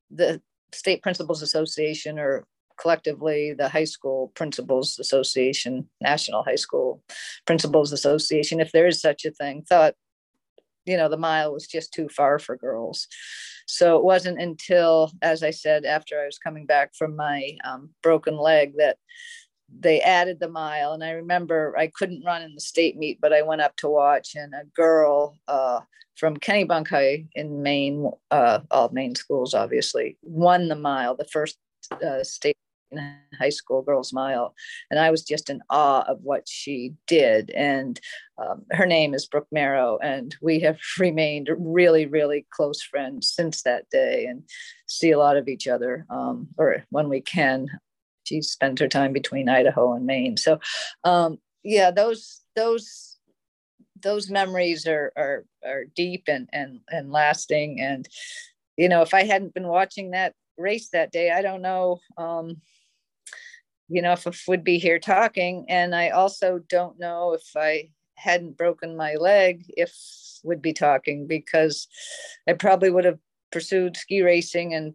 the, 0.10 0.42
state 0.74 1.04
principals 1.04 1.42
association 1.42 2.18
or 2.18 2.48
collectively 2.80 3.54
the 3.54 3.68
high 3.68 3.84
school 3.84 4.32
principals 4.36 4.98
association 5.00 5.90
national 6.00 6.44
high 6.44 6.56
school 6.56 7.04
principals 7.46 7.92
association 7.92 8.62
if 8.62 8.72
there 8.72 8.88
is 8.88 9.02
such 9.02 9.26
a 9.26 9.32
thing 9.32 9.62
thought 9.68 9.96
you 10.86 10.98
know 10.98 11.10
the 11.10 11.18
mile 11.18 11.54
was 11.54 11.68
just 11.68 11.94
too 11.94 12.08
far 12.10 12.40
for 12.40 12.58
girls. 12.58 13.08
So 13.68 13.98
it 13.98 14.04
wasn't 14.04 14.42
until 14.42 15.12
as 15.22 15.44
i 15.44 15.52
said 15.52 15.86
after 15.86 16.22
i 16.22 16.26
was 16.26 16.38
coming 16.38 16.66
back 16.66 16.94
from 16.96 17.16
my 17.16 17.58
um, 17.64 17.90
broken 18.04 18.38
leg 18.38 18.74
that 18.78 18.98
they 19.80 20.02
added 20.02 20.40
the 20.40 20.50
mile. 20.50 20.94
And 20.94 21.04
i 21.04 21.12
remember 21.12 21.76
i 21.78 21.88
couldn't 21.88 22.26
run 22.26 22.42
in 22.42 22.54
the 22.56 22.62
state 22.62 22.98
meet 22.98 23.20
but 23.22 23.34
i 23.34 23.42
went 23.42 23.62
up 23.62 23.76
to 23.78 23.90
watch 23.90 24.36
and 24.36 24.54
a 24.54 24.66
girl 24.76 25.38
uh, 25.48 25.82
from 26.16 26.38
kennebunk 26.38 26.90
high 26.90 27.26
in 27.34 27.64
maine 27.64 28.12
uh, 28.32 28.60
all 28.70 28.90
maine 28.92 29.16
schools 29.16 29.54
obviously 29.54 30.18
won 30.22 30.68
the 30.68 30.76
mile 30.76 31.16
the 31.16 31.26
first 31.26 31.58
uh, 32.06 32.24
state 32.24 32.58
high 33.38 33.50
school 33.50 33.82
girls 33.82 34.14
mile. 34.14 34.54
And 34.90 35.00
i 35.00 35.12
was 35.12 35.24
just 35.24 35.50
in 35.50 35.62
awe 35.70 36.04
of 36.08 36.20
what 36.22 36.48
she 36.48 36.94
did. 37.08 37.52
And 37.52 38.00
um, 38.38 38.64
her 38.72 38.86
name 38.86 39.14
is 39.14 39.28
brooke 39.28 39.48
marrow 39.52 39.98
and 40.02 40.36
we 40.42 40.60
have 40.62 40.80
remained 41.00 41.50
really 41.58 42.06
really 42.06 42.46
close 42.52 42.82
friends 42.82 43.32
since 43.32 43.64
that 43.64 43.90
day 43.90 44.26
and 44.26 44.44
see 44.88 45.12
a 45.12 45.20
lot 45.20 45.38
of 45.38 45.48
each 45.48 45.68
other 45.68 46.06
um, 46.10 46.48
or 46.58 46.84
when 46.90 47.10
we 47.10 47.22
can. 47.22 47.68
She 48.24 48.42
spends 48.42 48.80
her 48.80 48.88
time 48.88 49.14
between 49.14 49.50
idaho 49.50 49.94
and 49.94 50.06
maine. 50.06 50.38
So 50.38 50.60
um, 51.04 51.40
yeah 51.64 51.92
those 51.92 52.42
those 52.56 53.18
those 54.02 54.30
memories 54.30 54.88
are 54.88 55.12
are 55.16 55.46
are 55.66 55.86
deep 55.96 56.24
and 56.28 56.50
and 56.52 56.82
and 56.90 57.12
lasting. 57.12 57.80
And 57.80 58.08
you 58.78 58.90
know 58.90 59.02
if 59.02 59.14
i 59.14 59.24
hadn't 59.24 59.54
been 59.54 59.68
watching 59.68 60.12
that 60.12 60.34
race 60.62 60.90
that 60.90 61.12
day 61.12 61.32
i 61.32 61.42
don't 61.42 61.62
know 61.62 62.00
um, 62.18 62.62
you 63.92 64.02
know, 64.02 64.14
if 64.14 64.26
I 64.26 64.32
would 64.48 64.64
be 64.64 64.80
here 64.80 65.00
talking. 65.00 65.66
And 65.68 65.94
I 65.94 66.10
also 66.10 66.60
don't 66.70 66.98
know 66.98 67.34
if 67.34 67.44
I 67.58 67.90
hadn't 68.16 68.58
broken 68.58 68.96
my 68.96 69.16
leg, 69.16 69.66
if 69.68 69.94
would 70.44 70.62
be 70.62 70.74
talking 70.74 71.28
because 71.28 71.88
I 72.48 72.54
probably 72.54 72.90
would 72.90 73.06
have 73.06 73.20
pursued 73.52 73.98
ski 73.98 74.22
racing 74.22 74.74
and 74.74 74.94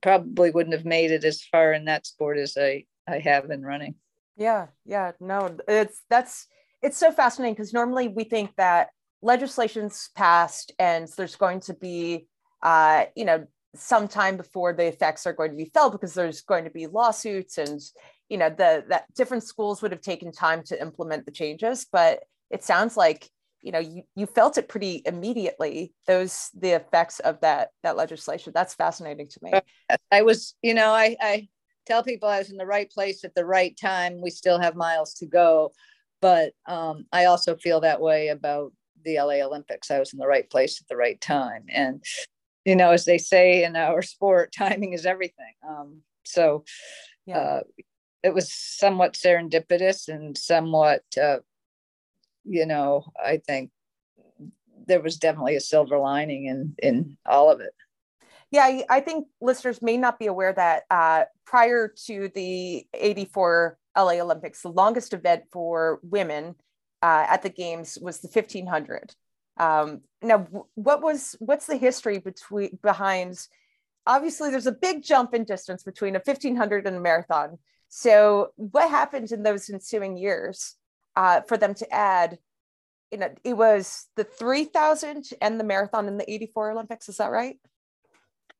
probably 0.00 0.50
wouldn't 0.50 0.74
have 0.74 0.86
made 0.86 1.10
it 1.10 1.22
as 1.22 1.44
far 1.44 1.74
in 1.74 1.84
that 1.84 2.06
sport 2.06 2.38
as 2.38 2.56
I, 2.58 2.86
I 3.06 3.18
have 3.18 3.50
in 3.50 3.62
running. 3.62 3.94
Yeah, 4.36 4.68
yeah, 4.84 5.12
no, 5.20 5.56
it's 5.68 6.02
that's 6.10 6.48
it's 6.82 6.96
so 6.96 7.12
fascinating 7.12 7.54
because 7.54 7.72
normally 7.72 8.08
we 8.08 8.24
think 8.24 8.56
that 8.56 8.88
legislation's 9.22 10.10
passed 10.16 10.72
and 10.78 11.06
there's 11.16 11.36
going 11.36 11.60
to 11.60 11.74
be 11.74 12.26
uh, 12.64 13.04
you 13.14 13.26
know, 13.26 13.46
some 13.74 14.08
time 14.08 14.36
before 14.36 14.72
the 14.72 14.86
effects 14.86 15.26
are 15.26 15.32
going 15.32 15.50
to 15.50 15.56
be 15.56 15.70
felt 15.72 15.92
because 15.92 16.14
there's 16.14 16.42
going 16.42 16.64
to 16.64 16.70
be 16.70 16.86
lawsuits 16.86 17.58
and 17.58 17.80
you 18.28 18.38
know 18.38 18.48
the 18.48 18.84
that 18.88 19.04
different 19.14 19.42
schools 19.42 19.82
would 19.82 19.92
have 19.92 20.00
taken 20.00 20.32
time 20.32 20.62
to 20.64 20.80
implement 20.80 21.26
the 21.26 21.32
changes. 21.32 21.86
But 21.90 22.24
it 22.50 22.64
sounds 22.64 22.96
like 22.96 23.28
you 23.60 23.72
know 23.72 23.78
you, 23.78 24.02
you 24.14 24.26
felt 24.26 24.58
it 24.58 24.68
pretty 24.68 25.02
immediately 25.04 25.92
those 26.06 26.50
the 26.54 26.70
effects 26.70 27.20
of 27.20 27.40
that 27.40 27.70
that 27.82 27.96
legislation. 27.96 28.52
That's 28.54 28.74
fascinating 28.74 29.28
to 29.28 29.38
me. 29.42 29.52
I 30.10 30.22
was 30.22 30.54
you 30.62 30.74
know 30.74 30.92
i 30.92 31.16
i 31.20 31.48
tell 31.86 32.02
people 32.02 32.28
i 32.28 32.38
was 32.38 32.50
in 32.50 32.56
the 32.56 32.66
right 32.66 32.90
place 32.90 33.24
at 33.24 33.34
the 33.34 33.44
right 33.44 33.76
time. 33.76 34.20
We 34.22 34.30
still 34.30 34.60
have 34.60 34.76
miles 34.76 35.14
to 35.14 35.26
go. 35.26 35.72
But 36.20 36.52
um, 36.66 37.06
i 37.12 37.26
also 37.26 37.56
feel 37.56 37.80
that 37.80 38.00
way 38.00 38.28
about 38.28 38.72
the 39.04 39.18
la 39.18 39.34
olympics. 39.34 39.90
I 39.90 39.98
was 39.98 40.12
in 40.12 40.18
the 40.18 40.26
right 40.26 40.48
place 40.48 40.80
at 40.80 40.88
the 40.88 40.96
right 40.96 41.20
time. 41.20 41.64
And 41.68 42.02
you 42.64 42.76
know 42.76 42.90
as 42.90 43.04
they 43.04 43.18
say 43.18 43.64
in 43.64 43.76
our 43.76 44.02
sport 44.02 44.52
timing 44.56 44.92
is 44.92 45.06
everything. 45.06 45.54
Um, 45.68 46.02
so 46.24 46.64
yeah. 47.26 47.38
uh, 47.38 47.60
it 48.22 48.32
was 48.32 48.52
somewhat 48.52 49.14
serendipitous 49.14 50.08
and 50.08 50.36
somewhat 50.36 51.02
uh, 51.22 51.38
you 52.44 52.66
know 52.66 53.04
i 53.22 53.38
think 53.38 53.70
there 54.86 55.00
was 55.00 55.16
definitely 55.16 55.56
a 55.56 55.60
silver 55.60 55.98
lining 55.98 56.46
in 56.46 56.74
in 56.82 57.16
all 57.24 57.50
of 57.50 57.60
it. 57.60 57.72
Yeah 58.50 58.82
i 58.88 59.00
think 59.00 59.26
listeners 59.40 59.80
may 59.80 59.96
not 59.96 60.18
be 60.18 60.26
aware 60.26 60.52
that 60.52 60.84
uh, 60.90 61.24
prior 61.46 61.92
to 62.06 62.30
the 62.34 62.86
84 62.94 63.78
la 63.96 64.10
olympics 64.12 64.62
the 64.62 64.68
longest 64.68 65.12
event 65.12 65.44
for 65.52 66.00
women 66.02 66.54
uh, 67.02 67.26
at 67.28 67.42
the 67.42 67.50
games 67.50 67.98
was 68.00 68.20
the 68.20 68.28
1500 68.28 69.14
um, 69.56 70.00
now 70.22 70.46
what 70.74 71.02
was 71.02 71.36
what's 71.38 71.66
the 71.66 71.76
history 71.76 72.18
between 72.18 72.78
behind 72.82 73.46
obviously 74.06 74.50
there's 74.50 74.66
a 74.66 74.72
big 74.72 75.02
jump 75.02 75.34
in 75.34 75.44
distance 75.44 75.82
between 75.82 76.16
a 76.16 76.22
1500 76.24 76.86
and 76.86 76.96
a 76.96 77.00
marathon 77.00 77.58
so, 77.96 78.48
what 78.56 78.90
happened 78.90 79.30
in 79.30 79.44
those 79.44 79.70
ensuing 79.70 80.16
years 80.16 80.74
uh, 81.14 81.42
for 81.42 81.56
them 81.56 81.74
to 81.74 81.94
add? 81.94 82.38
You 83.12 83.18
know, 83.18 83.30
it 83.44 83.56
was 83.56 84.08
the 84.16 84.24
3000 84.24 85.30
and 85.40 85.60
the 85.60 85.64
marathon 85.64 86.08
in 86.08 86.16
the 86.16 86.28
84 86.28 86.72
Olympics. 86.72 87.08
Is 87.08 87.18
that 87.18 87.30
right? 87.30 87.56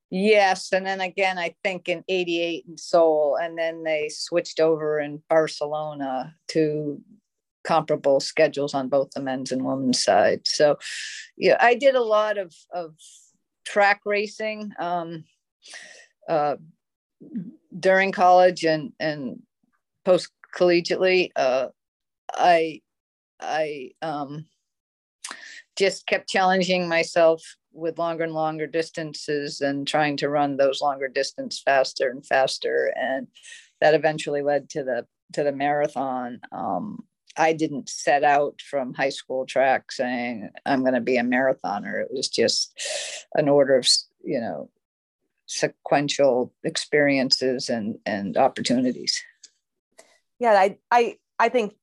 Yes. 0.08 0.72
And 0.72 0.86
then 0.86 1.00
again, 1.00 1.36
I 1.36 1.56
think 1.64 1.88
in 1.88 2.04
88 2.08 2.64
in 2.68 2.78
Seoul, 2.78 3.36
and 3.42 3.58
then 3.58 3.82
they 3.82 4.08
switched 4.08 4.60
over 4.60 5.00
in 5.00 5.20
Barcelona 5.28 6.36
to 6.50 7.02
comparable 7.64 8.20
schedules 8.20 8.74
on 8.74 8.88
both 8.88 9.10
the 9.10 9.20
men's 9.20 9.52
and 9.52 9.64
women's 9.64 10.02
side. 10.02 10.42
So, 10.44 10.78
yeah, 11.36 11.56
I 11.60 11.74
did 11.74 11.94
a 11.94 12.02
lot 12.02 12.38
of, 12.38 12.54
of 12.72 12.94
track 13.64 14.00
racing. 14.04 14.72
Um, 14.78 15.24
uh, 16.28 16.56
during 17.78 18.12
college 18.12 18.64
and 18.64 18.92
and 19.00 19.42
post 20.04 20.30
collegiately, 20.54 21.30
uh, 21.36 21.68
I 22.32 22.80
I 23.40 23.90
um, 24.02 24.46
just 25.76 26.06
kept 26.06 26.28
challenging 26.28 26.88
myself 26.88 27.42
with 27.72 27.98
longer 27.98 28.24
and 28.24 28.32
longer 28.32 28.66
distances 28.66 29.60
and 29.60 29.86
trying 29.86 30.16
to 30.18 30.28
run 30.28 30.56
those 30.56 30.80
longer 30.80 31.08
distance 31.08 31.60
faster 31.64 32.08
and 32.08 32.24
faster, 32.24 32.92
and 32.96 33.26
that 33.80 33.94
eventually 33.94 34.42
led 34.42 34.70
to 34.70 34.84
the 34.84 35.06
to 35.32 35.42
the 35.42 35.52
marathon. 35.52 36.40
Um, 36.52 37.04
I 37.36 37.52
didn't 37.52 37.88
set 37.88 38.24
out 38.24 38.60
from 38.60 38.94
high 38.94 39.10
school 39.10 39.46
track 39.46 39.90
saying 39.92 40.50
I'm 40.64 40.82
going 40.82 40.94
to 40.94 41.00
be 41.00 41.16
a 41.16 41.22
marathoner. 41.22 42.02
It 42.02 42.08
was 42.12 42.28
just 42.28 42.72
an 43.34 43.48
order 43.48 43.76
of 43.76 43.88
you 44.22 44.40
know 44.40 44.70
sequential 45.46 46.52
experiences 46.64 47.68
and 47.68 47.98
and 48.06 48.36
opportunities 48.36 49.22
yeah 50.38 50.52
i 50.52 50.78
i 50.90 51.16
i 51.38 51.48
think 51.48 51.74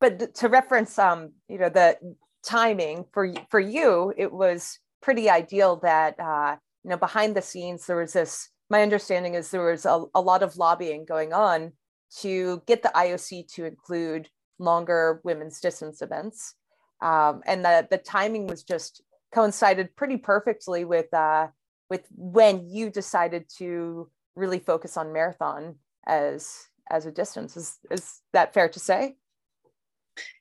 but 0.00 0.34
to 0.34 0.48
reference 0.48 0.98
um 0.98 1.32
you 1.48 1.58
know 1.58 1.68
the 1.68 1.96
timing 2.44 3.04
for 3.12 3.32
for 3.50 3.60
you 3.60 4.12
it 4.16 4.32
was 4.32 4.78
pretty 5.00 5.30
ideal 5.30 5.76
that 5.76 6.18
uh 6.18 6.56
you 6.82 6.90
know 6.90 6.96
behind 6.96 7.36
the 7.36 7.42
scenes 7.42 7.86
there 7.86 7.96
was 7.96 8.12
this 8.12 8.48
my 8.68 8.82
understanding 8.82 9.34
is 9.34 9.50
there 9.50 9.64
was 9.64 9.86
a, 9.86 10.04
a 10.14 10.20
lot 10.20 10.42
of 10.42 10.56
lobbying 10.56 11.04
going 11.04 11.32
on 11.32 11.72
to 12.18 12.62
get 12.66 12.82
the 12.82 12.90
ioc 12.94 13.46
to 13.54 13.64
include 13.64 14.28
longer 14.58 15.20
women's 15.24 15.60
distance 15.60 16.02
events. 16.02 16.54
Um, 17.00 17.42
and 17.46 17.64
the, 17.64 17.86
the 17.90 17.98
timing 17.98 18.46
was 18.46 18.62
just 18.62 19.02
coincided 19.32 19.94
pretty 19.96 20.16
perfectly 20.16 20.84
with 20.84 21.12
uh, 21.14 21.48
with 21.90 22.06
when 22.10 22.68
you 22.68 22.90
decided 22.90 23.46
to 23.58 24.10
really 24.34 24.58
focus 24.58 24.96
on 24.96 25.12
marathon 25.12 25.76
as 26.06 26.66
as 26.90 27.06
a 27.06 27.12
distance. 27.12 27.56
Is 27.56 27.78
is 27.90 28.20
that 28.32 28.54
fair 28.54 28.68
to 28.68 28.80
say? 28.80 29.16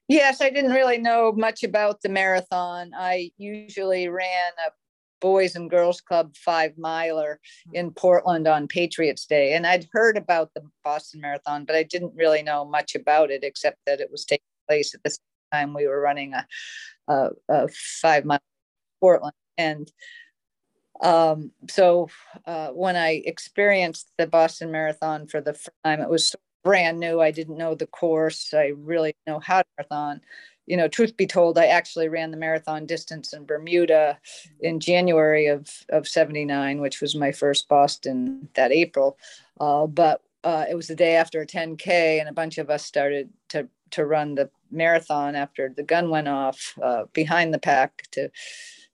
Yes 0.08 0.42
i 0.42 0.50
didn't 0.50 0.72
really 0.72 0.98
know 0.98 1.32
much 1.32 1.64
about 1.64 2.02
the 2.02 2.10
marathon. 2.10 2.92
I 2.96 3.32
usually 3.38 4.08
ran 4.08 4.52
a 4.66 4.72
boys 5.20 5.56
and 5.56 5.70
girls 5.70 6.02
club 6.02 6.36
five 6.36 6.78
miler 6.78 7.40
in 7.74 7.92
portland 7.92 8.48
on 8.48 8.68
patriots 8.68 9.26
day 9.26 9.54
and 9.54 9.66
i'd 9.66 9.88
heard 9.92 10.18
about 10.18 10.54
the 10.54 10.62
boston 10.84 11.22
marathon 11.22 11.66
but 11.66 11.76
i 11.76 11.84
didn't 11.84 12.14
really 12.16 12.44
know 12.44 12.66
much 12.66 12.96
about 12.96 13.32
it 13.32 13.44
except 13.44 13.78
that 13.86 14.00
it 14.00 14.12
was 14.12 14.26
taking 14.26 14.44
place 14.68 14.94
at 14.94 15.04
the 15.04 15.10
same 15.10 15.20
time 15.52 15.74
we 15.74 15.88
were 15.88 16.02
running 16.02 16.34
a, 16.34 16.46
a, 17.08 17.30
a 17.50 17.68
five 17.68 18.26
mile 18.26 18.40
portland 19.00 19.34
and 19.58 19.92
um, 21.02 21.52
so 21.70 22.10
uh, 22.46 22.70
when 22.70 22.96
I 22.96 23.22
experienced 23.26 24.12
the 24.18 24.28
Boston 24.28 24.72
Marathon 24.72 25.28
for 25.28 25.42
the 25.42 25.54
first 25.54 25.70
time, 25.84 26.02
it 26.02 26.10
was 26.10 26.36
brand 26.64 27.00
new. 27.00 27.22
I 27.22 27.32
didn't 27.32 27.58
know 27.58 27.76
the 27.76 27.88
course. 27.88 28.54
I 28.54 28.74
really 28.76 29.16
know 29.26 29.40
how 29.40 29.62
to 29.62 29.68
marathon. 29.78 30.22
You 30.68 30.78
know, 30.78 30.88
truth 30.88 31.18
be 31.18 31.26
told, 31.26 31.58
I 31.58 31.68
actually 31.68 32.10
ran 32.10 32.32
the 32.32 32.38
marathon 32.38 32.86
distance 32.86 33.34
in 33.34 33.46
Bermuda 33.46 34.20
in 34.60 34.80
January 34.80 35.48
of, 35.48 35.70
of 35.90 36.08
79, 36.08 36.82
which 36.82 37.02
was 37.02 37.16
my 37.16 37.32
first 37.32 37.68
Boston 37.68 38.50
that 38.56 38.72
April. 38.72 39.18
Uh, 39.60 39.88
but 39.88 40.22
uh, 40.44 40.66
it 40.70 40.76
was 40.76 40.88
the 40.88 40.96
day 40.96 41.16
after 41.16 41.42
a 41.42 41.48
10K, 41.48 42.20
and 42.20 42.30
a 42.30 42.34
bunch 42.34 42.58
of 42.58 42.70
us 42.70 42.86
started 42.86 43.30
to, 43.50 43.68
to 43.92 44.06
run 44.06 44.36
the 44.36 44.50
marathon 44.70 45.36
after 45.36 45.70
the 45.70 45.84
gun 45.84 46.10
went 46.10 46.28
off 46.28 46.74
uh, 46.84 47.06
behind 47.14 47.54
the 47.54 47.60
pack 47.60 48.04
to, 48.12 48.30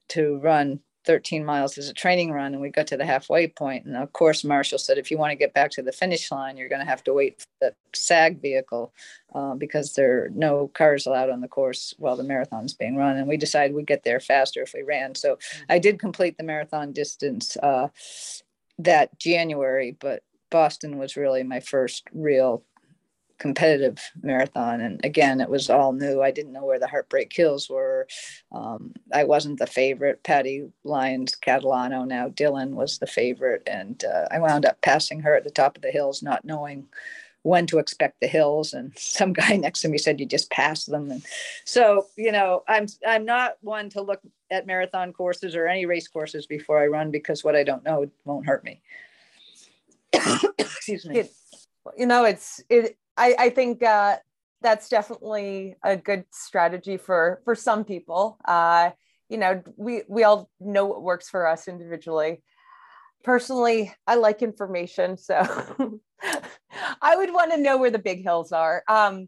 to 0.10 0.38
run 0.38 0.80
13 1.06 1.44
miles 1.44 1.78
as 1.78 1.89
a 1.89 1.94
training 1.94 2.32
run 2.32 2.54
and 2.54 2.62
we 2.62 2.70
got 2.70 2.88
to 2.88 2.98
the 2.98 3.06
halfway 3.06 3.48
point 3.48 3.86
and 3.86 3.96
of 3.96 4.12
course 4.13 4.44
marshall 4.44 4.78
said 4.78 4.98
if 4.98 5.12
you 5.12 5.18
want 5.18 5.32
to 5.32 5.36
get 5.36 5.54
back 5.54 5.72
to 5.72 5.82
the 5.82 5.92
finish 5.92 6.32
line 6.32 6.58
you're 6.58 6.70
going 6.70 6.82
to 6.82 6.88
have 6.88 7.04
to 7.04 7.13
wait 7.13 7.39
for 7.39 7.48
the 7.62 7.74
sag 7.94 8.42
vehicle 8.42 8.94
uh, 9.36 9.54
because 9.56 9.94
there 9.94 10.26
are 10.26 10.30
no 10.30 10.68
cars 10.70 11.06
allowed 11.06 11.30
on 11.30 11.42
the 11.42 11.48
course 11.48 11.94
while 11.98 12.16
the 12.16 12.24
marathon's 12.24 12.74
being 12.74 12.96
run 12.96 13.18
and 13.18 13.28
we 13.28 13.38
decided 13.38 13.76
we'd 13.76 13.88
get 13.88 14.04
there 14.04 14.20
faster 14.20 14.62
if 14.62 14.74
we 14.74 14.82
ran. 14.82 15.16
So 15.16 15.38
i 15.70 15.80
did 15.80 16.00
complete 16.00 16.38
the 16.38 16.44
marathon 16.44 16.92
distance 16.92 17.58
uh, 17.58 17.89
that 18.80 19.18
january 19.20 19.96
but 20.00 20.24
boston 20.50 20.98
was 20.98 21.16
really 21.16 21.44
my 21.44 21.60
first 21.60 22.08
real 22.13 22.63
competitive 23.43 23.99
marathon. 24.21 24.79
And 24.79 25.03
again, 25.03 25.41
it 25.41 25.49
was 25.49 25.69
all 25.69 25.91
new. 25.91 26.21
I 26.21 26.32
didn't 26.32 26.53
know 26.53 26.63
where 26.63 26.79
the 26.79 26.88
Heartbreak 26.88 27.34
Hills 27.34 27.69
were. 27.69 28.08
Um, 28.53 28.93
I 29.13 29.25
wasn't 29.25 29.60
the 29.60 29.67
favorite. 29.67 30.23
Patti 30.23 30.71
Lyons 30.86 31.36
Catalano, 31.36 32.08
now 32.08 32.29
Dillon, 32.29 32.73
was 32.73 32.99
the 32.99 33.06
favorite. 33.06 33.62
And 33.67 34.01
uh, 34.06 34.29
I 34.32 34.39
wound 34.39 34.65
up 34.65 34.79
passing 34.82 35.19
her 35.23 35.36
at 35.36 35.43
the 35.43 35.51
top 35.51 35.75
of 35.75 35.82
the 35.82 35.91
hills, 35.91 36.23
not 36.23 36.45
knowing 36.45 36.88
when 37.41 37.67
to 37.67 37.79
expect 37.79 38.21
the 38.21 38.27
hills 38.27 38.73
and 38.73 38.93
some 38.97 39.34
guy 39.34 39.58
next 39.58 39.82
to 39.82 39.89
me 39.89 39.97
said 39.97 40.21
you 40.21 40.25
just 40.25 40.49
pass 40.49 40.86
them 40.86 41.12
and 41.12 41.25
so 41.65 42.08
you 42.15 42.32
know 42.32 42.63
i'm 42.69 42.88
i'm 43.06 43.25
not 43.25 43.58
one 43.60 43.89
to 43.89 44.01
look 44.01 44.21
at 44.49 44.65
marathon 44.65 45.12
courses 45.12 45.53
or 45.53 45.67
any 45.67 45.86
race 45.86 46.08
courses 46.08 46.45
before 46.45 46.82
i 46.82 46.88
run 46.88 47.12
because 47.12 47.43
what 47.43 47.53
i 47.53 47.62
don't 47.62 47.84
know 47.84 48.10
won't 48.23 48.45
hurt 48.45 48.63
me 48.63 48.82
excuse 50.58 51.06
me 51.06 51.19
it, 51.19 51.34
you 51.97 52.06
know 52.06 52.23
it's 52.23 52.63
it 52.69 52.95
I, 53.17 53.36
I 53.38 53.49
think 53.49 53.84
uh, 53.84 54.17
that's 54.62 54.89
definitely 54.89 55.76
a 55.84 55.95
good 55.95 56.26
strategy 56.32 56.97
for 56.97 57.41
for 57.45 57.56
some 57.56 57.84
people. 57.84 58.38
Uh, 58.45 58.91
you 59.30 59.38
know, 59.38 59.62
we 59.78 60.04
we 60.08 60.23
all 60.23 60.49
know 60.60 60.86
what 60.86 61.04
works 61.04 61.30
for 61.30 61.47
us 61.47 61.67
individually. 61.67 62.41
Personally, 63.23 63.93
I 64.08 64.15
like 64.15 64.41
information, 64.41 65.17
so 65.17 65.36
I 67.02 67.15
would 67.15 67.34
want 67.34 67.52
to 67.52 67.58
know 67.58 67.78
where 67.78 67.91
the 67.91 67.99
big 67.99 68.23
hills 68.23 68.52
are. 68.52 68.84
Um, 68.88 69.28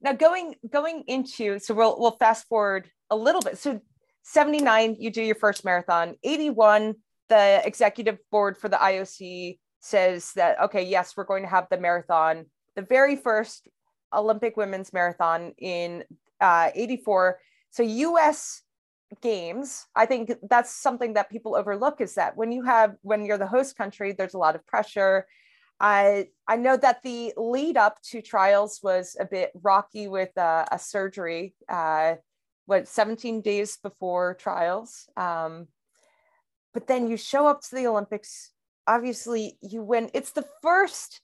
now, 0.00 0.12
going 0.12 0.56
going 0.70 1.04
into 1.06 1.58
so 1.58 1.74
we'll 1.74 1.98
we'll 1.98 2.16
fast 2.16 2.46
forward 2.48 2.90
a 3.10 3.16
little 3.16 3.40
bit. 3.40 3.58
So, 3.58 3.80
seventy 4.22 4.60
nine, 4.60 4.96
you 4.98 5.10
do 5.10 5.22
your 5.22 5.36
first 5.36 5.64
marathon. 5.64 6.16
Eighty 6.22 6.50
one, 6.50 6.96
the 7.28 7.62
executive 7.64 8.18
board 8.30 8.58
for 8.58 8.68
the 8.68 8.76
IOC 8.76 9.58
says 9.80 10.32
that 10.34 10.60
okay, 10.64 10.82
yes, 10.82 11.16
we're 11.16 11.24
going 11.24 11.42
to 11.44 11.48
have 11.48 11.66
the 11.70 11.78
marathon 11.78 12.46
the 12.76 12.82
very 12.82 13.16
first 13.16 13.68
Olympic 14.12 14.56
women's 14.56 14.92
marathon 14.92 15.52
in 15.58 16.04
uh, 16.40 16.70
84. 16.74 17.38
So 17.70 17.82
US 17.82 18.62
games, 19.20 19.86
I 19.94 20.06
think 20.06 20.32
that's 20.48 20.74
something 20.74 21.14
that 21.14 21.30
people 21.30 21.54
overlook 21.56 22.00
is 22.00 22.14
that 22.14 22.36
when 22.36 22.52
you 22.52 22.62
have, 22.64 22.96
when 23.02 23.24
you're 23.24 23.38
the 23.38 23.46
host 23.46 23.76
country, 23.76 24.12
there's 24.12 24.34
a 24.34 24.38
lot 24.38 24.54
of 24.54 24.66
pressure. 24.66 25.26
I, 25.80 26.28
I 26.46 26.56
know 26.56 26.76
that 26.76 27.02
the 27.02 27.32
lead 27.36 27.76
up 27.76 28.00
to 28.10 28.22
trials 28.22 28.80
was 28.82 29.16
a 29.18 29.24
bit 29.24 29.50
rocky 29.62 30.08
with 30.08 30.36
uh, 30.38 30.64
a 30.70 30.78
surgery, 30.78 31.54
uh, 31.68 32.14
what, 32.66 32.86
17 32.86 33.40
days 33.40 33.76
before 33.76 34.34
trials. 34.34 35.08
Um, 35.16 35.66
but 36.72 36.86
then 36.86 37.08
you 37.08 37.16
show 37.16 37.46
up 37.46 37.60
to 37.62 37.74
the 37.74 37.86
Olympics, 37.86 38.52
obviously 38.86 39.58
you 39.60 39.82
win. 39.82 40.10
It's 40.14 40.32
the 40.32 40.46
first 40.62 41.20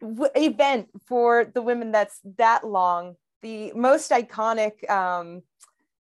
w- 0.00 0.30
event 0.34 0.88
for 1.06 1.44
the 1.44 1.62
women 1.62 1.92
that's 1.92 2.20
that 2.36 2.66
long. 2.66 3.16
The 3.42 3.72
most 3.74 4.10
iconic 4.10 4.88
um 4.90 5.42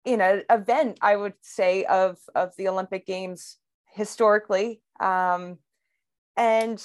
you 0.05 0.17
know 0.17 0.41
event 0.49 0.97
i 1.03 1.15
would 1.15 1.35
say 1.43 1.85
of 1.85 2.17
of 2.35 2.55
the 2.57 2.69
olympic 2.69 3.05
games 3.05 3.59
historically 3.93 4.81
um 5.01 5.59
and 6.37 6.83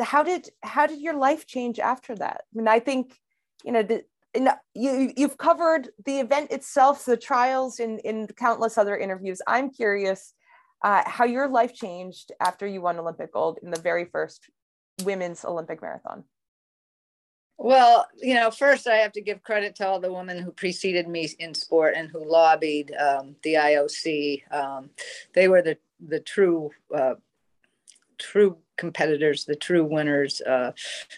how 0.00 0.22
did 0.22 0.48
how 0.62 0.86
did 0.86 1.00
your 1.00 1.14
life 1.14 1.46
change 1.46 1.78
after 1.78 2.14
that? 2.14 2.42
I 2.42 2.56
mean 2.56 2.68
i 2.68 2.78
think 2.78 3.18
you 3.64 3.72
know 3.72 3.82
the 3.82 4.04
you 4.74 5.12
you've 5.16 5.36
covered 5.36 5.90
the 6.06 6.20
event 6.20 6.52
itself 6.52 7.04
the 7.04 7.16
trials 7.16 7.80
in 7.80 7.98
in 7.98 8.26
countless 8.28 8.78
other 8.78 8.96
interviews. 8.96 9.42
I'm 9.46 9.70
curious 9.70 10.32
uh, 10.82 11.02
how 11.06 11.24
your 11.24 11.48
life 11.48 11.74
changed 11.74 12.32
after 12.40 12.66
you 12.66 12.80
won 12.80 12.98
olympic 12.98 13.32
gold 13.32 13.58
in 13.62 13.70
the 13.70 13.80
very 13.80 14.06
first 14.06 14.48
women's 15.04 15.44
olympic 15.44 15.80
marathon 15.82 16.24
well, 17.58 18.08
you 18.20 18.34
know, 18.34 18.50
first 18.50 18.88
I 18.88 18.96
have 18.96 19.12
to 19.12 19.20
give 19.20 19.44
credit 19.44 19.76
to 19.76 19.86
all 19.86 20.00
the 20.00 20.12
women 20.12 20.38
who 20.38 20.50
preceded 20.50 21.06
me 21.06 21.32
in 21.38 21.54
sport 21.54 21.94
and 21.96 22.08
who 22.10 22.28
lobbied 22.28 22.92
um, 22.96 23.36
the 23.44 23.54
IOC. 23.54 24.52
Um, 24.52 24.90
they 25.32 25.46
were 25.46 25.62
the 25.62 25.78
the 26.04 26.18
true 26.18 26.72
uh, 26.92 27.14
true 28.18 28.58
competitors, 28.76 29.44
the 29.44 29.56
true 29.56 29.84
winners 29.84 30.40
uh, 30.40 30.72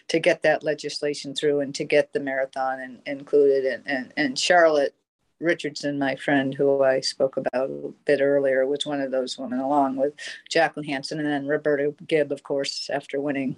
to 0.09 0.19
get 0.19 0.43
that 0.43 0.63
legislation 0.63 1.35
through 1.35 1.61
and 1.61 1.75
to 1.75 1.85
get 1.85 2.13
the 2.13 2.21
marathon 2.21 2.81
in, 2.81 3.01
included. 3.07 3.65
And, 3.65 3.83
and, 3.87 4.13
and 4.17 4.39
Charlotte 4.39 4.95
Richardson, 5.40 5.99
my 5.99 6.16
friend 6.16 6.55
who 6.55 6.83
I 6.83 7.01
spoke 7.01 7.37
about 7.37 7.70
a 7.70 7.92
bit 8.05 8.20
earlier, 8.20 8.66
was 8.66 8.87
one 8.87 9.01
of 9.01 9.11
those 9.11 9.38
women, 9.38 9.59
along 9.59 9.97
with 9.97 10.14
Jacqueline 10.49 10.87
Hansen 10.87 11.18
and 11.18 11.29
then 11.29 11.47
Roberta 11.47 11.94
Gibb, 12.07 12.33
of 12.33 12.42
course, 12.42 12.88
after 12.92 13.20
winning 13.20 13.57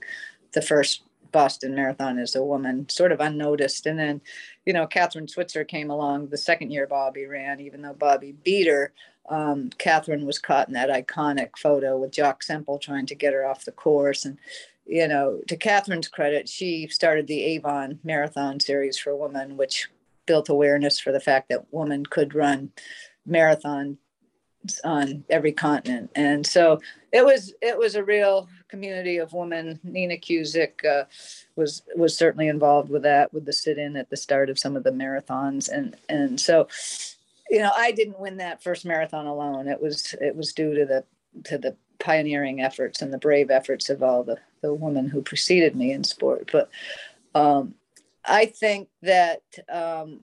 the 0.52 0.62
first 0.62 1.02
Boston 1.32 1.74
Marathon 1.74 2.18
as 2.18 2.34
a 2.34 2.42
woman, 2.42 2.88
sort 2.88 3.12
of 3.12 3.20
unnoticed. 3.20 3.86
And 3.86 3.98
then, 3.98 4.20
you 4.64 4.72
know, 4.72 4.86
Kathrine 4.86 5.28
Switzer 5.28 5.64
came 5.64 5.90
along 5.90 6.28
the 6.28 6.38
second 6.38 6.70
year 6.70 6.86
Bobbi 6.86 7.28
ran, 7.28 7.60
even 7.60 7.82
though 7.82 7.94
Bobbi 7.94 8.34
beat 8.42 8.66
her. 8.68 8.92
Um, 9.28 9.70
Kathrine 9.78 10.24
was 10.24 10.38
caught 10.38 10.68
in 10.68 10.74
that 10.74 10.88
iconic 10.88 11.58
photo 11.58 11.98
with 11.98 12.12
Jock 12.12 12.42
Semple 12.42 12.78
trying 12.78 13.06
to 13.06 13.14
get 13.14 13.34
her 13.34 13.44
off 13.44 13.64
the 13.64 13.72
course. 13.72 14.24
And, 14.24 14.38
you 14.86 15.08
know, 15.08 15.40
to 15.48 15.56
Kathrine's 15.56 16.08
credit, 16.08 16.48
she 16.48 16.86
started 16.88 17.26
the 17.26 17.42
Avon 17.42 17.98
Marathon 18.04 18.60
Series 18.60 18.96
for 18.96 19.16
Women, 19.16 19.56
which 19.56 19.88
built 20.26 20.48
awareness 20.48 20.98
for 20.98 21.12
the 21.12 21.20
fact 21.20 21.48
that 21.48 21.72
women 21.72 22.04
could 22.04 22.34
run 22.34 22.70
marathon 23.24 23.98
on 24.84 25.24
every 25.30 25.52
continent. 25.52 26.10
And 26.14 26.46
so 26.46 26.80
it 27.12 27.24
was 27.24 27.54
it 27.62 27.78
was 27.78 27.94
a 27.94 28.04
real 28.04 28.48
community 28.68 29.18
of 29.18 29.32
women. 29.32 29.80
Nina 29.82 30.16
Kuscsik 30.16 30.84
uh, 30.84 31.04
was 31.54 31.82
was 31.94 32.16
certainly 32.16 32.48
involved 32.48 32.90
with 32.90 33.02
that, 33.02 33.32
with 33.32 33.44
the 33.44 33.52
sit-in 33.52 33.96
at 33.96 34.10
the 34.10 34.16
start 34.16 34.50
of 34.50 34.58
some 34.58 34.76
of 34.76 34.84
the 34.84 34.90
marathons, 34.90 35.68
and 35.68 35.96
and 36.08 36.40
so 36.40 36.68
you 37.50 37.58
know 37.58 37.72
I 37.74 37.92
didn't 37.92 38.20
win 38.20 38.38
that 38.38 38.62
first 38.62 38.84
marathon 38.84 39.26
alone. 39.26 39.68
It 39.68 39.80
was 39.80 40.14
it 40.20 40.36
was 40.36 40.52
due 40.52 40.74
to 40.74 40.84
the 40.84 41.04
to 41.44 41.58
the 41.58 41.76
pioneering 41.98 42.60
efforts 42.60 43.02
and 43.02 43.12
the 43.12 43.18
brave 43.18 43.50
efforts 43.50 43.88
of 43.88 44.02
all 44.02 44.22
the 44.22 44.38
the 44.62 44.74
women 44.74 45.08
who 45.08 45.22
preceded 45.22 45.76
me 45.76 45.92
in 45.92 46.04
sport. 46.04 46.50
But 46.52 46.70
um, 47.34 47.74
I 48.26 48.46
think 48.46 48.88
that 49.02 49.42
um, 49.72 50.20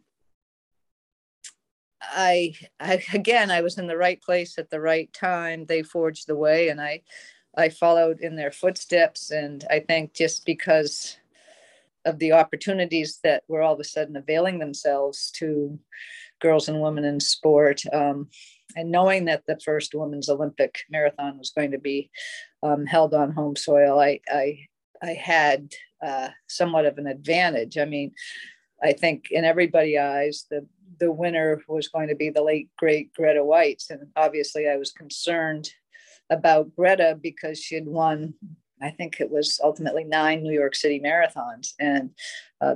I, 2.02 2.54
I 2.80 3.04
again 3.14 3.50
I 3.50 3.62
was 3.62 3.78
in 3.78 3.88
the 3.88 3.98
right 3.98 4.22
place 4.22 4.58
at 4.58 4.70
the 4.70 4.82
right 4.82 5.12
time. 5.14 5.66
They 5.66 5.84
forged 5.84 6.28
the 6.28 6.36
way 6.36 6.70
and 6.70 6.82
I 6.82 7.02
I 7.56 7.70
followed 7.70 8.20
in 8.20 8.36
their 8.36 8.52
footsteps 8.52 9.32
and 9.32 9.66
I 9.70 9.80
think 9.80 10.14
just 10.14 10.46
because 10.46 11.18
of 12.06 12.20
the 12.20 12.34
opportunities 12.34 13.20
that 13.24 13.44
were 13.48 13.62
all 13.62 13.76
of 13.76 13.80
a 13.80 13.84
sudden 13.84 14.18
availing 14.18 14.60
themselves 14.60 15.32
to 15.32 15.80
girls 16.42 16.68
and 16.68 16.82
women 16.82 17.06
in 17.06 17.20
sport 17.20 17.82
um, 17.94 18.28
and 18.76 18.92
knowing 18.92 19.26
that 19.26 19.44
the 19.48 19.60
first 19.64 19.94
women's 19.94 20.30
Olympic 20.30 20.80
marathon 20.90 21.38
was 21.38 21.52
going 21.52 21.72
to 21.72 21.78
be 21.78 22.10
um, 22.64 22.86
held 22.86 23.14
on 23.14 23.32
home 23.32 23.56
soil, 23.56 24.00
I 24.00 24.20
I, 24.30 24.68
I 25.04 25.14
had 25.14 25.74
uh, 26.06 26.30
somewhat 26.48 26.86
of 26.86 26.98
an 26.98 27.08
advantage. 27.08 27.78
I 27.78 27.86
mean, 27.86 28.14
I 28.82 28.94
think 28.94 29.32
in 29.32 29.46
everybody's 29.46 30.00
eyes, 30.00 30.46
the 30.50 30.66
the 31.00 31.12
winner 31.12 31.62
was 31.68 31.88
going 31.88 32.08
to 32.08 32.16
be 32.16 32.30
the 32.30 32.44
late 32.44 32.70
great 32.78 33.14
Greta 33.14 33.40
Waitz, 33.40 33.90
and 33.90 34.08
obviously 34.16 34.70
I 34.70 34.78
was 34.78 34.92
concerned 34.92 35.70
about 36.30 36.76
Greta 36.76 37.18
because 37.22 37.60
she 37.60 37.76
had 37.76 37.86
won. 37.86 38.34
I 38.82 38.92
think 38.92 39.20
it 39.20 39.32
was 39.32 39.60
ultimately 39.64 40.04
nine 40.04 40.44
New 40.44 40.54
York 40.54 40.76
City 40.76 41.00
marathons, 41.00 41.74
and 41.80 42.12
uh, 42.62 42.76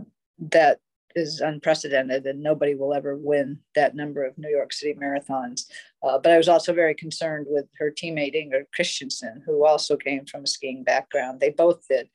that 0.52 0.80
is 1.18 1.42
unprecedented, 1.42 2.26
and 2.26 2.42
nobody 2.42 2.76
will 2.76 2.94
ever 2.94 3.16
win 3.16 3.60
that 3.76 3.96
number 3.96 4.24
of 4.24 4.38
New 4.38 4.50
York 4.50 4.72
City 4.74 4.94
marathons. 4.94 5.62
Uh, 6.04 6.18
but 6.20 6.32
I 6.32 6.38
was 6.38 6.48
also 6.48 6.74
very 6.74 6.96
concerned 6.96 7.48
with 7.50 7.66
her 7.80 7.92
teammate 7.92 8.36
Ingrid 8.36 8.66
Kristiansen, 8.78 9.42
who 9.46 9.66
also 9.66 9.98
came 9.98 10.26
from 10.26 10.44
a 10.44 10.48
skiing 10.48 10.84
background. 10.84 11.40
They 11.40 11.50
both 11.50 11.88
did. 11.90 12.10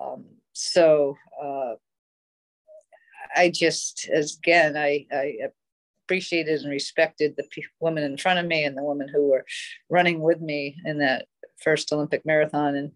Um, 0.00 0.24
so 0.52 1.16
uh, 1.42 1.74
I 3.34 3.50
just, 3.50 4.08
as 4.12 4.36
again, 4.36 4.76
I, 4.76 5.06
I 5.12 5.34
appreciated 6.04 6.60
and 6.60 6.70
respected 6.70 7.36
the 7.36 7.46
women 7.80 8.02
in 8.02 8.16
front 8.16 8.40
of 8.40 8.46
me 8.46 8.64
and 8.64 8.76
the 8.76 8.82
women 8.82 9.08
who 9.08 9.28
were 9.28 9.44
running 9.88 10.20
with 10.20 10.40
me 10.40 10.76
in 10.84 10.98
that 10.98 11.26
first 11.62 11.92
Olympic 11.92 12.26
marathon. 12.26 12.74
And 12.74 12.92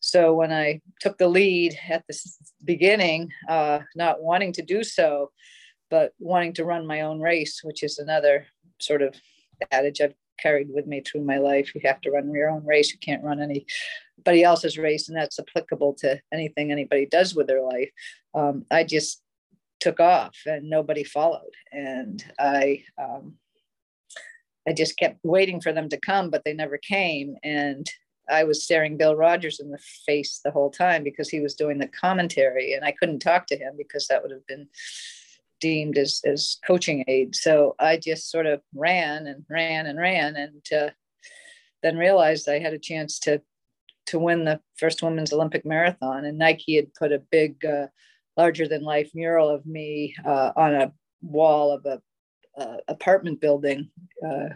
so 0.00 0.34
when 0.34 0.50
I 0.50 0.80
took 1.00 1.18
the 1.18 1.28
lead 1.28 1.78
at 1.88 2.04
the 2.08 2.18
beginning, 2.64 3.30
uh, 3.48 3.80
not 3.94 4.22
wanting 4.22 4.52
to 4.54 4.62
do 4.62 4.82
so, 4.82 5.30
but 5.90 6.12
wanting 6.18 6.54
to 6.54 6.64
run 6.64 6.86
my 6.86 7.02
own 7.02 7.20
race, 7.20 7.60
which 7.62 7.82
is 7.82 7.98
another 7.98 8.46
sort 8.78 9.02
of 9.02 9.14
adage 9.70 10.00
I've 10.00 10.14
carried 10.38 10.68
with 10.70 10.86
me 10.86 11.02
through 11.02 11.22
my 11.24 11.36
life. 11.36 11.74
You 11.74 11.82
have 11.84 12.00
to 12.02 12.10
run 12.10 12.32
your 12.32 12.48
own 12.48 12.64
race. 12.64 12.92
You 12.92 12.98
can't 12.98 13.22
run 13.22 13.40
anybody 13.40 14.42
else's 14.42 14.78
race, 14.78 15.08
and 15.08 15.16
that's 15.16 15.38
applicable 15.38 15.94
to 16.00 16.18
anything 16.32 16.72
anybody 16.72 17.06
does 17.06 17.34
with 17.34 17.46
their 17.46 17.62
life. 17.62 17.90
Um, 18.34 18.64
I 18.70 18.84
just 18.84 19.22
took 19.80 20.00
off, 20.00 20.36
and 20.46 20.70
nobody 20.70 21.04
followed, 21.04 21.54
and 21.72 22.24
I. 22.38 22.84
Um, 22.98 23.34
I 24.68 24.74
just 24.74 24.98
kept 24.98 25.18
waiting 25.24 25.60
for 25.60 25.72
them 25.72 25.88
to 25.88 25.98
come, 25.98 26.28
but 26.28 26.44
they 26.44 26.52
never 26.52 26.76
came. 26.76 27.34
And 27.42 27.90
I 28.30 28.44
was 28.44 28.62
staring 28.62 28.96
Bill 28.96 29.16
Rodgers 29.16 29.60
in 29.60 29.70
the 29.70 29.78
face 30.06 30.40
the 30.44 30.50
whole 30.50 30.70
time 30.70 31.02
because 31.02 31.28
he 31.28 31.40
was 31.40 31.54
doing 31.54 31.78
the 31.78 31.88
commentary, 31.88 32.72
and 32.74 32.84
I 32.84 32.92
couldn't 32.92 33.20
talk 33.20 33.46
to 33.46 33.56
him 33.56 33.74
because 33.76 34.06
that 34.06 34.22
would 34.22 34.30
have 34.30 34.46
been 34.46 34.68
deemed 35.60 35.98
as, 35.98 36.20
as 36.24 36.56
coaching 36.66 37.04
aid. 37.06 37.36
So 37.36 37.74
I 37.78 37.96
just 37.98 38.30
sort 38.30 38.46
of 38.46 38.62
ran 38.74 39.26
and 39.26 39.44
ran 39.50 39.86
and 39.86 39.98
ran 39.98 40.36
and 40.36 40.62
uh, 40.72 40.90
then 41.82 41.96
realized 41.96 42.48
I 42.48 42.58
had 42.58 42.72
a 42.72 42.78
chance 42.78 43.18
to 43.20 43.42
to 44.06 44.18
win 44.18 44.44
the 44.44 44.60
first 44.76 45.02
women's 45.02 45.32
Olympic 45.32 45.64
marathon. 45.64 46.24
And 46.24 46.36
Nike 46.36 46.74
had 46.74 46.92
put 46.94 47.12
a 47.12 47.22
big, 47.30 47.64
uh, 47.64 47.86
larger 48.36 48.66
than 48.66 48.82
life 48.82 49.10
mural 49.14 49.48
of 49.48 49.64
me 49.64 50.16
uh, 50.24 50.50
on 50.56 50.74
a 50.74 50.92
wall 51.22 51.70
of 51.70 51.86
a 51.86 52.02
uh, 52.58 52.76
apartment 52.88 53.40
building 53.40 53.88
uh, 54.26 54.48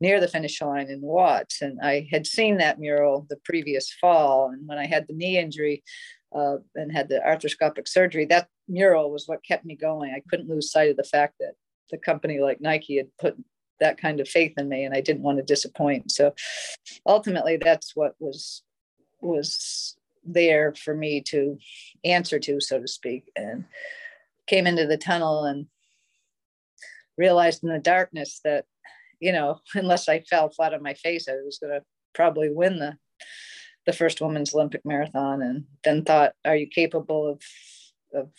near 0.00 0.20
the 0.20 0.28
finish 0.28 0.60
line 0.60 0.88
in 0.88 1.00
Watts. 1.00 1.62
And 1.62 1.78
I 1.82 2.06
had 2.10 2.26
seen 2.26 2.58
that 2.58 2.78
mural 2.78 3.26
the 3.28 3.38
previous 3.44 3.92
fall. 4.00 4.50
And 4.50 4.66
when 4.66 4.78
I 4.78 4.86
had 4.86 5.06
the 5.06 5.14
knee 5.14 5.38
injury, 5.38 5.82
uh, 6.34 6.56
and 6.74 6.90
had 6.90 7.08
the 7.08 7.20
arthroscopic 7.24 7.86
surgery, 7.86 8.24
that 8.26 8.48
mural 8.68 9.10
was 9.10 9.28
what 9.28 9.44
kept 9.44 9.64
me 9.64 9.76
going. 9.76 10.12
I 10.12 10.22
couldn't 10.28 10.48
lose 10.48 10.72
sight 10.72 10.90
of 10.90 10.96
the 10.96 11.04
fact 11.04 11.34
that 11.38 11.52
the 11.90 11.98
company 11.98 12.40
like 12.40 12.60
Nike 12.60 12.96
had 12.96 13.08
put 13.20 13.36
that 13.80 13.98
kind 13.98 14.20
of 14.20 14.28
faith 14.28 14.52
in 14.56 14.68
me, 14.68 14.84
and 14.84 14.94
I 14.94 15.00
didn't 15.00 15.22
want 15.22 15.38
to 15.38 15.44
disappoint. 15.44 16.10
So 16.10 16.34
ultimately, 17.06 17.56
that's 17.56 17.94
what 17.94 18.14
was 18.18 18.62
was 19.20 19.96
there 20.24 20.74
for 20.74 20.94
me 20.94 21.20
to 21.20 21.58
answer 22.04 22.38
to, 22.38 22.60
so 22.60 22.80
to 22.80 22.88
speak, 22.88 23.30
and 23.36 23.64
came 24.46 24.66
into 24.66 24.86
the 24.86 24.96
tunnel 24.96 25.44
and 25.44 25.66
realized 27.16 27.62
in 27.62 27.70
the 27.70 27.78
darkness 27.78 28.40
that 28.44 28.64
you 29.20 29.32
know 29.32 29.60
unless 29.74 30.08
i 30.08 30.20
fell 30.20 30.50
flat 30.50 30.74
on 30.74 30.82
my 30.82 30.94
face 30.94 31.28
i 31.28 31.34
was 31.44 31.58
going 31.58 31.72
to 31.72 31.84
probably 32.14 32.50
win 32.50 32.78
the 32.78 32.96
the 33.86 33.92
first 33.92 34.20
women's 34.20 34.54
Olympic 34.54 34.84
marathon, 34.84 35.42
and 35.42 35.64
then 35.82 36.04
thought, 36.04 36.34
are 36.44 36.56
you 36.56 36.66
capable 36.66 37.28
of 37.28 37.42
of 38.14 38.30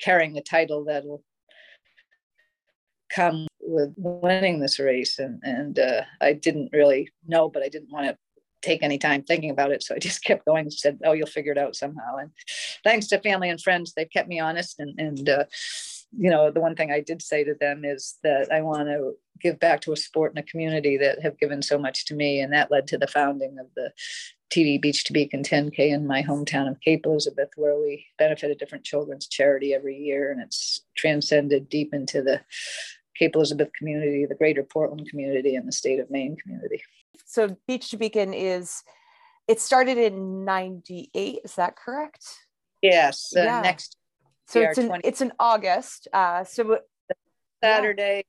carrying 0.00 0.36
a 0.36 0.42
title 0.42 0.84
that'll 0.84 1.22
come 3.10 3.46
with 3.60 3.92
winning 3.96 4.60
this 4.60 4.78
race? 4.78 5.18
And 5.18 5.40
and 5.42 5.78
uh, 5.78 6.02
I 6.20 6.32
didn't 6.32 6.70
really 6.72 7.10
know, 7.26 7.48
but 7.48 7.62
I 7.62 7.68
didn't 7.68 7.92
want 7.92 8.06
to 8.06 8.16
take 8.62 8.82
any 8.82 8.96
time 8.96 9.22
thinking 9.22 9.50
about 9.50 9.72
it, 9.72 9.82
so 9.82 9.94
I 9.94 9.98
just 9.98 10.24
kept 10.24 10.46
going. 10.46 10.64
And 10.64 10.72
said, 10.72 10.98
oh, 11.04 11.12
you'll 11.12 11.26
figure 11.26 11.52
it 11.52 11.58
out 11.58 11.76
somehow. 11.76 12.16
And 12.16 12.30
thanks 12.82 13.06
to 13.08 13.20
family 13.20 13.50
and 13.50 13.60
friends, 13.60 13.92
they've 13.92 14.10
kept 14.10 14.28
me 14.28 14.40
honest 14.40 14.80
and 14.80 14.98
and. 14.98 15.28
Uh, 15.28 15.44
you 16.16 16.30
know, 16.30 16.50
the 16.50 16.60
one 16.60 16.74
thing 16.76 16.90
I 16.90 17.00
did 17.00 17.22
say 17.22 17.44
to 17.44 17.54
them 17.54 17.84
is 17.84 18.18
that 18.22 18.52
I 18.52 18.62
want 18.62 18.88
to 18.88 19.14
give 19.40 19.58
back 19.58 19.80
to 19.82 19.92
a 19.92 19.96
sport 19.96 20.32
and 20.32 20.38
a 20.38 20.48
community 20.48 20.96
that 20.98 21.22
have 21.22 21.38
given 21.38 21.62
so 21.62 21.78
much 21.78 22.06
to 22.06 22.14
me. 22.14 22.40
And 22.40 22.52
that 22.52 22.70
led 22.70 22.86
to 22.88 22.98
the 22.98 23.06
founding 23.06 23.58
of 23.58 23.66
the 23.74 23.92
TD 24.50 24.80
Beach 24.80 25.04
to 25.04 25.12
Beacon 25.12 25.42
10K 25.42 25.78
in 25.78 26.06
my 26.06 26.22
hometown 26.22 26.70
of 26.70 26.80
Cape 26.80 27.06
Elizabeth, 27.06 27.50
where 27.56 27.78
we 27.78 28.06
benefit 28.18 28.50
a 28.50 28.54
different 28.54 28.84
children's 28.84 29.26
charity 29.26 29.74
every 29.74 29.96
year. 29.96 30.30
And 30.30 30.40
it's 30.40 30.80
transcended 30.96 31.68
deep 31.68 31.92
into 31.92 32.22
the 32.22 32.40
Cape 33.16 33.34
Elizabeth 33.34 33.70
community, 33.76 34.26
the 34.26 34.34
greater 34.34 34.62
Portland 34.62 35.08
community, 35.08 35.56
and 35.56 35.66
the 35.66 35.72
state 35.72 36.00
of 36.00 36.10
Maine 36.10 36.36
community. 36.36 36.82
So, 37.26 37.56
Beach 37.66 37.90
to 37.90 37.96
Beacon 37.96 38.34
is, 38.34 38.82
it 39.48 39.60
started 39.60 39.98
in 39.98 40.44
98, 40.44 41.40
is 41.44 41.54
that 41.54 41.76
correct? 41.76 42.24
Yes, 42.82 43.32
uh, 43.36 43.42
yeah. 43.42 43.60
next 43.60 43.96
so 44.46 44.60
it's 44.60 44.78
in, 44.78 44.88
20- 44.88 45.00
it's 45.04 45.20
in 45.20 45.32
August. 45.38 46.08
Uh, 46.12 46.44
so 46.44 46.78
Saturday, 47.62 48.24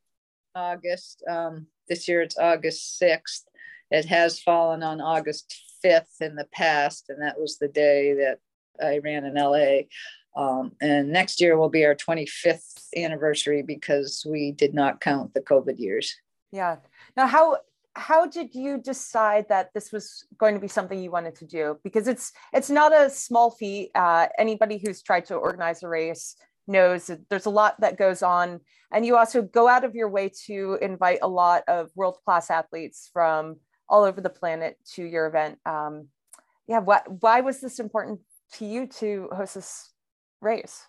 yeah. 0.55 0.61
August. 0.61 1.23
Um, 1.29 1.67
this 1.87 2.07
year 2.07 2.21
it's 2.21 2.37
August 2.37 3.01
6th. 3.01 3.43
It 3.91 4.05
has 4.05 4.39
fallen 4.39 4.81
on 4.83 5.01
August 5.01 5.61
5th 5.83 6.21
in 6.21 6.35
the 6.35 6.47
past, 6.51 7.09
and 7.09 7.21
that 7.21 7.39
was 7.39 7.57
the 7.57 7.67
day 7.67 8.13
that 8.13 8.39
I 8.83 8.99
ran 8.99 9.25
in 9.25 9.35
LA. 9.35 9.83
Um, 10.35 10.73
and 10.81 11.11
next 11.11 11.39
year 11.39 11.57
will 11.57 11.69
be 11.69 11.85
our 11.85 11.95
25th 11.95 12.87
anniversary 12.95 13.61
because 13.61 14.25
we 14.29 14.51
did 14.51 14.73
not 14.73 14.99
count 14.99 15.33
the 15.33 15.41
COVID 15.41 15.79
years. 15.79 16.13
Yeah. 16.51 16.77
Now, 17.15 17.27
how 17.27 17.57
how 17.95 18.27
did 18.27 18.53
you 18.53 18.77
decide 18.77 19.45
that 19.49 19.73
this 19.73 19.91
was 19.91 20.25
going 20.37 20.53
to 20.53 20.59
be 20.59 20.67
something 20.67 21.01
you 21.01 21.11
wanted 21.11 21.35
to 21.35 21.45
do? 21.45 21.79
Because 21.83 22.07
it's 22.07 22.31
it's 22.53 22.69
not 22.69 22.93
a 22.93 23.09
small 23.09 23.51
feat. 23.51 23.91
Uh, 23.95 24.27
anybody 24.37 24.81
who's 24.83 25.01
tried 25.01 25.25
to 25.25 25.35
organize 25.35 25.81
a 25.81 25.87
race 25.87 26.35
knows 26.67 27.09
there's 27.29 27.45
a 27.45 27.51
lot 27.51 27.79
that 27.81 27.97
goes 27.97 28.21
on, 28.21 28.59
and 28.91 29.05
you 29.05 29.15
also 29.15 29.41
go 29.41 29.67
out 29.67 29.83
of 29.83 29.95
your 29.95 30.09
way 30.09 30.29
to 30.45 30.77
invite 30.81 31.19
a 31.21 31.27
lot 31.27 31.63
of 31.67 31.89
world 31.95 32.17
class 32.25 32.49
athletes 32.49 33.09
from 33.13 33.57
all 33.87 34.03
over 34.03 34.19
the 34.19 34.29
planet 34.29 34.77
to 34.93 35.03
your 35.03 35.27
event. 35.27 35.57
Um, 35.65 36.07
yeah, 36.67 36.79
what, 36.79 37.05
why 37.21 37.41
was 37.41 37.61
this 37.61 37.79
important 37.79 38.19
to 38.53 38.65
you 38.65 38.87
to 38.87 39.29
host 39.31 39.55
this 39.55 39.91
race? 40.41 40.85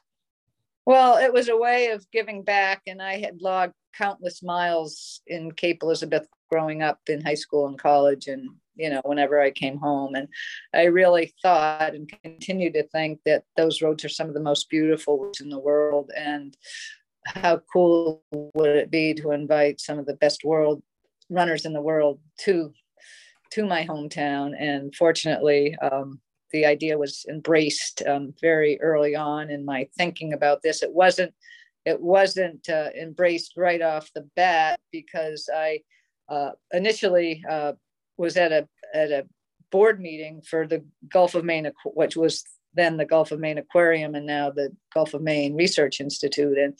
Well, 0.86 1.16
it 1.18 1.32
was 1.32 1.48
a 1.48 1.57
way 1.57 1.88
of 1.88 2.11
giving 2.11 2.42
back, 2.42 2.82
and 2.86 3.02
I 3.02 3.18
had 3.18 3.42
logged 3.42 3.74
countless 3.96 4.42
miles 4.42 5.20
in 5.26 5.52
Cape 5.52 5.82
Elizabeth 5.82 6.26
growing 6.51 6.82
up 6.82 7.01
in 7.09 7.22
high 7.22 7.34
school 7.34 7.66
and 7.66 7.78
college, 7.78 8.26
and 8.28 8.49
you 8.74 8.90
know, 8.90 9.01
whenever 9.05 9.40
I 9.40 9.51
came 9.51 9.78
home. 9.78 10.14
And 10.14 10.28
I 10.74 10.84
really 10.84 11.34
thought 11.42 11.94
and 11.94 12.11
continue 12.22 12.70
to 12.72 12.86
think 12.88 13.20
that 13.24 13.44
those 13.57 13.80
roads 13.80 14.05
are 14.05 14.11
some 14.11 14.28
of 14.28 14.34
the 14.34 14.40
most 14.40 14.68
beautiful 14.68 15.32
in 15.40 15.49
the 15.49 15.59
world. 15.59 16.11
And 16.16 16.57
how 17.24 17.61
cool 17.72 18.22
would 18.32 18.76
it 18.76 18.90
be 18.90 19.14
to 19.14 19.32
invite 19.32 19.80
some 19.80 19.99
of 19.99 20.07
the 20.07 20.14
best 20.14 20.44
world 20.44 20.82
runners 21.30 21.64
in 21.64 21.72
the 21.72 21.80
world 21.80 22.20
to 22.40 22.72
to 23.53 23.64
my 23.64 23.86
hometown. 23.86 24.55
And 24.59 24.94
fortunately, 24.94 25.76
um, 25.80 26.20
the 26.53 26.66
idea 26.66 26.99
was 26.99 27.24
embraced 27.28 28.03
um, 28.07 28.34
very 28.40 28.80
early 28.80 29.14
on 29.14 29.51
in 29.51 29.64
my 29.64 29.88
thinking 29.97 30.32
about 30.32 30.62
this. 30.62 30.82
It 30.82 30.92
wasn't 30.92 31.34
it 31.84 32.01
wasn't 32.01 32.68
uh, 32.68 32.90
embraced 33.01 33.53
right 33.57 33.80
off 33.80 34.12
the 34.12 34.28
bat 34.34 34.80
because 34.90 35.49
I 35.55 35.80
uh, 36.28 36.50
initially 36.72 37.44
uh, 37.48 37.72
was 38.16 38.36
at 38.36 38.52
a 38.52 38.68
at 38.94 39.10
a 39.10 39.26
board 39.70 40.00
meeting 40.00 40.42
for 40.42 40.66
the 40.66 40.84
Gulf 41.08 41.34
of 41.34 41.44
Maine, 41.44 41.70
which 41.84 42.16
was 42.16 42.44
then 42.74 42.96
the 42.96 43.04
Gulf 43.04 43.32
of 43.32 43.40
Maine 43.40 43.58
Aquarium 43.58 44.14
and 44.14 44.26
now 44.26 44.50
the 44.50 44.70
Gulf 44.94 45.14
of 45.14 45.22
Maine 45.22 45.54
Research 45.54 46.00
Institute. 46.00 46.58
And 46.58 46.78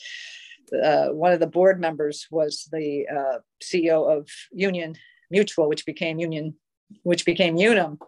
uh, 0.83 1.09
one 1.09 1.33
of 1.33 1.41
the 1.41 1.47
board 1.47 1.81
members 1.81 2.27
was 2.31 2.69
the 2.71 3.07
uh, 3.09 3.39
CEO 3.63 4.11
of 4.17 4.29
Union 4.53 4.95
Mutual, 5.31 5.69
which 5.69 5.87
became 5.87 6.19
Union, 6.19 6.55
which 7.03 7.25
became 7.25 7.57
Unum. 7.57 7.99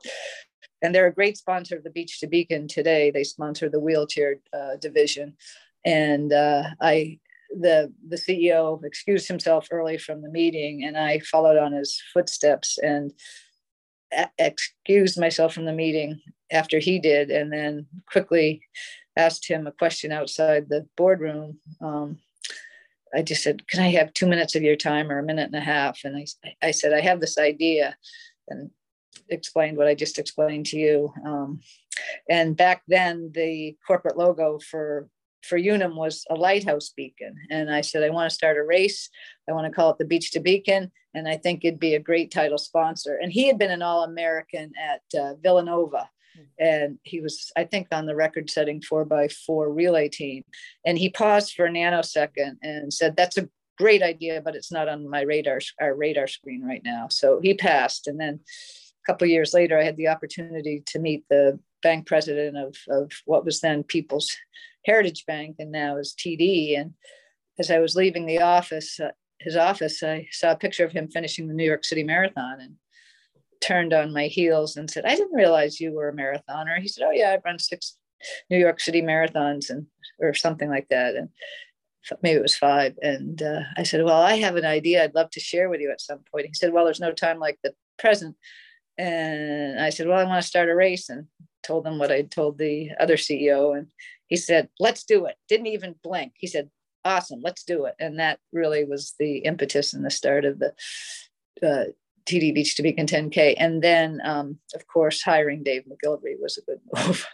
And 0.82 0.94
they're 0.94 1.06
a 1.06 1.14
great 1.14 1.36
sponsor 1.36 1.76
of 1.76 1.84
the 1.84 1.90
Beach 1.90 2.20
to 2.20 2.28
Beacon 2.28 2.68
today. 2.68 3.10
They 3.10 3.24
sponsor 3.24 3.68
the 3.68 3.80
wheelchair 3.80 4.36
uh, 4.52 4.76
division. 4.80 5.36
And 5.84 6.32
uh, 6.32 6.64
I, 6.80 7.18
the 7.50 7.92
the 8.06 8.16
CEO 8.16 8.82
excused 8.84 9.28
himself 9.28 9.68
early 9.70 9.98
from 9.98 10.22
the 10.22 10.30
meeting, 10.30 10.84
and 10.84 10.96
I 10.96 11.20
followed 11.20 11.58
on 11.58 11.72
his 11.72 12.00
footsteps 12.12 12.78
and 12.78 13.12
a- 14.12 14.30
excused 14.38 15.18
myself 15.18 15.54
from 15.54 15.64
the 15.64 15.72
meeting 15.72 16.20
after 16.50 16.78
he 16.78 16.98
did, 16.98 17.30
and 17.30 17.52
then 17.52 17.86
quickly 18.10 18.62
asked 19.16 19.48
him 19.48 19.66
a 19.66 19.72
question 19.72 20.12
outside 20.12 20.68
the 20.68 20.86
boardroom. 20.96 21.58
Um, 21.80 22.18
I 23.14 23.22
just 23.22 23.42
said, 23.42 23.66
Can 23.68 23.80
I 23.80 23.90
have 23.90 24.12
two 24.12 24.26
minutes 24.26 24.54
of 24.54 24.62
your 24.62 24.76
time 24.76 25.10
or 25.10 25.18
a 25.18 25.24
minute 25.24 25.46
and 25.46 25.56
a 25.56 25.60
half? 25.60 26.00
And 26.04 26.16
I, 26.16 26.26
I 26.66 26.70
said, 26.70 26.92
I 26.92 27.00
have 27.00 27.20
this 27.20 27.38
idea 27.38 27.96
and 28.48 28.70
explained 29.28 29.76
what 29.76 29.86
I 29.86 29.94
just 29.94 30.18
explained 30.18 30.66
to 30.66 30.78
you. 30.78 31.12
Um, 31.24 31.60
and 32.28 32.56
back 32.56 32.82
then, 32.88 33.32
the 33.34 33.76
corporate 33.86 34.16
logo 34.16 34.58
for 34.58 35.08
for 35.42 35.56
Unum 35.58 35.96
was 35.96 36.24
a 36.30 36.34
lighthouse 36.34 36.90
beacon. 36.96 37.34
And 37.50 37.70
I 37.70 37.80
said, 37.80 38.02
I 38.02 38.10
want 38.10 38.30
to 38.30 38.34
start 38.34 38.56
a 38.56 38.62
race. 38.62 39.08
I 39.48 39.52
want 39.52 39.66
to 39.66 39.72
call 39.72 39.90
it 39.90 39.98
the 39.98 40.04
Beach 40.04 40.30
to 40.32 40.40
Beacon. 40.40 40.90
And 41.14 41.28
I 41.28 41.36
think 41.36 41.64
it'd 41.64 41.80
be 41.80 41.94
a 41.94 42.00
great 42.00 42.30
title 42.30 42.58
sponsor. 42.58 43.18
And 43.20 43.32
he 43.32 43.46
had 43.46 43.58
been 43.58 43.70
an 43.70 43.82
All 43.82 44.04
American 44.04 44.72
at 44.78 45.02
uh, 45.18 45.34
Villanova 45.42 46.08
and 46.58 46.98
he 47.02 47.20
was 47.20 47.50
i 47.56 47.64
think 47.64 47.88
on 47.92 48.06
the 48.06 48.14
record 48.14 48.50
setting 48.50 48.80
four 48.80 49.04
by 49.04 49.28
four 49.28 49.72
relay 49.72 50.08
team 50.08 50.44
and 50.84 50.98
he 50.98 51.08
paused 51.10 51.54
for 51.54 51.66
a 51.66 51.70
nanosecond 51.70 52.56
and 52.62 52.92
said 52.92 53.16
that's 53.16 53.38
a 53.38 53.48
great 53.76 54.02
idea 54.02 54.40
but 54.40 54.54
it's 54.54 54.72
not 54.72 54.88
on 54.88 55.08
my 55.08 55.22
radar 55.22 55.60
our 55.80 55.94
radar 55.94 56.26
screen 56.26 56.64
right 56.64 56.82
now 56.84 57.06
so 57.08 57.40
he 57.42 57.54
passed 57.54 58.06
and 58.06 58.20
then 58.20 58.34
a 58.34 59.06
couple 59.06 59.26
years 59.26 59.54
later 59.54 59.78
i 59.78 59.84
had 59.84 59.96
the 59.96 60.08
opportunity 60.08 60.82
to 60.86 60.98
meet 60.98 61.24
the 61.30 61.58
bank 61.82 62.06
president 62.06 62.56
of, 62.56 62.76
of 62.88 63.12
what 63.24 63.44
was 63.44 63.60
then 63.60 63.82
people's 63.82 64.34
heritage 64.84 65.24
bank 65.26 65.56
and 65.58 65.70
now 65.70 65.96
is 65.96 66.14
td 66.18 66.78
and 66.78 66.94
as 67.58 67.70
i 67.70 67.78
was 67.78 67.96
leaving 67.96 68.26
the 68.26 68.40
office 68.40 68.98
uh, 69.00 69.10
his 69.40 69.56
office, 69.56 70.02
I 70.02 70.26
saw 70.30 70.52
a 70.52 70.56
picture 70.56 70.84
of 70.84 70.92
him 70.92 71.08
finishing 71.08 71.46
the 71.46 71.54
New 71.54 71.64
York 71.64 71.84
City 71.84 72.02
Marathon 72.02 72.60
and 72.60 72.74
turned 73.60 73.92
on 73.92 74.12
my 74.12 74.26
heels 74.26 74.76
and 74.76 74.90
said, 74.90 75.04
I 75.04 75.14
didn't 75.14 75.34
realize 75.34 75.80
you 75.80 75.92
were 75.92 76.08
a 76.08 76.14
marathoner. 76.14 76.78
He 76.78 76.88
said, 76.88 77.04
Oh, 77.06 77.12
yeah, 77.12 77.32
I've 77.32 77.44
run 77.44 77.58
six 77.58 77.96
New 78.50 78.58
York 78.58 78.80
City 78.80 79.02
marathons 79.02 79.70
and 79.70 79.86
or 80.20 80.34
something 80.34 80.68
like 80.68 80.88
that. 80.90 81.14
And 81.14 81.28
maybe 82.22 82.38
it 82.38 82.42
was 82.42 82.56
five. 82.56 82.94
And 83.00 83.40
uh, 83.42 83.60
I 83.76 83.84
said, 83.84 84.04
Well, 84.04 84.20
I 84.20 84.34
have 84.34 84.56
an 84.56 84.64
idea 84.64 85.04
I'd 85.04 85.14
love 85.14 85.30
to 85.30 85.40
share 85.40 85.68
with 85.68 85.80
you 85.80 85.90
at 85.90 86.00
some 86.00 86.20
point. 86.32 86.46
He 86.46 86.54
said, 86.54 86.72
Well, 86.72 86.84
there's 86.84 87.00
no 87.00 87.12
time 87.12 87.38
like 87.38 87.58
the 87.62 87.74
present. 87.98 88.36
And 88.96 89.80
I 89.80 89.90
said, 89.90 90.08
Well, 90.08 90.18
I 90.18 90.24
want 90.24 90.42
to 90.42 90.48
start 90.48 90.68
a 90.68 90.74
race 90.74 91.08
and 91.08 91.26
told 91.62 91.86
him 91.86 91.98
what 91.98 92.12
I 92.12 92.22
told 92.22 92.58
the 92.58 92.90
other 92.98 93.16
CEO. 93.16 93.76
And 93.76 93.88
he 94.26 94.36
said, 94.36 94.68
Let's 94.78 95.04
do 95.04 95.26
it. 95.26 95.36
Didn't 95.48 95.66
even 95.66 95.94
blink. 96.02 96.32
He 96.36 96.46
said, 96.46 96.70
Awesome, 97.04 97.40
let's 97.42 97.64
do 97.64 97.86
it. 97.86 97.94
And 97.98 98.18
that 98.18 98.38
really 98.52 98.84
was 98.84 99.14
the 99.18 99.38
impetus 99.38 99.94
and 99.94 100.04
the 100.04 100.10
start 100.10 100.44
of 100.44 100.58
the 100.58 100.74
uh, 101.62 101.84
TD 102.26 102.54
Beach 102.54 102.74
to 102.76 102.82
Beacon 102.82 103.06
10K. 103.06 103.54
And 103.56 103.82
then, 103.82 104.20
um, 104.24 104.58
of 104.74 104.86
course, 104.86 105.22
hiring 105.22 105.62
Dave 105.62 105.84
McGillivray 105.84 106.34
was 106.40 106.58
a 106.58 106.62
good 106.62 106.80
move. 107.06 107.26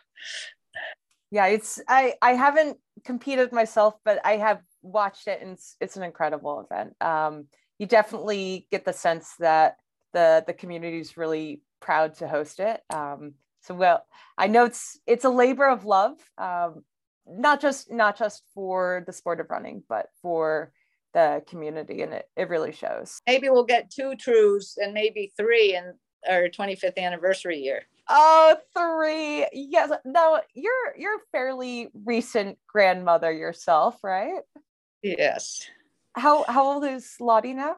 yeah, 1.30 1.46
it's 1.46 1.80
I 1.88 2.14
I 2.22 2.32
haven't 2.32 2.78
competed 3.04 3.52
myself, 3.52 3.94
but 4.04 4.20
I 4.24 4.36
have 4.36 4.60
watched 4.82 5.26
it, 5.26 5.40
and 5.42 5.52
it's, 5.52 5.76
it's 5.80 5.96
an 5.96 6.02
incredible 6.04 6.66
event. 6.70 6.94
Um, 7.00 7.46
you 7.78 7.86
definitely 7.86 8.68
get 8.70 8.84
the 8.84 8.92
sense 8.92 9.34
that 9.40 9.76
the 10.12 10.44
the 10.46 10.52
community 10.52 11.00
is 11.00 11.16
really 11.16 11.62
proud 11.80 12.14
to 12.14 12.28
host 12.28 12.60
it. 12.60 12.80
Um, 12.90 13.34
so 13.64 13.74
well, 13.74 14.04
I 14.36 14.46
know 14.46 14.66
it's 14.66 14.98
it's 15.06 15.24
a 15.24 15.30
labor 15.30 15.66
of 15.66 15.86
love, 15.86 16.18
um, 16.36 16.84
not 17.26 17.60
just 17.60 17.90
not 17.90 18.18
just 18.18 18.42
for 18.54 19.02
the 19.06 19.12
sport 19.12 19.40
of 19.40 19.48
running, 19.48 19.82
but 19.88 20.08
for 20.20 20.70
the 21.14 21.42
community, 21.48 22.02
and 22.02 22.12
it, 22.12 22.28
it 22.36 22.50
really 22.50 22.72
shows. 22.72 23.20
Maybe 23.26 23.48
we'll 23.48 23.64
get 23.64 23.90
two 23.90 24.16
trues 24.16 24.76
and 24.76 24.92
maybe 24.92 25.32
three 25.36 25.74
in 25.74 25.94
our 26.28 26.48
25th 26.48 26.98
anniversary 26.98 27.58
year. 27.58 27.82
Oh, 28.08 28.56
three. 28.76 29.46
Yes. 29.52 29.90
No, 30.04 30.40
you're 30.52 30.94
you're 30.98 31.16
a 31.16 31.26
fairly 31.32 31.88
recent 32.04 32.58
grandmother 32.66 33.32
yourself, 33.32 33.98
right? 34.04 34.42
Yes. 35.02 35.62
How 36.16 36.44
how 36.44 36.66
old 36.66 36.84
is 36.84 37.14
Lottie 37.18 37.54
now? 37.54 37.76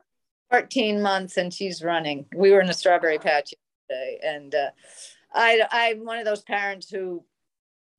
14 0.51 1.01
months 1.01 1.37
and 1.37 1.53
she's 1.53 1.83
running. 1.83 2.27
We 2.35 2.51
were 2.51 2.61
in 2.61 2.71
a 2.71 2.75
strawberry 2.75 3.19
patch 3.19 3.53
today 3.89 4.19
and 4.23 4.55
uh, 4.55 4.71
I 5.33 5.63
I'm 5.71 6.05
one 6.05 6.19
of 6.19 6.25
those 6.25 6.43
parents 6.43 6.91
who 6.91 7.25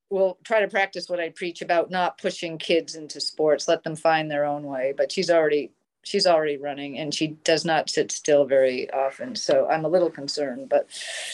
will 0.09 0.37
try 0.43 0.61
to 0.61 0.67
practice 0.67 1.09
what 1.09 1.19
I 1.19 1.29
preach 1.29 1.61
about 1.61 1.91
not 1.91 2.17
pushing 2.17 2.57
kids 2.57 2.95
into 2.95 3.19
sports, 3.19 3.67
let 3.67 3.83
them 3.83 3.95
find 3.95 4.31
their 4.31 4.45
own 4.45 4.63
way. 4.63 4.93
But 4.95 5.11
she's 5.11 5.29
already 5.29 5.71
she's 6.03 6.25
already 6.25 6.57
running 6.57 6.97
and 6.97 7.13
she 7.13 7.27
does 7.43 7.65
not 7.65 7.89
sit 7.89 8.11
still 8.11 8.45
very 8.45 8.89
often. 8.91 9.35
So 9.35 9.67
I'm 9.67 9.83
a 9.83 9.89
little 9.89 10.09
concerned, 10.09 10.69
but 10.69 10.87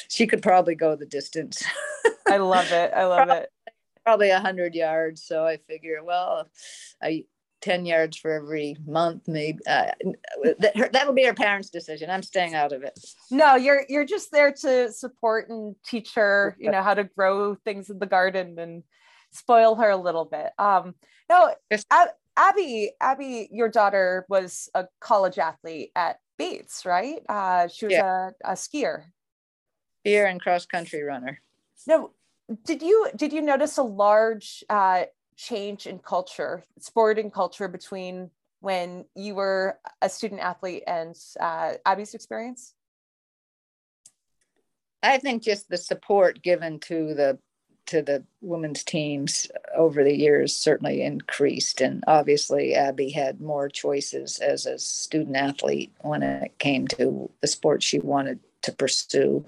she 0.07 0.25
could 0.25 0.41
probably 0.41 0.73
go 0.73 0.95
the 0.95 1.05
distance. 1.05 1.63
I 2.27 2.37
love 2.37 2.71
it. 2.71 2.91
I 2.95 3.05
love 3.05 3.27
probably, 3.27 3.35
it. 3.43 3.49
Probably 4.03 4.29
a 4.31 4.39
hundred 4.39 4.73
yards. 4.73 5.21
So 5.23 5.45
I 5.45 5.57
figure, 5.57 6.03
well, 6.03 6.49
I 7.01 7.25
10 7.63 7.85
yards 7.85 8.17
for 8.17 8.29
every 8.29 8.75
month 8.85 9.25
maybe 9.25 9.57
uh, 9.67 9.91
that, 10.59 10.89
that'll 10.91 11.13
be 11.13 11.23
her 11.23 11.33
parents 11.33 11.69
decision. 11.69 12.09
I'm 12.09 12.21
staying 12.21 12.55
out 12.55 12.73
of 12.73 12.83
it. 12.83 12.99
No 13.31 13.55
you're 13.55 13.85
you're 13.87 14.05
just 14.05 14.31
there 14.33 14.51
to 14.51 14.91
support 14.91 15.49
and 15.49 15.73
teach 15.85 16.15
her 16.15 16.57
you 16.59 16.69
know 16.69 16.83
how 16.83 16.93
to 16.93 17.05
grow 17.05 17.55
things 17.55 17.89
in 17.89 17.99
the 17.99 18.05
garden 18.05 18.59
and 18.59 18.83
spoil 19.31 19.75
her 19.75 19.89
a 19.89 19.97
little 19.97 20.25
bit. 20.25 20.51
Um 20.59 20.95
no 21.29 21.55
Ab- 21.89 22.09
abby 22.35 22.91
abby 22.99 23.47
your 23.49 23.69
daughter 23.69 24.25
was 24.27 24.69
a 24.75 24.85
college 24.99 25.37
athlete 25.37 25.91
at 25.95 26.17
bates 26.37 26.85
right? 26.85 27.21
Uh 27.29 27.69
she 27.69 27.85
was 27.85 27.93
yeah. 27.93 28.31
a, 28.43 28.51
a 28.51 28.53
skier. 28.55 29.05
Skier 30.05 30.29
and 30.29 30.41
cross 30.41 30.65
country 30.65 31.01
runner. 31.01 31.39
No 31.87 32.11
did 32.65 32.81
you 32.81 33.07
did 33.15 33.31
you 33.31 33.41
notice 33.41 33.77
a 33.77 33.83
large 33.83 34.65
uh 34.69 35.03
change 35.35 35.87
in 35.87 35.99
culture, 35.99 36.63
sporting 36.79 37.31
culture 37.31 37.67
between 37.67 38.29
when 38.59 39.05
you 39.15 39.35
were 39.35 39.77
a 40.01 40.09
student 40.09 40.41
athlete 40.41 40.83
and 40.87 41.15
uh, 41.39 41.73
Abby's 41.85 42.13
experience? 42.13 42.73
I 45.03 45.17
think 45.17 45.43
just 45.43 45.69
the 45.69 45.77
support 45.77 46.41
given 46.41 46.79
to 46.81 47.13
the 47.13 47.37
to 47.85 48.01
the 48.01 48.23
women's 48.39 48.81
teams 48.81 49.51
over 49.75 50.05
the 50.05 50.17
years 50.17 50.55
certainly 50.55 51.01
increased, 51.01 51.81
and 51.81 52.01
obviously 52.07 52.73
Abby 52.73 53.09
had 53.09 53.41
more 53.41 53.67
choices 53.67 54.39
as 54.39 54.65
a 54.65 54.79
student 54.79 55.35
athlete 55.35 55.91
when 55.99 56.23
it 56.23 56.57
came 56.59 56.87
to 56.87 57.29
the 57.41 57.47
sport 57.47 57.83
she 57.83 57.99
wanted 57.99 58.39
to 58.61 58.71
pursue. 58.71 59.45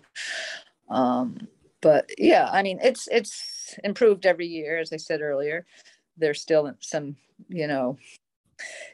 Um, 0.90 1.48
but 1.80 2.10
yeah, 2.18 2.50
I 2.52 2.64
mean, 2.64 2.80
it's 2.84 3.08
it's 3.10 3.55
improved 3.84 4.26
every 4.26 4.48
year, 4.48 4.78
as 4.78 4.92
I 4.94 4.98
said 4.98 5.22
earlier. 5.22 5.66
There's 6.18 6.42
still 6.42 6.74
some, 6.80 7.16
you 7.50 7.68
know, 7.68 7.98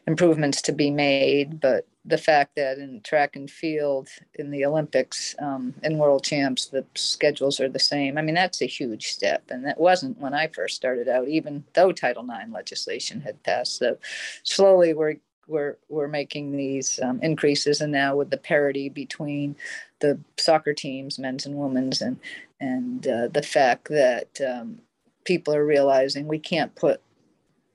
improvements 0.07 0.61
to 0.63 0.71
be 0.71 0.89
made, 0.89 1.59
but 1.59 1.87
the 2.03 2.17
fact 2.17 2.55
that 2.55 2.79
in 2.79 3.01
track 3.01 3.35
and 3.35 3.49
field, 3.49 4.09
in 4.35 4.49
the 4.49 4.65
Olympics, 4.65 5.35
um, 5.39 5.73
in 5.83 5.99
world 5.99 6.23
champs, 6.23 6.65
the 6.65 6.83
schedules 6.95 7.59
are 7.59 7.69
the 7.69 7.79
same. 7.79 8.17
I 8.17 8.23
mean, 8.23 8.33
that's 8.33 8.61
a 8.61 8.65
huge 8.65 9.07
step, 9.07 9.43
and 9.49 9.63
that 9.65 9.79
wasn't 9.79 10.19
when 10.19 10.33
I 10.33 10.47
first 10.47 10.75
started 10.75 11.07
out, 11.07 11.27
even 11.27 11.63
though 11.73 11.91
Title 11.91 12.27
IX 12.27 12.51
legislation 12.51 13.21
had 13.21 13.43
passed. 13.43 13.77
So 13.77 13.97
slowly, 14.43 14.93
we're 14.93 15.17
we're 15.47 15.77
we're 15.89 16.07
making 16.07 16.55
these 16.55 16.99
um, 17.01 17.19
increases, 17.21 17.81
and 17.81 17.91
now 17.91 18.15
with 18.15 18.29
the 18.29 18.37
parity 18.37 18.89
between 18.89 19.55
the 19.99 20.19
soccer 20.37 20.73
teams, 20.73 21.19
men's 21.19 21.45
and 21.45 21.55
women's, 21.55 22.01
and 22.01 22.19
and 22.59 23.07
uh, 23.07 23.27
the 23.27 23.43
fact 23.43 23.89
that 23.89 24.39
um, 24.41 24.79
people 25.25 25.53
are 25.55 25.65
realizing 25.65 26.27
we 26.27 26.39
can't 26.39 26.75
put 26.75 27.01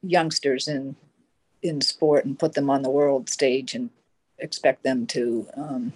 youngsters 0.02 0.68
in 0.68 0.96
in 1.62 1.80
sport 1.80 2.24
and 2.24 2.38
put 2.38 2.54
them 2.54 2.70
on 2.70 2.82
the 2.82 2.90
world 2.90 3.28
stage 3.28 3.74
and 3.74 3.90
expect 4.38 4.82
them 4.82 5.06
to 5.06 5.46
um, 5.56 5.92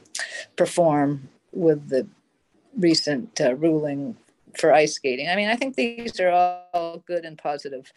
perform 0.57 1.29
with 1.53 1.89
the 1.89 2.07
recent 2.77 3.41
uh, 3.41 3.55
ruling 3.55 4.17
for 4.57 4.73
ice 4.73 4.95
skating. 4.95 5.29
I 5.29 5.37
mean, 5.37 5.49
I 5.49 5.57
think 5.57 5.77
these 5.77 6.19
are 6.21 6.65
all 6.73 7.03
good 7.07 7.25
and 7.25 7.39
positive 7.39 7.93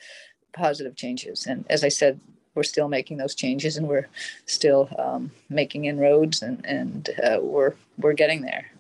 positive 0.54 0.96
changes. 0.96 1.48
And 1.48 1.66
as 1.70 1.84
I 1.84 1.90
said, 1.90 2.20
we're 2.56 2.64
still 2.64 2.88
making 2.88 3.18
those 3.18 3.36
changes 3.36 3.78
and 3.78 3.88
we're 3.88 4.08
still 4.46 4.90
um, 4.98 5.32
making 5.50 5.86
inroads 5.86 6.42
and 6.42 6.66
and 6.66 7.10
uh, 7.24 7.40
we're 7.42 7.74
we're 7.98 8.14
getting 8.14 8.42
there. 8.42 8.72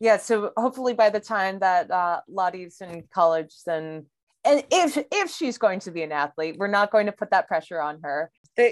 Yeah 0.00 0.16
so 0.16 0.52
hopefully 0.56 0.94
by 0.94 1.10
the 1.10 1.20
time 1.20 1.58
that 1.60 1.90
uh, 1.90 2.20
lottie's 2.28 2.80
in 2.80 3.04
college 3.12 3.54
then 3.66 4.06
and 4.44 4.64
if 4.70 4.98
if 5.10 5.30
she's 5.30 5.58
going 5.58 5.80
to 5.80 5.90
be 5.90 6.02
an 6.02 6.12
athlete 6.12 6.56
we're 6.58 6.68
not 6.68 6.90
going 6.90 7.06
to 7.06 7.12
put 7.12 7.30
that 7.30 7.48
pressure 7.48 7.80
on 7.80 8.00
her. 8.02 8.30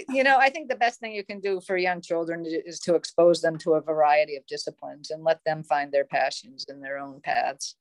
You 0.09 0.23
know 0.25 0.37
i 0.37 0.49
think 0.49 0.67
the 0.67 0.75
best 0.75 0.99
thing 0.99 1.13
you 1.13 1.23
can 1.23 1.39
do 1.39 1.61
for 1.61 1.77
young 1.77 2.01
children 2.01 2.45
is 2.45 2.79
to 2.81 2.95
expose 2.95 3.41
them 3.41 3.57
to 3.59 3.75
a 3.75 3.81
variety 3.81 4.35
of 4.35 4.45
disciplines 4.45 5.11
and 5.11 5.23
let 5.23 5.39
them 5.45 5.63
find 5.63 5.91
their 5.91 6.03
passions 6.03 6.65
in 6.67 6.81
their 6.81 6.97
own 6.97 7.21
paths. 7.21 7.75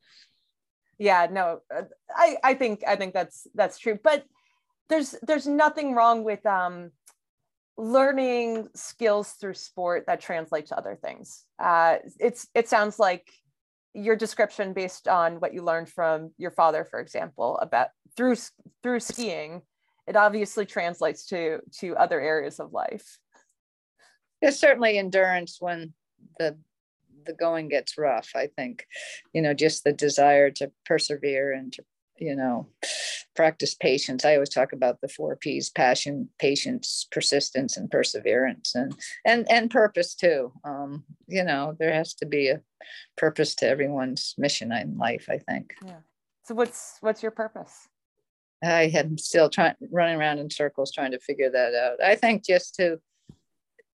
Yeah 0.99 1.27
no 1.31 1.61
uh, 1.75 1.83
i 2.15 2.37
i 2.45 2.55
think 2.55 2.83
i 2.87 2.97
think 2.97 3.13
that's 3.13 3.49
that's 3.55 3.79
true 3.79 3.99
but 4.03 4.25
there's 4.89 5.15
there's 5.23 5.47
nothing 5.47 5.95
wrong 5.95 6.25
with 6.25 6.45
um 6.47 6.91
learning 7.77 8.69
skills 8.75 9.33
through 9.33 9.55
sport 9.55 10.05
that 10.07 10.21
translate 10.21 10.67
to 10.67 10.79
other 10.79 10.97
things. 10.97 11.45
Uh, 11.59 11.97
it's 12.19 12.49
it 12.55 12.69
sounds 12.69 12.99
like 12.99 13.31
your 13.93 14.17
description 14.17 14.73
based 14.73 15.09
on 15.09 15.37
what 15.41 15.55
you 15.55 15.63
learned 15.63 15.89
from 15.89 16.31
your 16.39 16.51
father, 16.51 16.85
for 16.85 17.01
example, 17.01 17.59
about 17.59 17.89
through 18.17 18.37
through 18.83 19.01
skiing. 19.01 19.63
It 20.07 20.17
obviously 20.17 20.67
translates 20.67 21.27
to 21.27 21.61
to 21.81 21.97
other 21.97 22.21
areas 22.21 22.61
of 22.61 22.73
life. 22.73 23.19
There's 24.41 24.59
certainly 24.59 24.99
endurance 24.99 25.57
when 25.61 25.93
the 26.39 26.59
the 27.27 27.33
going 27.33 27.69
gets 27.69 27.99
rough. 27.99 28.31
I 28.37 28.47
think, 28.47 28.87
you 29.33 29.43
know, 29.43 29.53
just 29.53 29.85
the 29.85 29.93
desire 29.93 30.51
to 30.53 30.71
persevere 30.85 31.53
and 31.53 31.73
to 31.75 31.85
you 32.19 32.37
know 32.37 32.69
practice 33.37 33.75
patience. 33.75 34.25
I 34.25 34.35
always 34.35 34.49
talk 34.49 34.73
about 34.73 35.01
the 35.01 35.09
four 35.09 35.37
p's 35.37 35.71
passion 35.71 36.29
patience 36.39 37.07
persistence 37.11 37.77
and 37.77 37.91
perseverance 37.91 38.75
and 38.75 38.97
and 39.25 39.47
and 39.51 39.71
purpose 39.71 40.15
too. 40.15 40.53
Um 40.65 41.05
you 41.29 41.45
know 41.45 41.77
there 41.79 41.93
has 41.93 42.15
to 42.15 42.27
be 42.27 42.49
a 42.49 42.61
purpose 43.17 43.55
to 43.57 43.69
everyone's 43.69 44.35
mission 44.39 44.73
in 44.73 44.99
life 44.99 45.27
i 45.31 45.39
think. 45.39 45.75
Yeah. 45.85 46.01
So 46.45 46.55
what's 46.55 46.97
what's 47.01 47.23
your 47.23 47.33
purpose? 47.33 47.89
I 48.63 48.85
am 48.95 49.19
still 49.19 49.51
trying 49.51 49.75
running 49.91 50.17
around 50.17 50.39
in 50.39 50.51
circles 50.51 50.93
trying 50.93 51.13
to 51.13 51.21
figure 51.21 51.51
that 51.51 51.75
out. 51.75 52.03
I 52.03 52.15
think 52.15 52.45
just 52.45 52.75
to 52.77 53.01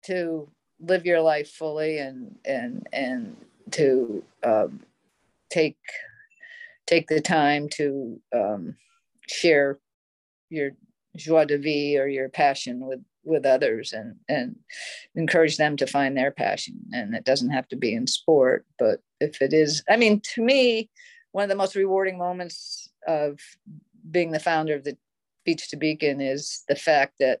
to 0.04 0.50
live 0.80 1.06
your 1.06 1.20
life 1.20 1.50
fully 1.50 1.98
and 1.98 2.36
and 2.44 2.86
and 2.92 3.36
to 3.72 4.22
um, 4.44 4.80
take 5.50 5.78
take 6.86 7.08
the 7.08 7.20
time 7.20 7.68
to 7.70 8.20
um, 8.34 8.76
share 9.28 9.78
your 10.50 10.72
joie 11.16 11.44
de 11.44 11.58
vie 11.58 11.96
or 11.98 12.06
your 12.06 12.28
passion 12.28 12.86
with 12.86 13.00
with 13.24 13.46
others 13.46 13.92
and 13.92 14.16
and 14.28 14.56
encourage 15.14 15.56
them 15.56 15.76
to 15.76 15.86
find 15.86 16.16
their 16.16 16.30
passion. 16.30 16.80
And 16.92 17.14
it 17.14 17.24
doesn't 17.24 17.50
have 17.50 17.68
to 17.68 17.76
be 17.76 17.94
in 17.94 18.06
sport 18.06 18.66
but 18.78 19.00
if 19.20 19.40
it 19.40 19.52
is 19.52 19.82
i 19.88 19.96
mean 19.96 20.20
to 20.34 20.42
me 20.42 20.90
one 21.32 21.44
of 21.44 21.48
the 21.48 21.56
most 21.56 21.74
rewarding 21.74 22.18
moments 22.18 22.88
of 23.06 23.38
being 24.10 24.32
the 24.32 24.40
founder 24.40 24.74
of 24.74 24.84
the 24.84 24.96
beach 25.44 25.70
to 25.70 25.76
beacon 25.76 26.20
is 26.20 26.62
the 26.68 26.76
fact 26.76 27.14
that 27.18 27.40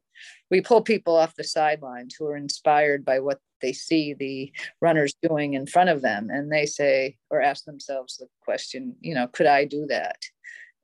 we 0.50 0.60
pull 0.60 0.82
people 0.82 1.16
off 1.16 1.36
the 1.36 1.44
sidelines 1.44 2.16
who 2.18 2.26
are 2.26 2.36
inspired 2.36 3.04
by 3.04 3.20
what 3.20 3.38
they 3.60 3.72
see 3.72 4.12
the 4.12 4.52
runners 4.80 5.14
doing 5.22 5.54
in 5.54 5.66
front 5.66 5.88
of 5.88 6.02
them. 6.02 6.28
And 6.30 6.50
they 6.50 6.66
say 6.66 7.16
or 7.30 7.40
ask 7.40 7.64
themselves 7.64 8.16
the 8.16 8.26
question 8.42 8.96
you 9.00 9.14
know 9.14 9.28
could 9.28 9.46
i 9.46 9.64
do 9.64 9.86
that 9.86 10.16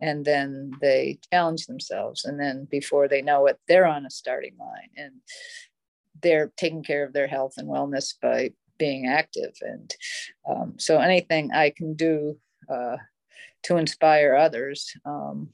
and 0.00 0.24
then 0.24 0.70
they 0.80 1.18
challenge 1.32 1.66
themselves 1.66 2.24
and 2.24 2.38
then 2.38 2.66
before 2.70 3.08
they 3.08 3.22
know 3.22 3.46
it 3.46 3.58
they're 3.68 3.86
on 3.86 4.06
a 4.06 4.10
starting 4.10 4.56
line 4.58 4.90
and 4.96 5.12
they're 6.22 6.52
taking 6.56 6.82
care 6.82 7.04
of 7.04 7.12
their 7.12 7.26
health 7.26 7.54
and 7.56 7.68
wellness 7.68 8.14
by 8.20 8.50
being 8.78 9.06
active 9.06 9.54
and 9.62 9.94
um, 10.48 10.74
so 10.78 10.98
anything 10.98 11.50
i 11.52 11.70
can 11.70 11.94
do 11.94 12.36
uh, 12.72 12.96
to 13.62 13.76
inspire 13.76 14.34
others 14.34 14.92
um, 15.04 15.48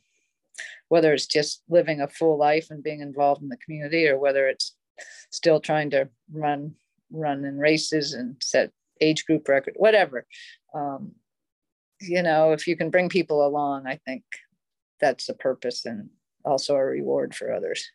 whether 0.88 1.12
it's 1.12 1.26
just 1.26 1.62
living 1.68 2.00
a 2.00 2.08
full 2.08 2.38
life 2.38 2.68
and 2.70 2.82
being 2.82 3.00
involved 3.00 3.42
in 3.42 3.48
the 3.48 3.56
community 3.56 4.06
or 4.06 4.18
whether 4.18 4.46
it's 4.46 4.76
still 5.30 5.60
trying 5.60 5.90
to 5.90 6.08
run 6.32 6.74
run 7.10 7.44
in 7.44 7.58
races 7.58 8.12
and 8.12 8.36
set 8.42 8.70
age 9.00 9.24
group 9.26 9.48
record 9.48 9.74
whatever 9.76 10.26
um, 10.74 11.12
you 12.00 12.22
know, 12.22 12.52
if 12.52 12.66
you 12.66 12.76
can 12.76 12.90
bring 12.90 13.08
people 13.08 13.46
along, 13.46 13.86
I 13.86 14.00
think 14.04 14.24
that's 15.00 15.28
a 15.28 15.34
purpose 15.34 15.84
and 15.84 16.10
also 16.44 16.74
a 16.74 16.84
reward 16.84 17.34
for 17.34 17.52
others. 17.52 17.90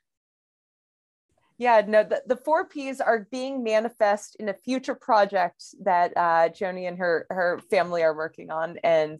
Yeah, 1.58 1.82
no, 1.86 2.04
the, 2.04 2.24
the 2.26 2.38
four 2.38 2.66
P's 2.66 3.02
are 3.02 3.28
being 3.32 3.64
manifest 3.64 4.38
in 4.40 4.48
a 4.48 4.54
future 4.54 4.96
project 4.96 5.64
that 5.84 6.14
uh, 6.16 6.48
Joanie 6.50 6.86
and 6.86 6.98
her 6.98 7.28
her 7.30 7.60
family 7.70 8.02
are 8.02 8.16
working 8.16 8.50
on, 8.50 8.78
and 8.82 9.20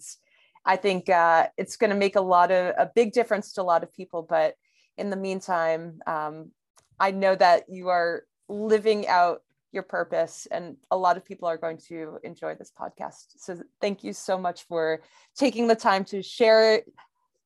I 0.66 0.78
think 0.78 1.10
uh, 1.10 1.48
it's 1.58 1.76
going 1.76 1.90
to 1.90 1.98
make 1.98 2.16
a 2.16 2.22
lot 2.22 2.52
of 2.52 2.74
a 2.78 2.90
big 2.96 3.12
difference 3.12 3.52
to 3.54 3.62
a 3.62 3.64
lot 3.64 3.84
of 3.84 3.94
people. 3.94 4.24
But 4.24 4.56
in 4.98 5.10
the 5.10 5.18
meantime, 5.18 6.00
um, 6.08 6.52
I 6.98 7.12
know 7.12 7.36
that 7.36 7.66
you 7.68 7.90
are 7.90 8.24
living 8.48 9.06
out 9.08 9.42
your 9.72 9.84
purpose 9.84 10.48
and 10.52 10.78
a 10.92 10.98
lot 10.98 11.18
of 11.18 11.26
people 11.26 11.48
are 11.48 11.58
going 11.58 11.78
to 11.78 12.18
enjoy 12.24 12.56
this 12.56 12.72
podcast. 12.78 13.34
So 13.38 13.60
thank 13.82 14.04
you 14.04 14.14
so 14.14 14.38
much 14.38 14.64
for 14.64 15.02
taking 15.38 15.68
the 15.68 15.76
time 15.76 16.04
to 16.06 16.22
share 16.22 16.82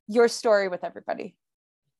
your 0.07 0.27
story 0.27 0.67
with 0.67 0.83
everybody. 0.83 1.35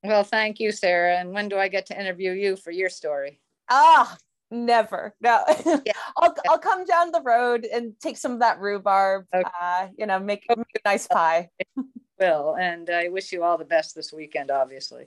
Well 0.02 0.24
thank 0.24 0.60
you 0.60 0.72
sarah. 0.72 1.18
And 1.18 1.32
when 1.32 1.48
do 1.48 1.56
i 1.56 1.68
get 1.68 1.86
to 1.86 1.98
interview 1.98 2.32
you 2.32 2.56
for 2.56 2.70
your 2.70 2.88
story? 2.88 3.40
Ah 3.70 4.16
never. 4.50 5.14
No. 5.20 5.44
Yeah. 5.84 5.92
I'll, 6.16 6.34
I'll 6.48 6.58
come 6.58 6.84
down 6.84 7.10
the 7.10 7.22
road 7.22 7.66
and 7.70 7.94
take 8.00 8.16
some 8.16 8.32
of 8.32 8.40
that 8.40 8.60
rhubarb 8.60 9.26
okay. 9.34 9.48
uh, 9.60 9.88
you 9.98 10.06
know 10.06 10.18
make, 10.18 10.44
make 10.48 10.66
a 10.84 10.88
nice 10.88 11.06
pie. 11.06 11.50
Will 12.20 12.54
and 12.54 12.90
i 12.90 13.08
wish 13.08 13.32
you 13.32 13.42
all 13.42 13.58
the 13.58 13.64
best 13.64 13.96
this 13.96 14.12
weekend 14.12 14.48
obviously 14.50 15.06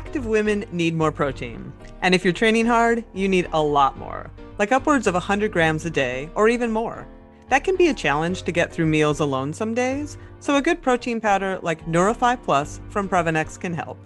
active 0.00 0.24
women 0.24 0.64
need 0.72 0.94
more 0.94 1.12
protein. 1.12 1.70
And 2.00 2.14
if 2.14 2.24
you're 2.24 2.32
training 2.32 2.64
hard, 2.64 3.04
you 3.12 3.28
need 3.28 3.50
a 3.52 3.62
lot 3.62 3.98
more, 3.98 4.30
like 4.58 4.72
upwards 4.72 5.06
of 5.06 5.12
100 5.12 5.52
grams 5.52 5.84
a 5.84 5.90
day 5.90 6.30
or 6.34 6.48
even 6.48 6.70
more. 6.70 7.06
That 7.50 7.64
can 7.64 7.76
be 7.76 7.88
a 7.88 7.94
challenge 7.94 8.44
to 8.44 8.50
get 8.50 8.72
through 8.72 8.86
meals 8.86 9.20
alone 9.20 9.52
some 9.52 9.74
days, 9.74 10.16
so 10.38 10.56
a 10.56 10.62
good 10.62 10.80
protein 10.80 11.20
powder 11.20 11.58
like 11.60 11.84
Nourify 11.84 12.42
Plus 12.42 12.80
from 12.88 13.10
Previnex 13.10 13.60
can 13.60 13.74
help. 13.74 13.98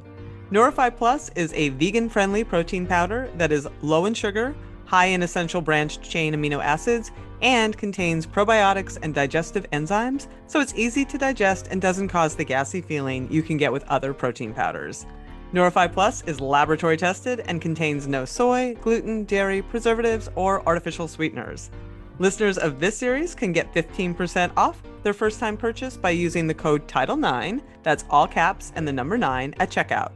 Nourify 0.51 0.91
Plus 0.97 1.31
is 1.37 1.53
a 1.53 1.69
vegan 1.69 2.09
friendly 2.09 2.43
protein 2.43 2.89
powder 2.89 3.31
that 3.37 3.53
is 3.53 3.69
low 3.81 4.07
in 4.07 4.15
sugar, 4.15 4.53
high 4.87 5.07
in 5.07 5.23
essential 5.23 5.61
branched 5.61 6.03
chain 6.03 6.35
amino 6.35 6.61
acids, 6.61 7.13
and 7.41 7.79
contains 7.79 8.27
probiotics 8.27 8.99
and 9.01 9.15
digestive 9.15 9.65
enzymes, 9.71 10.27
so 10.49 10.59
it's 10.59 10.75
easy 10.75 11.05
to 11.05 11.17
digest 11.17 11.69
and 11.71 11.81
doesn't 11.81 12.09
cause 12.09 12.35
the 12.35 12.45
gassy 12.45 12.81
feeling 12.81 13.31
you 13.31 13.45
can 13.45 13.57
get 13.57 13.73
with 13.73 13.85
other 13.85 14.13
protein 14.13 14.53
powders. 14.53 15.07
Nourify 15.55 15.93
Plus 15.93 16.21
is 16.23 16.41
laboratory 16.41 16.97
tested 16.97 17.45
and 17.47 17.63
contains 17.63 18.09
no 18.09 18.25
soy, 18.25 18.75
gluten, 18.81 19.23
dairy, 19.23 19.63
preservatives, 19.63 20.29
or 20.35 20.67
artificial 20.67 21.07
sweeteners. 21.07 21.71
Listeners 22.19 22.59
of 22.59 22.81
this 22.81 22.97
series 22.97 23.37
can 23.37 23.53
get 23.53 23.73
15% 23.73 24.51
off 24.57 24.83
their 25.05 25.13
first 25.13 25.39
time 25.39 25.57
purchase 25.57 25.97
by 25.97 26.11
using 26.11 26.49
the 26.49 26.55
code 26.55 26.89
TITLE9, 26.89 27.63
that's 27.85 28.05
all 28.11 28.27
caps 28.27 28.73
and 28.75 28.89
the 28.89 28.93
number 28.93 29.17
9, 29.17 29.55
at 29.61 29.71
checkout. 29.71 30.11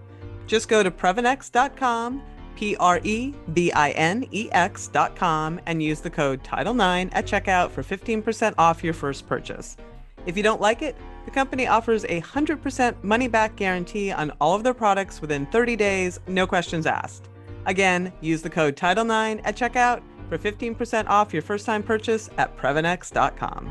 Just 0.49 0.69
go 0.69 0.83
to 0.83 0.91
Previnex.com, 0.91 2.21
P 2.57 2.75
R 2.75 3.01
E 3.05 3.33
V 3.47 3.71
I 3.71 3.91
N 3.91 4.27
E 4.33 4.49
X.com, 4.51 5.61
and 5.67 5.81
use 5.81 6.01
the 6.01 6.11
code 6.11 6.43
TITLE9 6.43 7.11
at 7.13 7.27
checkout 7.27 7.71
for 7.71 7.85
15% 7.85 8.55
off 8.59 8.83
your 8.83 8.95
first 8.95 9.29
purchase. 9.29 9.77
If 10.27 10.37
you 10.37 10.43
don't 10.43 10.61
like 10.61 10.83
it, 10.83 10.97
the 11.29 11.35
company 11.35 11.67
offers 11.67 12.05
a 12.05 12.23
100% 12.23 13.05
money 13.05 13.29
back 13.29 13.55
guarantee 13.55 14.11
on 14.11 14.33
all 14.41 14.55
of 14.55 14.63
their 14.63 14.73
products 14.73 15.21
within 15.21 15.45
30 15.45 15.77
days, 15.77 16.19
no 16.27 16.47
questions 16.47 16.87
asked. 16.87 17.29
Again, 17.67 18.11
use 18.23 18.41
the 18.41 18.49
code 18.49 18.77
TITLE9 18.77 19.43
at 19.45 19.55
checkout 19.55 20.01
for 20.31 20.39
15% 20.39 21.07
off 21.07 21.35
your 21.35 21.43
first 21.43 21.67
time 21.67 21.83
purchase 21.83 22.31
at 22.39 22.57
Previnex.com. 22.57 23.71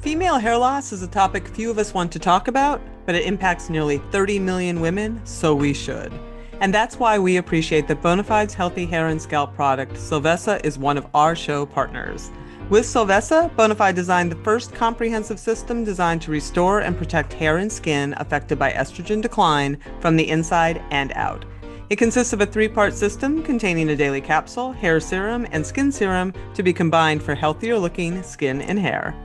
Female 0.00 0.38
hair 0.38 0.56
loss 0.56 0.90
is 0.92 1.04
a 1.04 1.08
topic 1.08 1.46
few 1.46 1.70
of 1.70 1.78
us 1.78 1.94
want 1.94 2.10
to 2.10 2.18
talk 2.18 2.48
about, 2.48 2.80
but 3.06 3.14
it 3.14 3.24
impacts 3.26 3.70
nearly 3.70 3.98
30 4.10 4.40
million 4.40 4.80
women, 4.80 5.24
so 5.24 5.54
we 5.54 5.72
should. 5.72 6.12
And 6.60 6.74
that's 6.74 6.98
why 6.98 7.18
we 7.18 7.38
appreciate 7.38 7.88
that 7.88 8.02
Bonafide's 8.02 8.54
healthy 8.54 8.84
hair 8.84 9.08
and 9.08 9.20
scalp 9.20 9.54
product, 9.54 9.94
Solvessa, 9.94 10.62
is 10.64 10.78
one 10.78 10.98
of 10.98 11.06
our 11.14 11.34
show 11.34 11.64
partners. 11.64 12.30
With 12.68 12.84
Solvessa, 12.84 13.50
Bonafide 13.56 13.96
designed 13.96 14.30
the 14.30 14.44
first 14.44 14.74
comprehensive 14.74 15.40
system 15.40 15.82
designed 15.82 16.22
to 16.22 16.30
restore 16.30 16.80
and 16.80 16.96
protect 16.96 17.32
hair 17.32 17.56
and 17.56 17.72
skin 17.72 18.14
affected 18.18 18.58
by 18.58 18.72
estrogen 18.72 19.20
decline 19.20 19.78
from 19.98 20.16
the 20.16 20.28
inside 20.28 20.80
and 20.90 21.12
out. 21.14 21.44
It 21.88 21.96
consists 21.96 22.32
of 22.32 22.40
a 22.40 22.46
three 22.46 22.68
part 22.68 22.94
system 22.94 23.42
containing 23.42 23.88
a 23.88 23.96
daily 23.96 24.20
capsule, 24.20 24.70
hair 24.70 25.00
serum, 25.00 25.48
and 25.50 25.66
skin 25.66 25.90
serum 25.90 26.32
to 26.54 26.62
be 26.62 26.72
combined 26.72 27.22
for 27.22 27.34
healthier 27.34 27.76
looking 27.76 28.22
skin 28.22 28.62
and 28.62 28.78
hair. 28.78 29.16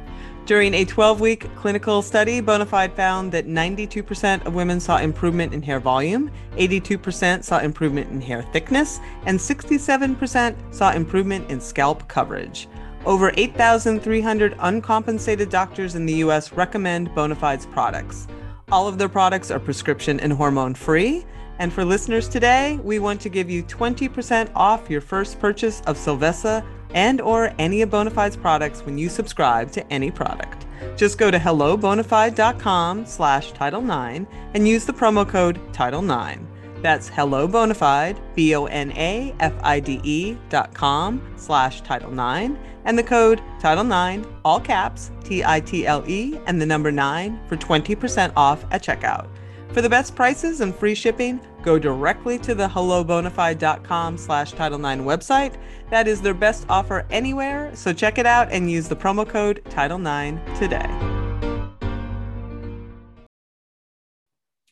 During 0.45 0.75
a 0.75 0.85
12 0.85 1.21
week 1.21 1.55
clinical 1.55 2.03
study, 2.03 2.39
Bonafide 2.39 2.95
found 2.95 3.31
that 3.31 3.47
92% 3.47 4.45
of 4.45 4.53
women 4.53 4.79
saw 4.79 4.97
improvement 4.97 5.55
in 5.55 5.61
hair 5.63 5.79
volume, 5.79 6.29
82% 6.55 7.43
saw 7.43 7.57
improvement 7.57 8.11
in 8.11 8.21
hair 8.21 8.43
thickness, 8.53 8.99
and 9.25 9.39
67% 9.39 10.55
saw 10.71 10.91
improvement 10.91 11.49
in 11.49 11.59
scalp 11.59 12.07
coverage. 12.07 12.67
Over 13.07 13.31
8,300 13.35 14.55
uncompensated 14.59 15.49
doctors 15.49 15.95
in 15.95 16.05
the 16.05 16.13
US 16.25 16.53
recommend 16.53 17.09
Bonafide's 17.09 17.65
products. 17.65 18.27
All 18.71 18.87
of 18.87 18.99
their 18.99 19.09
products 19.09 19.49
are 19.49 19.59
prescription 19.59 20.19
and 20.19 20.31
hormone 20.31 20.75
free. 20.75 21.25
And 21.57 21.73
for 21.73 21.83
listeners 21.83 22.27
today, 22.27 22.79
we 22.83 22.99
want 22.99 23.19
to 23.21 23.29
give 23.29 23.49
you 23.49 23.63
20% 23.63 24.51
off 24.53 24.91
your 24.91 25.01
first 25.01 25.39
purchase 25.39 25.81
of 25.87 25.97
Solvessa 25.97 26.63
and 26.95 27.21
or 27.21 27.53
any 27.59 27.83
of 27.83 27.91
Bonafide's 27.91 28.35
products 28.35 28.83
when 28.83 28.97
you 28.97 29.09
subscribe 29.09 29.71
to 29.73 29.93
any 29.93 30.09
product. 30.09 30.65
Just 30.95 31.19
go 31.19 31.29
to 31.29 31.37
hellobonafide.com 31.37 33.05
slash 33.05 33.51
Title 33.51 33.81
9 33.81 34.25
and 34.53 34.67
use 34.67 34.85
the 34.85 34.93
promo 34.93 35.27
code 35.27 35.59
Title 35.73 36.01
9. 36.01 36.47
That's 36.81 37.09
hellobonafide, 37.09 38.17
B-O-N-A-F-I-D-E 38.35 40.37
dot 40.49 40.73
com 40.73 41.33
slash 41.35 41.81
Title 41.81 42.11
9 42.11 42.57
and 42.85 42.97
the 42.97 43.03
code 43.03 43.41
Title 43.59 43.83
9, 43.83 44.25
all 44.45 44.59
caps, 44.59 45.11
T-I-T-L-E 45.23 46.39
and 46.45 46.61
the 46.61 46.65
number 46.65 46.91
9 46.91 47.39
for 47.47 47.57
20% 47.57 48.31
off 48.35 48.63
at 48.71 48.83
checkout. 48.83 49.27
For 49.73 49.81
the 49.81 49.89
best 49.89 50.15
prices 50.15 50.61
and 50.61 50.73
free 50.73 50.95
shipping, 50.95 51.41
go 51.65 51.79
directly 51.79 52.37
to 52.39 52.55
the 52.55 52.67
hellobonafide.com 52.67 54.17
slash 54.17 54.53
Title 54.53 54.77
9 54.77 55.01
website. 55.03 55.57
That 55.89 56.07
is 56.07 56.21
their 56.21 56.33
best 56.33 56.65
offer 56.69 57.05
anywhere, 57.09 57.75
so 57.75 57.91
check 57.91 58.17
it 58.17 58.25
out 58.25 58.51
and 58.51 58.71
use 58.71 58.87
the 58.87 58.95
promo 58.95 59.27
code 59.27 59.61
Title 59.69 59.97
9 59.97 60.39
today. 60.55 60.87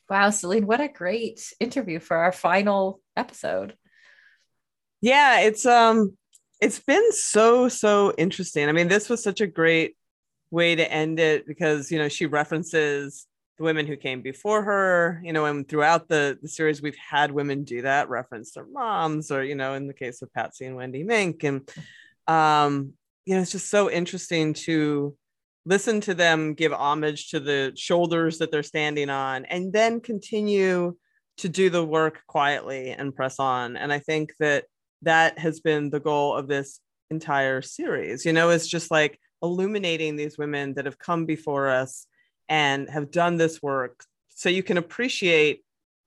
Wow, 0.10 0.30
Selene, 0.30 0.68
what 0.68 0.80
a 0.80 0.88
great 0.88 1.54
interview 1.60 2.00
for 2.00 2.16
our 2.16 2.32
final 2.32 3.02
episode. 3.18 3.76
Yeah, 5.02 5.40
it's 5.40 5.66
um 5.66 6.16
it's 6.62 6.80
been 6.80 7.12
so 7.12 7.68
so 7.68 8.14
interesting. 8.18 8.70
I 8.70 8.74
mean, 8.74 8.88
this 8.88 9.10
was 9.10 9.24
such 9.24 9.42
a 9.42 9.48
great 9.48 9.98
way 10.52 10.76
to 10.76 10.92
end 10.92 11.20
it 11.20 11.48
because, 11.48 11.92
you 11.92 11.98
know, 11.98 12.10
she 12.10 12.28
references 12.28 13.26
the 13.58 13.64
women 13.64 13.86
who 13.86 13.96
came 13.96 14.22
before 14.22 14.64
her, 14.64 15.22
you 15.24 15.32
know, 15.32 15.46
and 15.46 15.68
throughout 15.68 16.08
the, 16.08 16.38
the 16.42 16.48
series, 16.48 16.82
we've 16.82 16.98
had 16.98 17.32
women 17.32 17.64
do 17.64 17.84
that, 17.84 18.10
reference 18.10 18.52
their 18.52 18.66
moms, 18.66 19.32
or, 19.32 19.44
you 19.44 19.56
know, 19.56 19.76
in 19.76 19.88
the 19.88 19.94
case 19.94 20.22
of 20.22 20.34
Patsy 20.34 20.66
and 20.66 20.76
Wendy 20.76 21.04
Mink. 21.04 21.44
And 21.44 21.70
um, 22.28 22.94
you 23.26 23.36
know, 23.36 23.42
it's 23.42 23.52
just 23.52 23.70
so 23.70 23.90
interesting 23.90 24.54
to 24.54 25.16
listen 25.66 26.02
to 26.02 26.14
them 26.14 26.54
give 26.54 26.74
homage 26.74 27.30
to 27.30 27.40
the 27.40 27.72
shoulders 27.76 28.38
that 28.40 28.52
they're 28.52 28.64
standing 28.64 29.10
on 29.10 29.46
and 29.46 29.72
then 29.72 30.02
continue 30.02 30.96
to 31.38 31.50
do 31.50 31.70
the 31.70 31.84
work 31.84 32.22
quietly 32.28 32.92
and 32.92 33.16
press 33.16 33.40
on. 33.40 33.78
And 33.78 33.92
I 33.92 34.00
think 34.00 34.34
that 34.40 34.66
that 35.04 35.40
has 35.40 35.62
been 35.62 35.90
the 35.90 36.00
goal 36.00 36.36
of 36.36 36.48
this 36.48 36.80
entire 37.10 37.62
series. 37.62 38.26
You 38.26 38.34
know, 38.34 38.50
it's 38.50 38.68
just 38.68 38.92
like 38.92 39.20
illuminating 39.42 40.16
these 40.16 40.38
women 40.38 40.74
that 40.76 40.86
have 40.86 41.00
come 41.00 41.26
before 41.26 41.70
us 41.70 42.08
and 42.50 42.90
have 42.90 43.12
done 43.12 43.38
this 43.38 43.62
work 43.62 44.04
so 44.30 44.50
you 44.50 44.64
can 44.64 44.78
appreciate 44.78 45.64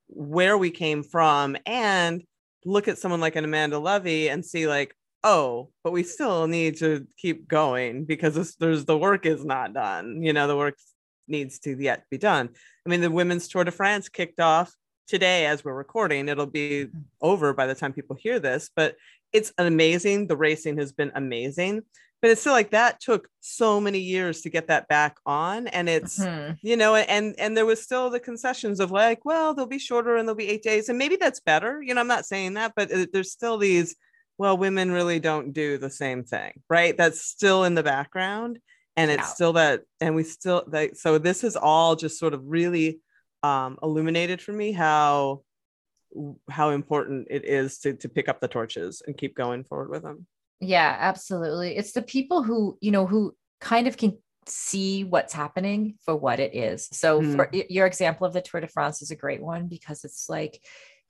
where 0.08 0.56
we 0.58 0.70
came 0.70 1.02
from 1.02 1.56
and 1.66 2.22
look 2.64 2.88
at 2.88 2.98
someone 2.98 3.20
like 3.20 3.36
an 3.36 3.44
Amanda 3.44 3.78
Levy 3.78 4.28
and 4.28 4.44
see 4.44 4.66
like, 4.66 4.94
oh, 5.24 5.70
but 5.82 5.92
we 5.92 6.02
still 6.02 6.46
need 6.46 6.76
to 6.78 7.06
keep 7.16 7.48
going 7.48 8.04
because 8.04 8.34
this, 8.34 8.54
there's 8.56 8.84
the 8.84 8.98
work 8.98 9.26
is 9.26 9.44
not 9.44 9.72
done. 9.72 10.22
You 10.22 10.32
know, 10.32 10.46
the 10.46 10.56
work 10.56 10.76
needs 11.28 11.58
to 11.60 11.80
yet 11.80 12.04
be 12.10 12.18
done. 12.18 12.50
I 12.84 12.88
mean, 12.88 13.00
the 13.00 13.10
women's 13.10 13.48
Tour 13.48 13.64
de 13.64 13.70
France 13.70 14.08
kicked 14.08 14.40
off 14.40 14.72
today 15.08 15.46
as 15.46 15.64
we're 15.64 15.74
recording. 15.74 16.28
It'll 16.28 16.46
be 16.46 16.86
mm-hmm. 16.86 16.98
over 17.20 17.52
by 17.52 17.66
the 17.66 17.74
time 17.74 17.92
people 17.92 18.16
hear 18.16 18.38
this, 18.38 18.70
but 18.74 18.96
it's 19.32 19.52
amazing. 19.58 20.26
The 20.26 20.36
racing 20.36 20.78
has 20.78 20.92
been 20.92 21.12
amazing 21.14 21.82
but 22.22 22.30
it's 22.30 22.40
still 22.40 22.52
like 22.52 22.70
that 22.70 23.00
took 23.00 23.28
so 23.40 23.80
many 23.80 23.98
years 23.98 24.40
to 24.40 24.50
get 24.50 24.68
that 24.68 24.88
back 24.88 25.16
on 25.26 25.66
and 25.68 25.88
it's 25.88 26.18
mm-hmm. 26.18 26.54
you 26.62 26.76
know 26.76 26.94
and 26.94 27.34
and 27.38 27.56
there 27.56 27.66
was 27.66 27.82
still 27.82 28.10
the 28.10 28.20
concessions 28.20 28.80
of 28.80 28.90
like 28.90 29.24
well 29.24 29.54
they'll 29.54 29.66
be 29.66 29.78
shorter 29.78 30.16
and 30.16 30.26
they'll 30.26 30.34
be 30.34 30.48
eight 30.48 30.62
days 30.62 30.88
and 30.88 30.98
maybe 30.98 31.16
that's 31.16 31.40
better 31.40 31.82
you 31.82 31.94
know 31.94 32.00
i'm 32.00 32.06
not 32.06 32.26
saying 32.26 32.54
that 32.54 32.72
but 32.76 32.90
there's 33.12 33.32
still 33.32 33.58
these 33.58 33.96
well 34.38 34.56
women 34.56 34.90
really 34.90 35.20
don't 35.20 35.52
do 35.52 35.78
the 35.78 35.90
same 35.90 36.24
thing 36.24 36.52
right 36.68 36.96
that's 36.96 37.22
still 37.22 37.64
in 37.64 37.74
the 37.74 37.82
background 37.82 38.58
and 38.96 39.10
it's 39.10 39.20
yeah. 39.20 39.34
still 39.34 39.52
that 39.52 39.82
and 40.00 40.14
we 40.14 40.22
still 40.22 40.64
like 40.66 40.96
so 40.96 41.18
this 41.18 41.44
is 41.44 41.56
all 41.56 41.96
just 41.96 42.18
sort 42.18 42.34
of 42.34 42.42
really 42.44 43.00
um 43.42 43.78
illuminated 43.82 44.40
for 44.40 44.52
me 44.52 44.72
how 44.72 45.42
how 46.48 46.70
important 46.70 47.26
it 47.30 47.44
is 47.44 47.78
to 47.78 47.92
to 47.94 48.08
pick 48.08 48.28
up 48.28 48.40
the 48.40 48.48
torches 48.48 49.02
and 49.06 49.16
keep 49.18 49.36
going 49.36 49.64
forward 49.64 49.90
with 49.90 50.02
them 50.02 50.26
yeah, 50.60 50.96
absolutely. 50.98 51.76
It's 51.76 51.92
the 51.92 52.02
people 52.02 52.42
who, 52.42 52.78
you 52.80 52.90
know, 52.90 53.06
who 53.06 53.34
kind 53.60 53.86
of 53.86 53.96
can 53.96 54.18
see 54.46 55.04
what's 55.04 55.32
happening 55.32 55.96
for 56.04 56.16
what 56.16 56.40
it 56.40 56.54
is. 56.54 56.88
So 56.92 57.20
mm. 57.20 57.36
for 57.36 57.50
your 57.52 57.86
example 57.86 58.26
of 58.26 58.32
the 58.32 58.40
Tour 58.40 58.60
de 58.60 58.68
France 58.68 59.02
is 59.02 59.10
a 59.10 59.16
great 59.16 59.42
one 59.42 59.66
because 59.66 60.04
it's 60.04 60.28
like 60.28 60.60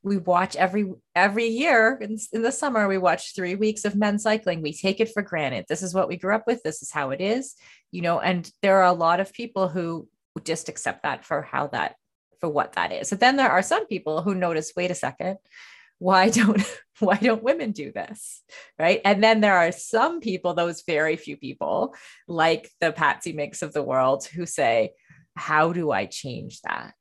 we 0.02 0.16
watch 0.18 0.56
every 0.56 0.92
every 1.14 1.48
year 1.48 1.98
in, 2.00 2.16
in 2.32 2.42
the 2.42 2.52
summer 2.52 2.86
we 2.86 2.98
watch 2.98 3.34
3 3.34 3.56
weeks 3.56 3.84
of 3.84 3.96
men's 3.96 4.22
cycling. 4.22 4.62
We 4.62 4.72
take 4.72 5.00
it 5.00 5.12
for 5.12 5.22
granted. 5.22 5.66
This 5.68 5.82
is 5.82 5.94
what 5.94 6.08
we 6.08 6.16
grew 6.16 6.34
up 6.34 6.44
with. 6.46 6.62
This 6.62 6.82
is 6.82 6.90
how 6.90 7.10
it 7.10 7.20
is, 7.20 7.54
you 7.90 8.02
know, 8.02 8.20
and 8.20 8.50
there 8.62 8.78
are 8.78 8.86
a 8.86 8.92
lot 8.92 9.20
of 9.20 9.32
people 9.32 9.68
who 9.68 10.08
just 10.44 10.68
accept 10.68 11.02
that 11.02 11.24
for 11.24 11.42
how 11.42 11.68
that 11.68 11.96
for 12.40 12.48
what 12.48 12.74
that 12.74 12.92
is. 12.92 13.08
So 13.08 13.16
then 13.16 13.36
there 13.36 13.50
are 13.50 13.62
some 13.62 13.86
people 13.86 14.22
who 14.22 14.34
notice, 14.34 14.72
wait 14.76 14.90
a 14.90 14.94
second, 14.94 15.38
why 15.98 16.30
don't 16.30 16.62
why 16.98 17.16
don't 17.16 17.42
women 17.42 17.72
do 17.72 17.92
this? 17.92 18.42
Right? 18.78 19.00
And 19.04 19.22
then 19.22 19.40
there 19.40 19.56
are 19.56 19.72
some 19.72 20.20
people 20.20 20.54
those 20.54 20.82
very 20.86 21.16
few 21.16 21.36
people 21.36 21.94
like 22.26 22.70
the 22.80 22.92
patsy 22.92 23.32
mix 23.32 23.62
of 23.62 23.72
the 23.72 23.82
world 23.82 24.24
who 24.24 24.46
say 24.46 24.92
how 25.36 25.72
do 25.72 25.90
i 25.90 26.06
change 26.06 26.60
that? 26.62 26.94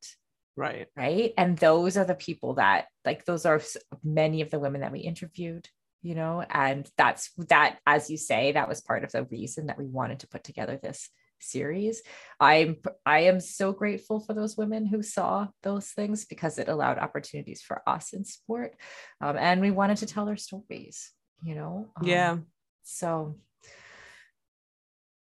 Right. 0.58 0.88
Right? 0.96 1.34
And 1.38 1.58
those 1.58 1.98
are 1.98 2.06
the 2.06 2.16
people 2.16 2.56
that 2.56 2.86
like 3.06 3.26
those 3.26 3.46
are 3.46 3.62
many 4.04 4.42
of 4.42 4.52
the 4.52 4.60
women 4.60 4.82
that 4.82 4.92
we 4.92 5.00
interviewed 5.00 5.68
you 6.06 6.14
know? 6.14 6.46
And 6.48 6.88
that's 6.98 7.32
that 7.50 7.80
as 7.88 8.12
you 8.12 8.18
say 8.18 8.52
that 8.52 8.70
was 8.70 8.80
part 8.80 9.04
of 9.04 9.12
the 9.12 9.24
reason 9.24 9.66
that 9.68 9.80
we 9.80 9.88
wanted 9.88 10.20
to 10.20 10.28
put 10.28 10.44
together 10.44 10.80
this 10.82 11.10
series 11.40 12.02
i'm 12.40 12.78
i 13.06 13.20
am 13.20 13.40
so 13.40 13.72
grateful 13.72 14.20
for 14.20 14.34
those 14.34 14.58
women 14.58 14.86
who 14.86 15.02
saw 15.02 15.48
those 15.64 15.90
things 15.90 16.26
because 16.26 16.58
it 16.58 16.70
allowed 16.70 16.98
opportunities 16.98 17.62
for 17.62 17.82
us 17.88 18.14
in 18.14 18.24
sport 18.26 18.76
um, 19.22 19.38
and 19.38 19.62
we 19.62 19.72
wanted 19.72 19.98
to 19.98 20.06
tell 20.06 20.26
their 20.26 20.38
stories 20.38 21.12
you 21.44 21.56
know 21.56 21.90
um, 21.98 22.08
yeah 22.08 22.38
so 22.84 23.36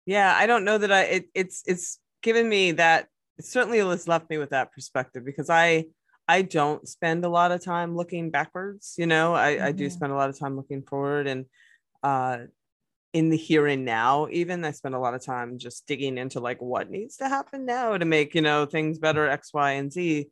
yeah 0.06 0.34
i 0.36 0.46
don't 0.46 0.64
know 0.64 0.78
that 0.78 0.92
i 0.92 1.02
it, 1.02 1.24
it's 1.34 1.62
it's 1.66 1.98
given 2.22 2.48
me 2.48 2.72
that 2.72 3.08
it 3.38 3.44
certainly 3.44 3.78
has 3.78 4.08
left 4.08 4.28
me 4.30 4.38
with 4.38 4.50
that 4.50 4.72
perspective 4.72 5.24
because 5.24 5.50
i 5.50 5.84
i 6.28 6.42
don't 6.42 6.86
spend 6.88 7.24
a 7.24 7.28
lot 7.28 7.52
of 7.52 7.64
time 7.64 7.96
looking 7.96 8.30
backwards 8.30 8.94
you 8.98 9.06
know 9.06 9.34
i 9.34 9.54
mm-hmm. 9.54 9.64
i 9.64 9.72
do 9.72 9.86
mm-hmm. 9.86 9.92
spend 9.92 10.12
a 10.12 10.16
lot 10.16 10.28
of 10.30 10.38
time 10.38 10.56
looking 10.56 10.82
forward 10.82 11.26
and 11.26 11.46
uh 12.02 12.38
in 13.12 13.28
the 13.28 13.36
here 13.36 13.66
and 13.66 13.84
now 13.84 14.26
even 14.30 14.64
i 14.64 14.70
spend 14.70 14.94
a 14.94 14.98
lot 14.98 15.14
of 15.14 15.24
time 15.24 15.58
just 15.58 15.86
digging 15.86 16.16
into 16.16 16.40
like 16.40 16.60
what 16.62 16.90
needs 16.90 17.16
to 17.16 17.28
happen 17.28 17.66
now 17.66 17.96
to 17.96 18.04
make 18.04 18.34
you 18.34 18.40
know 18.40 18.64
things 18.64 18.98
better 18.98 19.28
x 19.28 19.52
y 19.52 19.72
and 19.72 19.92
z 19.92 20.28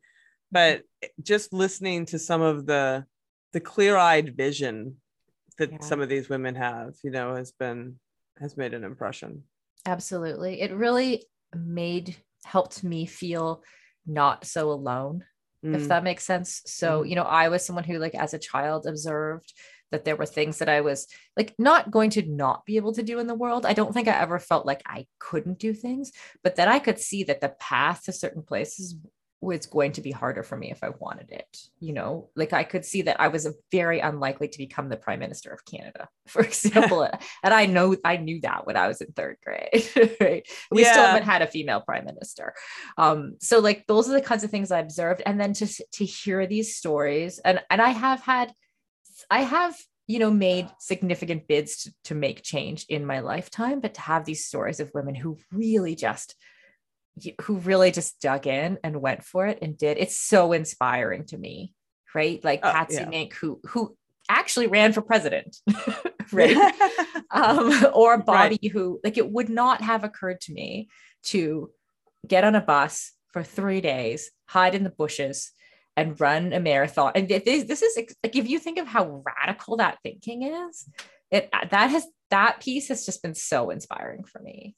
but 0.51 0.81
just 1.21 1.53
listening 1.53 2.05
to 2.05 2.17
some 2.17 2.41
of 2.41 2.65
the 2.65 3.05
the 3.53 3.59
clear-eyed 3.59 4.35
vision 4.35 4.95
that 5.57 5.71
yeah. 5.71 5.77
some 5.79 6.01
of 6.01 6.09
these 6.09 6.29
women 6.29 6.55
have 6.55 6.93
you 7.03 7.11
know 7.11 7.35
has 7.35 7.51
been 7.51 7.99
has 8.39 8.57
made 8.57 8.73
an 8.73 8.83
impression 8.83 9.43
absolutely 9.85 10.61
it 10.61 10.73
really 10.73 11.23
made 11.55 12.15
helped 12.45 12.83
me 12.83 13.05
feel 13.05 13.63
not 14.07 14.45
so 14.45 14.71
alone 14.71 15.23
mm. 15.63 15.75
if 15.75 15.87
that 15.87 16.03
makes 16.03 16.25
sense 16.25 16.61
so 16.65 17.03
mm. 17.03 17.09
you 17.09 17.15
know 17.15 17.23
i 17.23 17.49
was 17.49 17.63
someone 17.63 17.83
who 17.83 17.99
like 17.99 18.15
as 18.15 18.33
a 18.33 18.39
child 18.39 18.87
observed 18.87 19.53
that 19.91 20.05
there 20.05 20.15
were 20.15 20.25
things 20.25 20.59
that 20.59 20.69
I 20.69 20.81
was 20.81 21.07
like 21.37 21.53
not 21.57 21.91
going 21.91 22.09
to 22.11 22.23
not 22.23 22.65
be 22.65 22.77
able 22.77 22.93
to 22.93 23.03
do 23.03 23.19
in 23.19 23.27
the 23.27 23.35
world. 23.35 23.65
I 23.65 23.73
don't 23.73 23.93
think 23.93 24.07
I 24.07 24.19
ever 24.19 24.39
felt 24.39 24.65
like 24.65 24.81
I 24.85 25.05
couldn't 25.19 25.59
do 25.59 25.73
things, 25.73 26.11
but 26.43 26.55
that 26.55 26.67
I 26.67 26.79
could 26.79 26.99
see 26.99 27.23
that 27.25 27.41
the 27.41 27.49
path 27.59 28.03
to 28.03 28.13
certain 28.13 28.43
places 28.43 28.95
was 29.41 29.65
going 29.65 29.91
to 29.91 30.01
be 30.01 30.11
harder 30.11 30.43
for 30.43 30.55
me 30.55 30.69
if 30.71 30.83
I 30.83 30.89
wanted 30.89 31.31
it. 31.31 31.57
You 31.79 31.93
know, 31.93 32.29
like 32.35 32.53
I 32.53 32.63
could 32.63 32.85
see 32.85 33.01
that 33.03 33.19
I 33.19 33.29
was 33.29 33.47
very 33.71 33.99
unlikely 33.99 34.47
to 34.49 34.57
become 34.59 34.87
the 34.87 34.97
prime 34.97 35.19
minister 35.19 35.51
of 35.51 35.65
Canada, 35.65 36.07
for 36.27 36.43
example. 36.43 37.03
and 37.43 37.53
I 37.53 37.65
know 37.65 37.97
I 38.05 38.17
knew 38.17 38.39
that 38.41 38.67
when 38.67 38.77
I 38.77 38.87
was 38.87 39.01
in 39.01 39.11
third 39.13 39.37
grade. 39.43 39.89
right. 40.21 40.47
We 40.69 40.83
yeah. 40.83 40.91
still 40.91 41.05
haven't 41.05 41.23
had 41.23 41.41
a 41.41 41.47
female 41.47 41.81
prime 41.81 42.05
minister. 42.05 42.53
Um, 42.97 43.37
so 43.41 43.59
like 43.59 43.87
those 43.87 44.07
are 44.07 44.13
the 44.13 44.21
kinds 44.21 44.43
of 44.43 44.51
things 44.51 44.71
I 44.71 44.79
observed. 44.79 45.23
And 45.25 45.41
then 45.41 45.53
to 45.53 45.67
to 45.93 46.05
hear 46.05 46.45
these 46.45 46.75
stories, 46.75 47.39
and 47.39 47.61
and 47.71 47.81
I 47.81 47.89
have 47.89 48.21
had 48.21 48.53
I 49.29 49.41
have, 49.41 49.75
you 50.07 50.19
know, 50.19 50.31
made 50.31 50.69
significant 50.79 51.47
bids 51.47 51.83
to, 51.83 51.93
to 52.05 52.15
make 52.15 52.43
change 52.43 52.85
in 52.89 53.05
my 53.05 53.19
lifetime, 53.19 53.79
but 53.79 53.93
to 53.95 54.01
have 54.01 54.25
these 54.25 54.45
stories 54.45 54.79
of 54.79 54.91
women 54.93 55.15
who 55.15 55.37
really 55.51 55.95
just 55.95 56.35
who 57.41 57.57
really 57.57 57.91
just 57.91 58.19
dug 58.21 58.47
in 58.47 58.77
and 58.83 59.01
went 59.01 59.23
for 59.23 59.45
it 59.45 59.59
and 59.61 59.77
did 59.77 59.97
it's 59.97 60.17
so 60.17 60.53
inspiring 60.53 61.25
to 61.25 61.37
me 61.37 61.73
right 62.15 62.43
like 62.43 62.61
uh, 62.63 62.71
patsy 62.71 62.95
yeah. 62.95 63.09
mink 63.09 63.33
who 63.33 63.59
who 63.65 63.95
actually 64.29 64.67
ran 64.67 64.93
for 64.93 65.01
president 65.01 65.57
right 66.31 66.55
um, 67.31 67.69
or 67.93 68.21
bobbi 68.21 68.51
right. 68.51 68.71
who 68.71 68.99
like 69.03 69.17
it 69.17 69.29
would 69.29 69.49
not 69.49 69.81
have 69.81 70.03
occurred 70.03 70.39
to 70.39 70.53
me 70.53 70.87
to 71.23 71.69
get 72.25 72.43
on 72.43 72.55
a 72.55 72.61
bus 72.61 73.11
for 73.33 73.43
three 73.43 73.81
days 73.81 74.31
hide 74.47 74.73
in 74.73 74.83
the 74.83 74.89
bushes 74.89 75.51
and 75.97 76.19
run 76.19 76.53
a 76.53 76.59
marathon. 76.59 77.11
And 77.15 77.27
this, 77.27 77.63
this 77.63 77.81
is 77.81 77.97
like 77.97 78.35
if 78.35 78.47
you 78.47 78.59
think 78.59 78.77
of 78.77 78.87
how 78.87 79.23
radical 79.25 79.77
that 79.77 79.99
thinking 80.03 80.43
is, 80.43 80.87
it 81.29 81.49
that 81.51 81.89
has 81.89 82.05
that 82.29 82.61
piece 82.61 82.87
has 82.87 83.05
just 83.05 83.21
been 83.21 83.35
so 83.35 83.69
inspiring 83.69 84.23
for 84.23 84.39
me. 84.39 84.75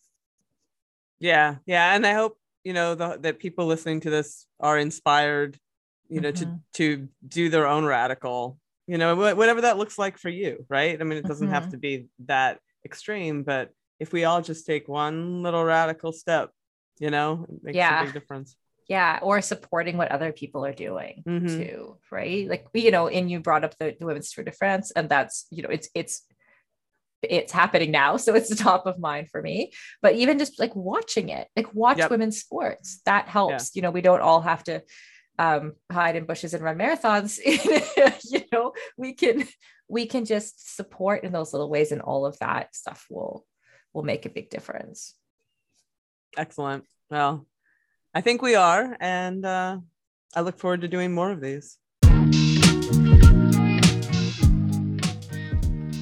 Yeah, 1.20 1.55
yeah, 1.66 1.95
and 1.95 2.05
I 2.05 2.14
hope 2.14 2.38
you 2.64 2.74
know 2.74 2.95
the, 2.95 3.18
that 3.22 3.39
people 3.39 3.66
listening 3.66 4.01
to 4.01 4.09
this 4.09 4.45
are 4.59 4.78
inspired, 4.78 5.57
you 6.09 6.22
know, 6.22 6.32
mm-hmm. 6.32 6.55
to 6.74 6.97
to 6.97 7.09
do 7.28 7.49
their 7.49 7.68
own 7.68 7.86
radical, 7.86 8.57
you 8.88 8.97
know, 8.97 9.16
whatever 9.16 9.61
that 9.61 9.78
looks 9.78 9.97
like 9.97 10.18
for 10.18 10.30
you, 10.30 10.66
right? 10.70 10.99
I 10.99 11.03
mean, 11.03 11.18
it 11.18 11.26
doesn't 11.26 11.47
mm-hmm. 11.47 11.53
have 11.53 11.70
to 11.70 11.78
be 11.78 12.07
that 12.26 12.59
extreme, 12.86 13.43
but 13.43 13.70
if 13.99 14.11
we 14.11 14.26
all 14.26 14.41
just 14.41 14.66
take 14.66 14.88
one 14.88 15.43
little 15.43 15.64
radical 15.64 16.11
step, 16.11 16.49
you 16.99 17.09
know, 17.09 17.45
it 17.47 17.64
makes 17.64 17.78
yeah. 17.78 18.01
a 18.01 18.05
big 18.05 18.14
difference 18.14 18.57
yeah 18.88 19.19
or 19.21 19.41
supporting 19.41 19.97
what 19.97 20.11
other 20.11 20.31
people 20.31 20.65
are 20.65 20.73
doing 20.73 21.23
mm-hmm. 21.25 21.47
too 21.47 21.97
right 22.11 22.47
like 22.47 22.65
you 22.73 22.91
know 22.91 23.07
and 23.07 23.31
you 23.31 23.39
brought 23.39 23.63
up 23.63 23.77
the, 23.77 23.95
the 23.99 24.05
women's 24.05 24.31
tour 24.31 24.43
de 24.43 24.51
france 24.51 24.91
and 24.91 25.09
that's 25.09 25.45
you 25.51 25.63
know 25.63 25.69
it's 25.69 25.89
it's 25.93 26.23
it's 27.21 27.51
happening 27.51 27.91
now 27.91 28.17
so 28.23 28.36
it's 28.36 28.49
the 28.49 28.55
top 28.55 28.86
of 28.86 28.99
mind 28.99 29.29
for 29.29 29.41
me 29.41 29.71
but 30.01 30.15
even 30.15 30.38
just 30.38 30.59
like 30.59 30.75
watching 30.75 31.29
it 31.29 31.47
like 31.55 31.73
watch 31.73 31.97
yep. 31.97 32.11
women's 32.11 32.39
sports 32.39 33.01
that 33.05 33.27
helps 33.27 33.71
yeah. 33.73 33.79
you 33.79 33.81
know 33.81 33.91
we 33.91 34.01
don't 34.01 34.21
all 34.21 34.41
have 34.41 34.63
to 34.63 34.81
um, 35.39 35.73
hide 35.91 36.15
in 36.15 36.25
bushes 36.25 36.53
and 36.53 36.63
run 36.63 36.77
marathons 36.77 37.39
you 38.31 38.41
know 38.51 38.73
we 38.97 39.13
can 39.13 39.47
we 39.88 40.05
can 40.05 40.25
just 40.25 40.75
support 40.75 41.23
in 41.23 41.31
those 41.31 41.53
little 41.53 41.69
ways 41.69 41.91
and 41.91 42.01
all 42.01 42.27
of 42.27 42.38
that 42.38 42.75
stuff 42.75 43.07
will 43.09 43.43
will 43.93 44.03
make 44.03 44.27
a 44.27 44.29
big 44.29 44.51
difference 44.51 45.15
excellent 46.38 46.86
well 47.09 47.47
I 48.16 48.22
think 48.22 48.41
we 48.41 48.53
are. 48.55 48.95
And 48.99 49.45
uh, 49.45 49.80
I 50.36 50.41
look 50.41 50.59
forward 50.59 50.82
to 50.82 50.88
doing 50.88 51.14
more 51.14 51.32
of 51.32 51.41
these. 51.41 51.80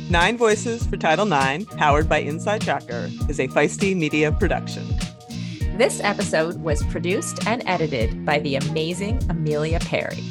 Nine 0.10 0.38
Voices 0.38 0.86
for 0.86 0.98
Title 0.98 1.32
IX, 1.32 1.64
powered 1.76 2.10
by 2.10 2.18
Inside 2.18 2.62
Tracker, 2.62 3.10
is 3.30 3.40
a 3.40 3.48
feisty 3.48 3.96
media 3.96 4.34
production. 4.34 4.86
This 5.78 6.02
episode 6.04 6.58
was 6.58 6.84
produced 6.88 7.48
and 7.48 7.64
edited 7.66 8.26
by 8.26 8.40
the 8.40 8.58
amazing 8.58 9.22
Amelia 9.30 9.80
Perry. 9.80 10.22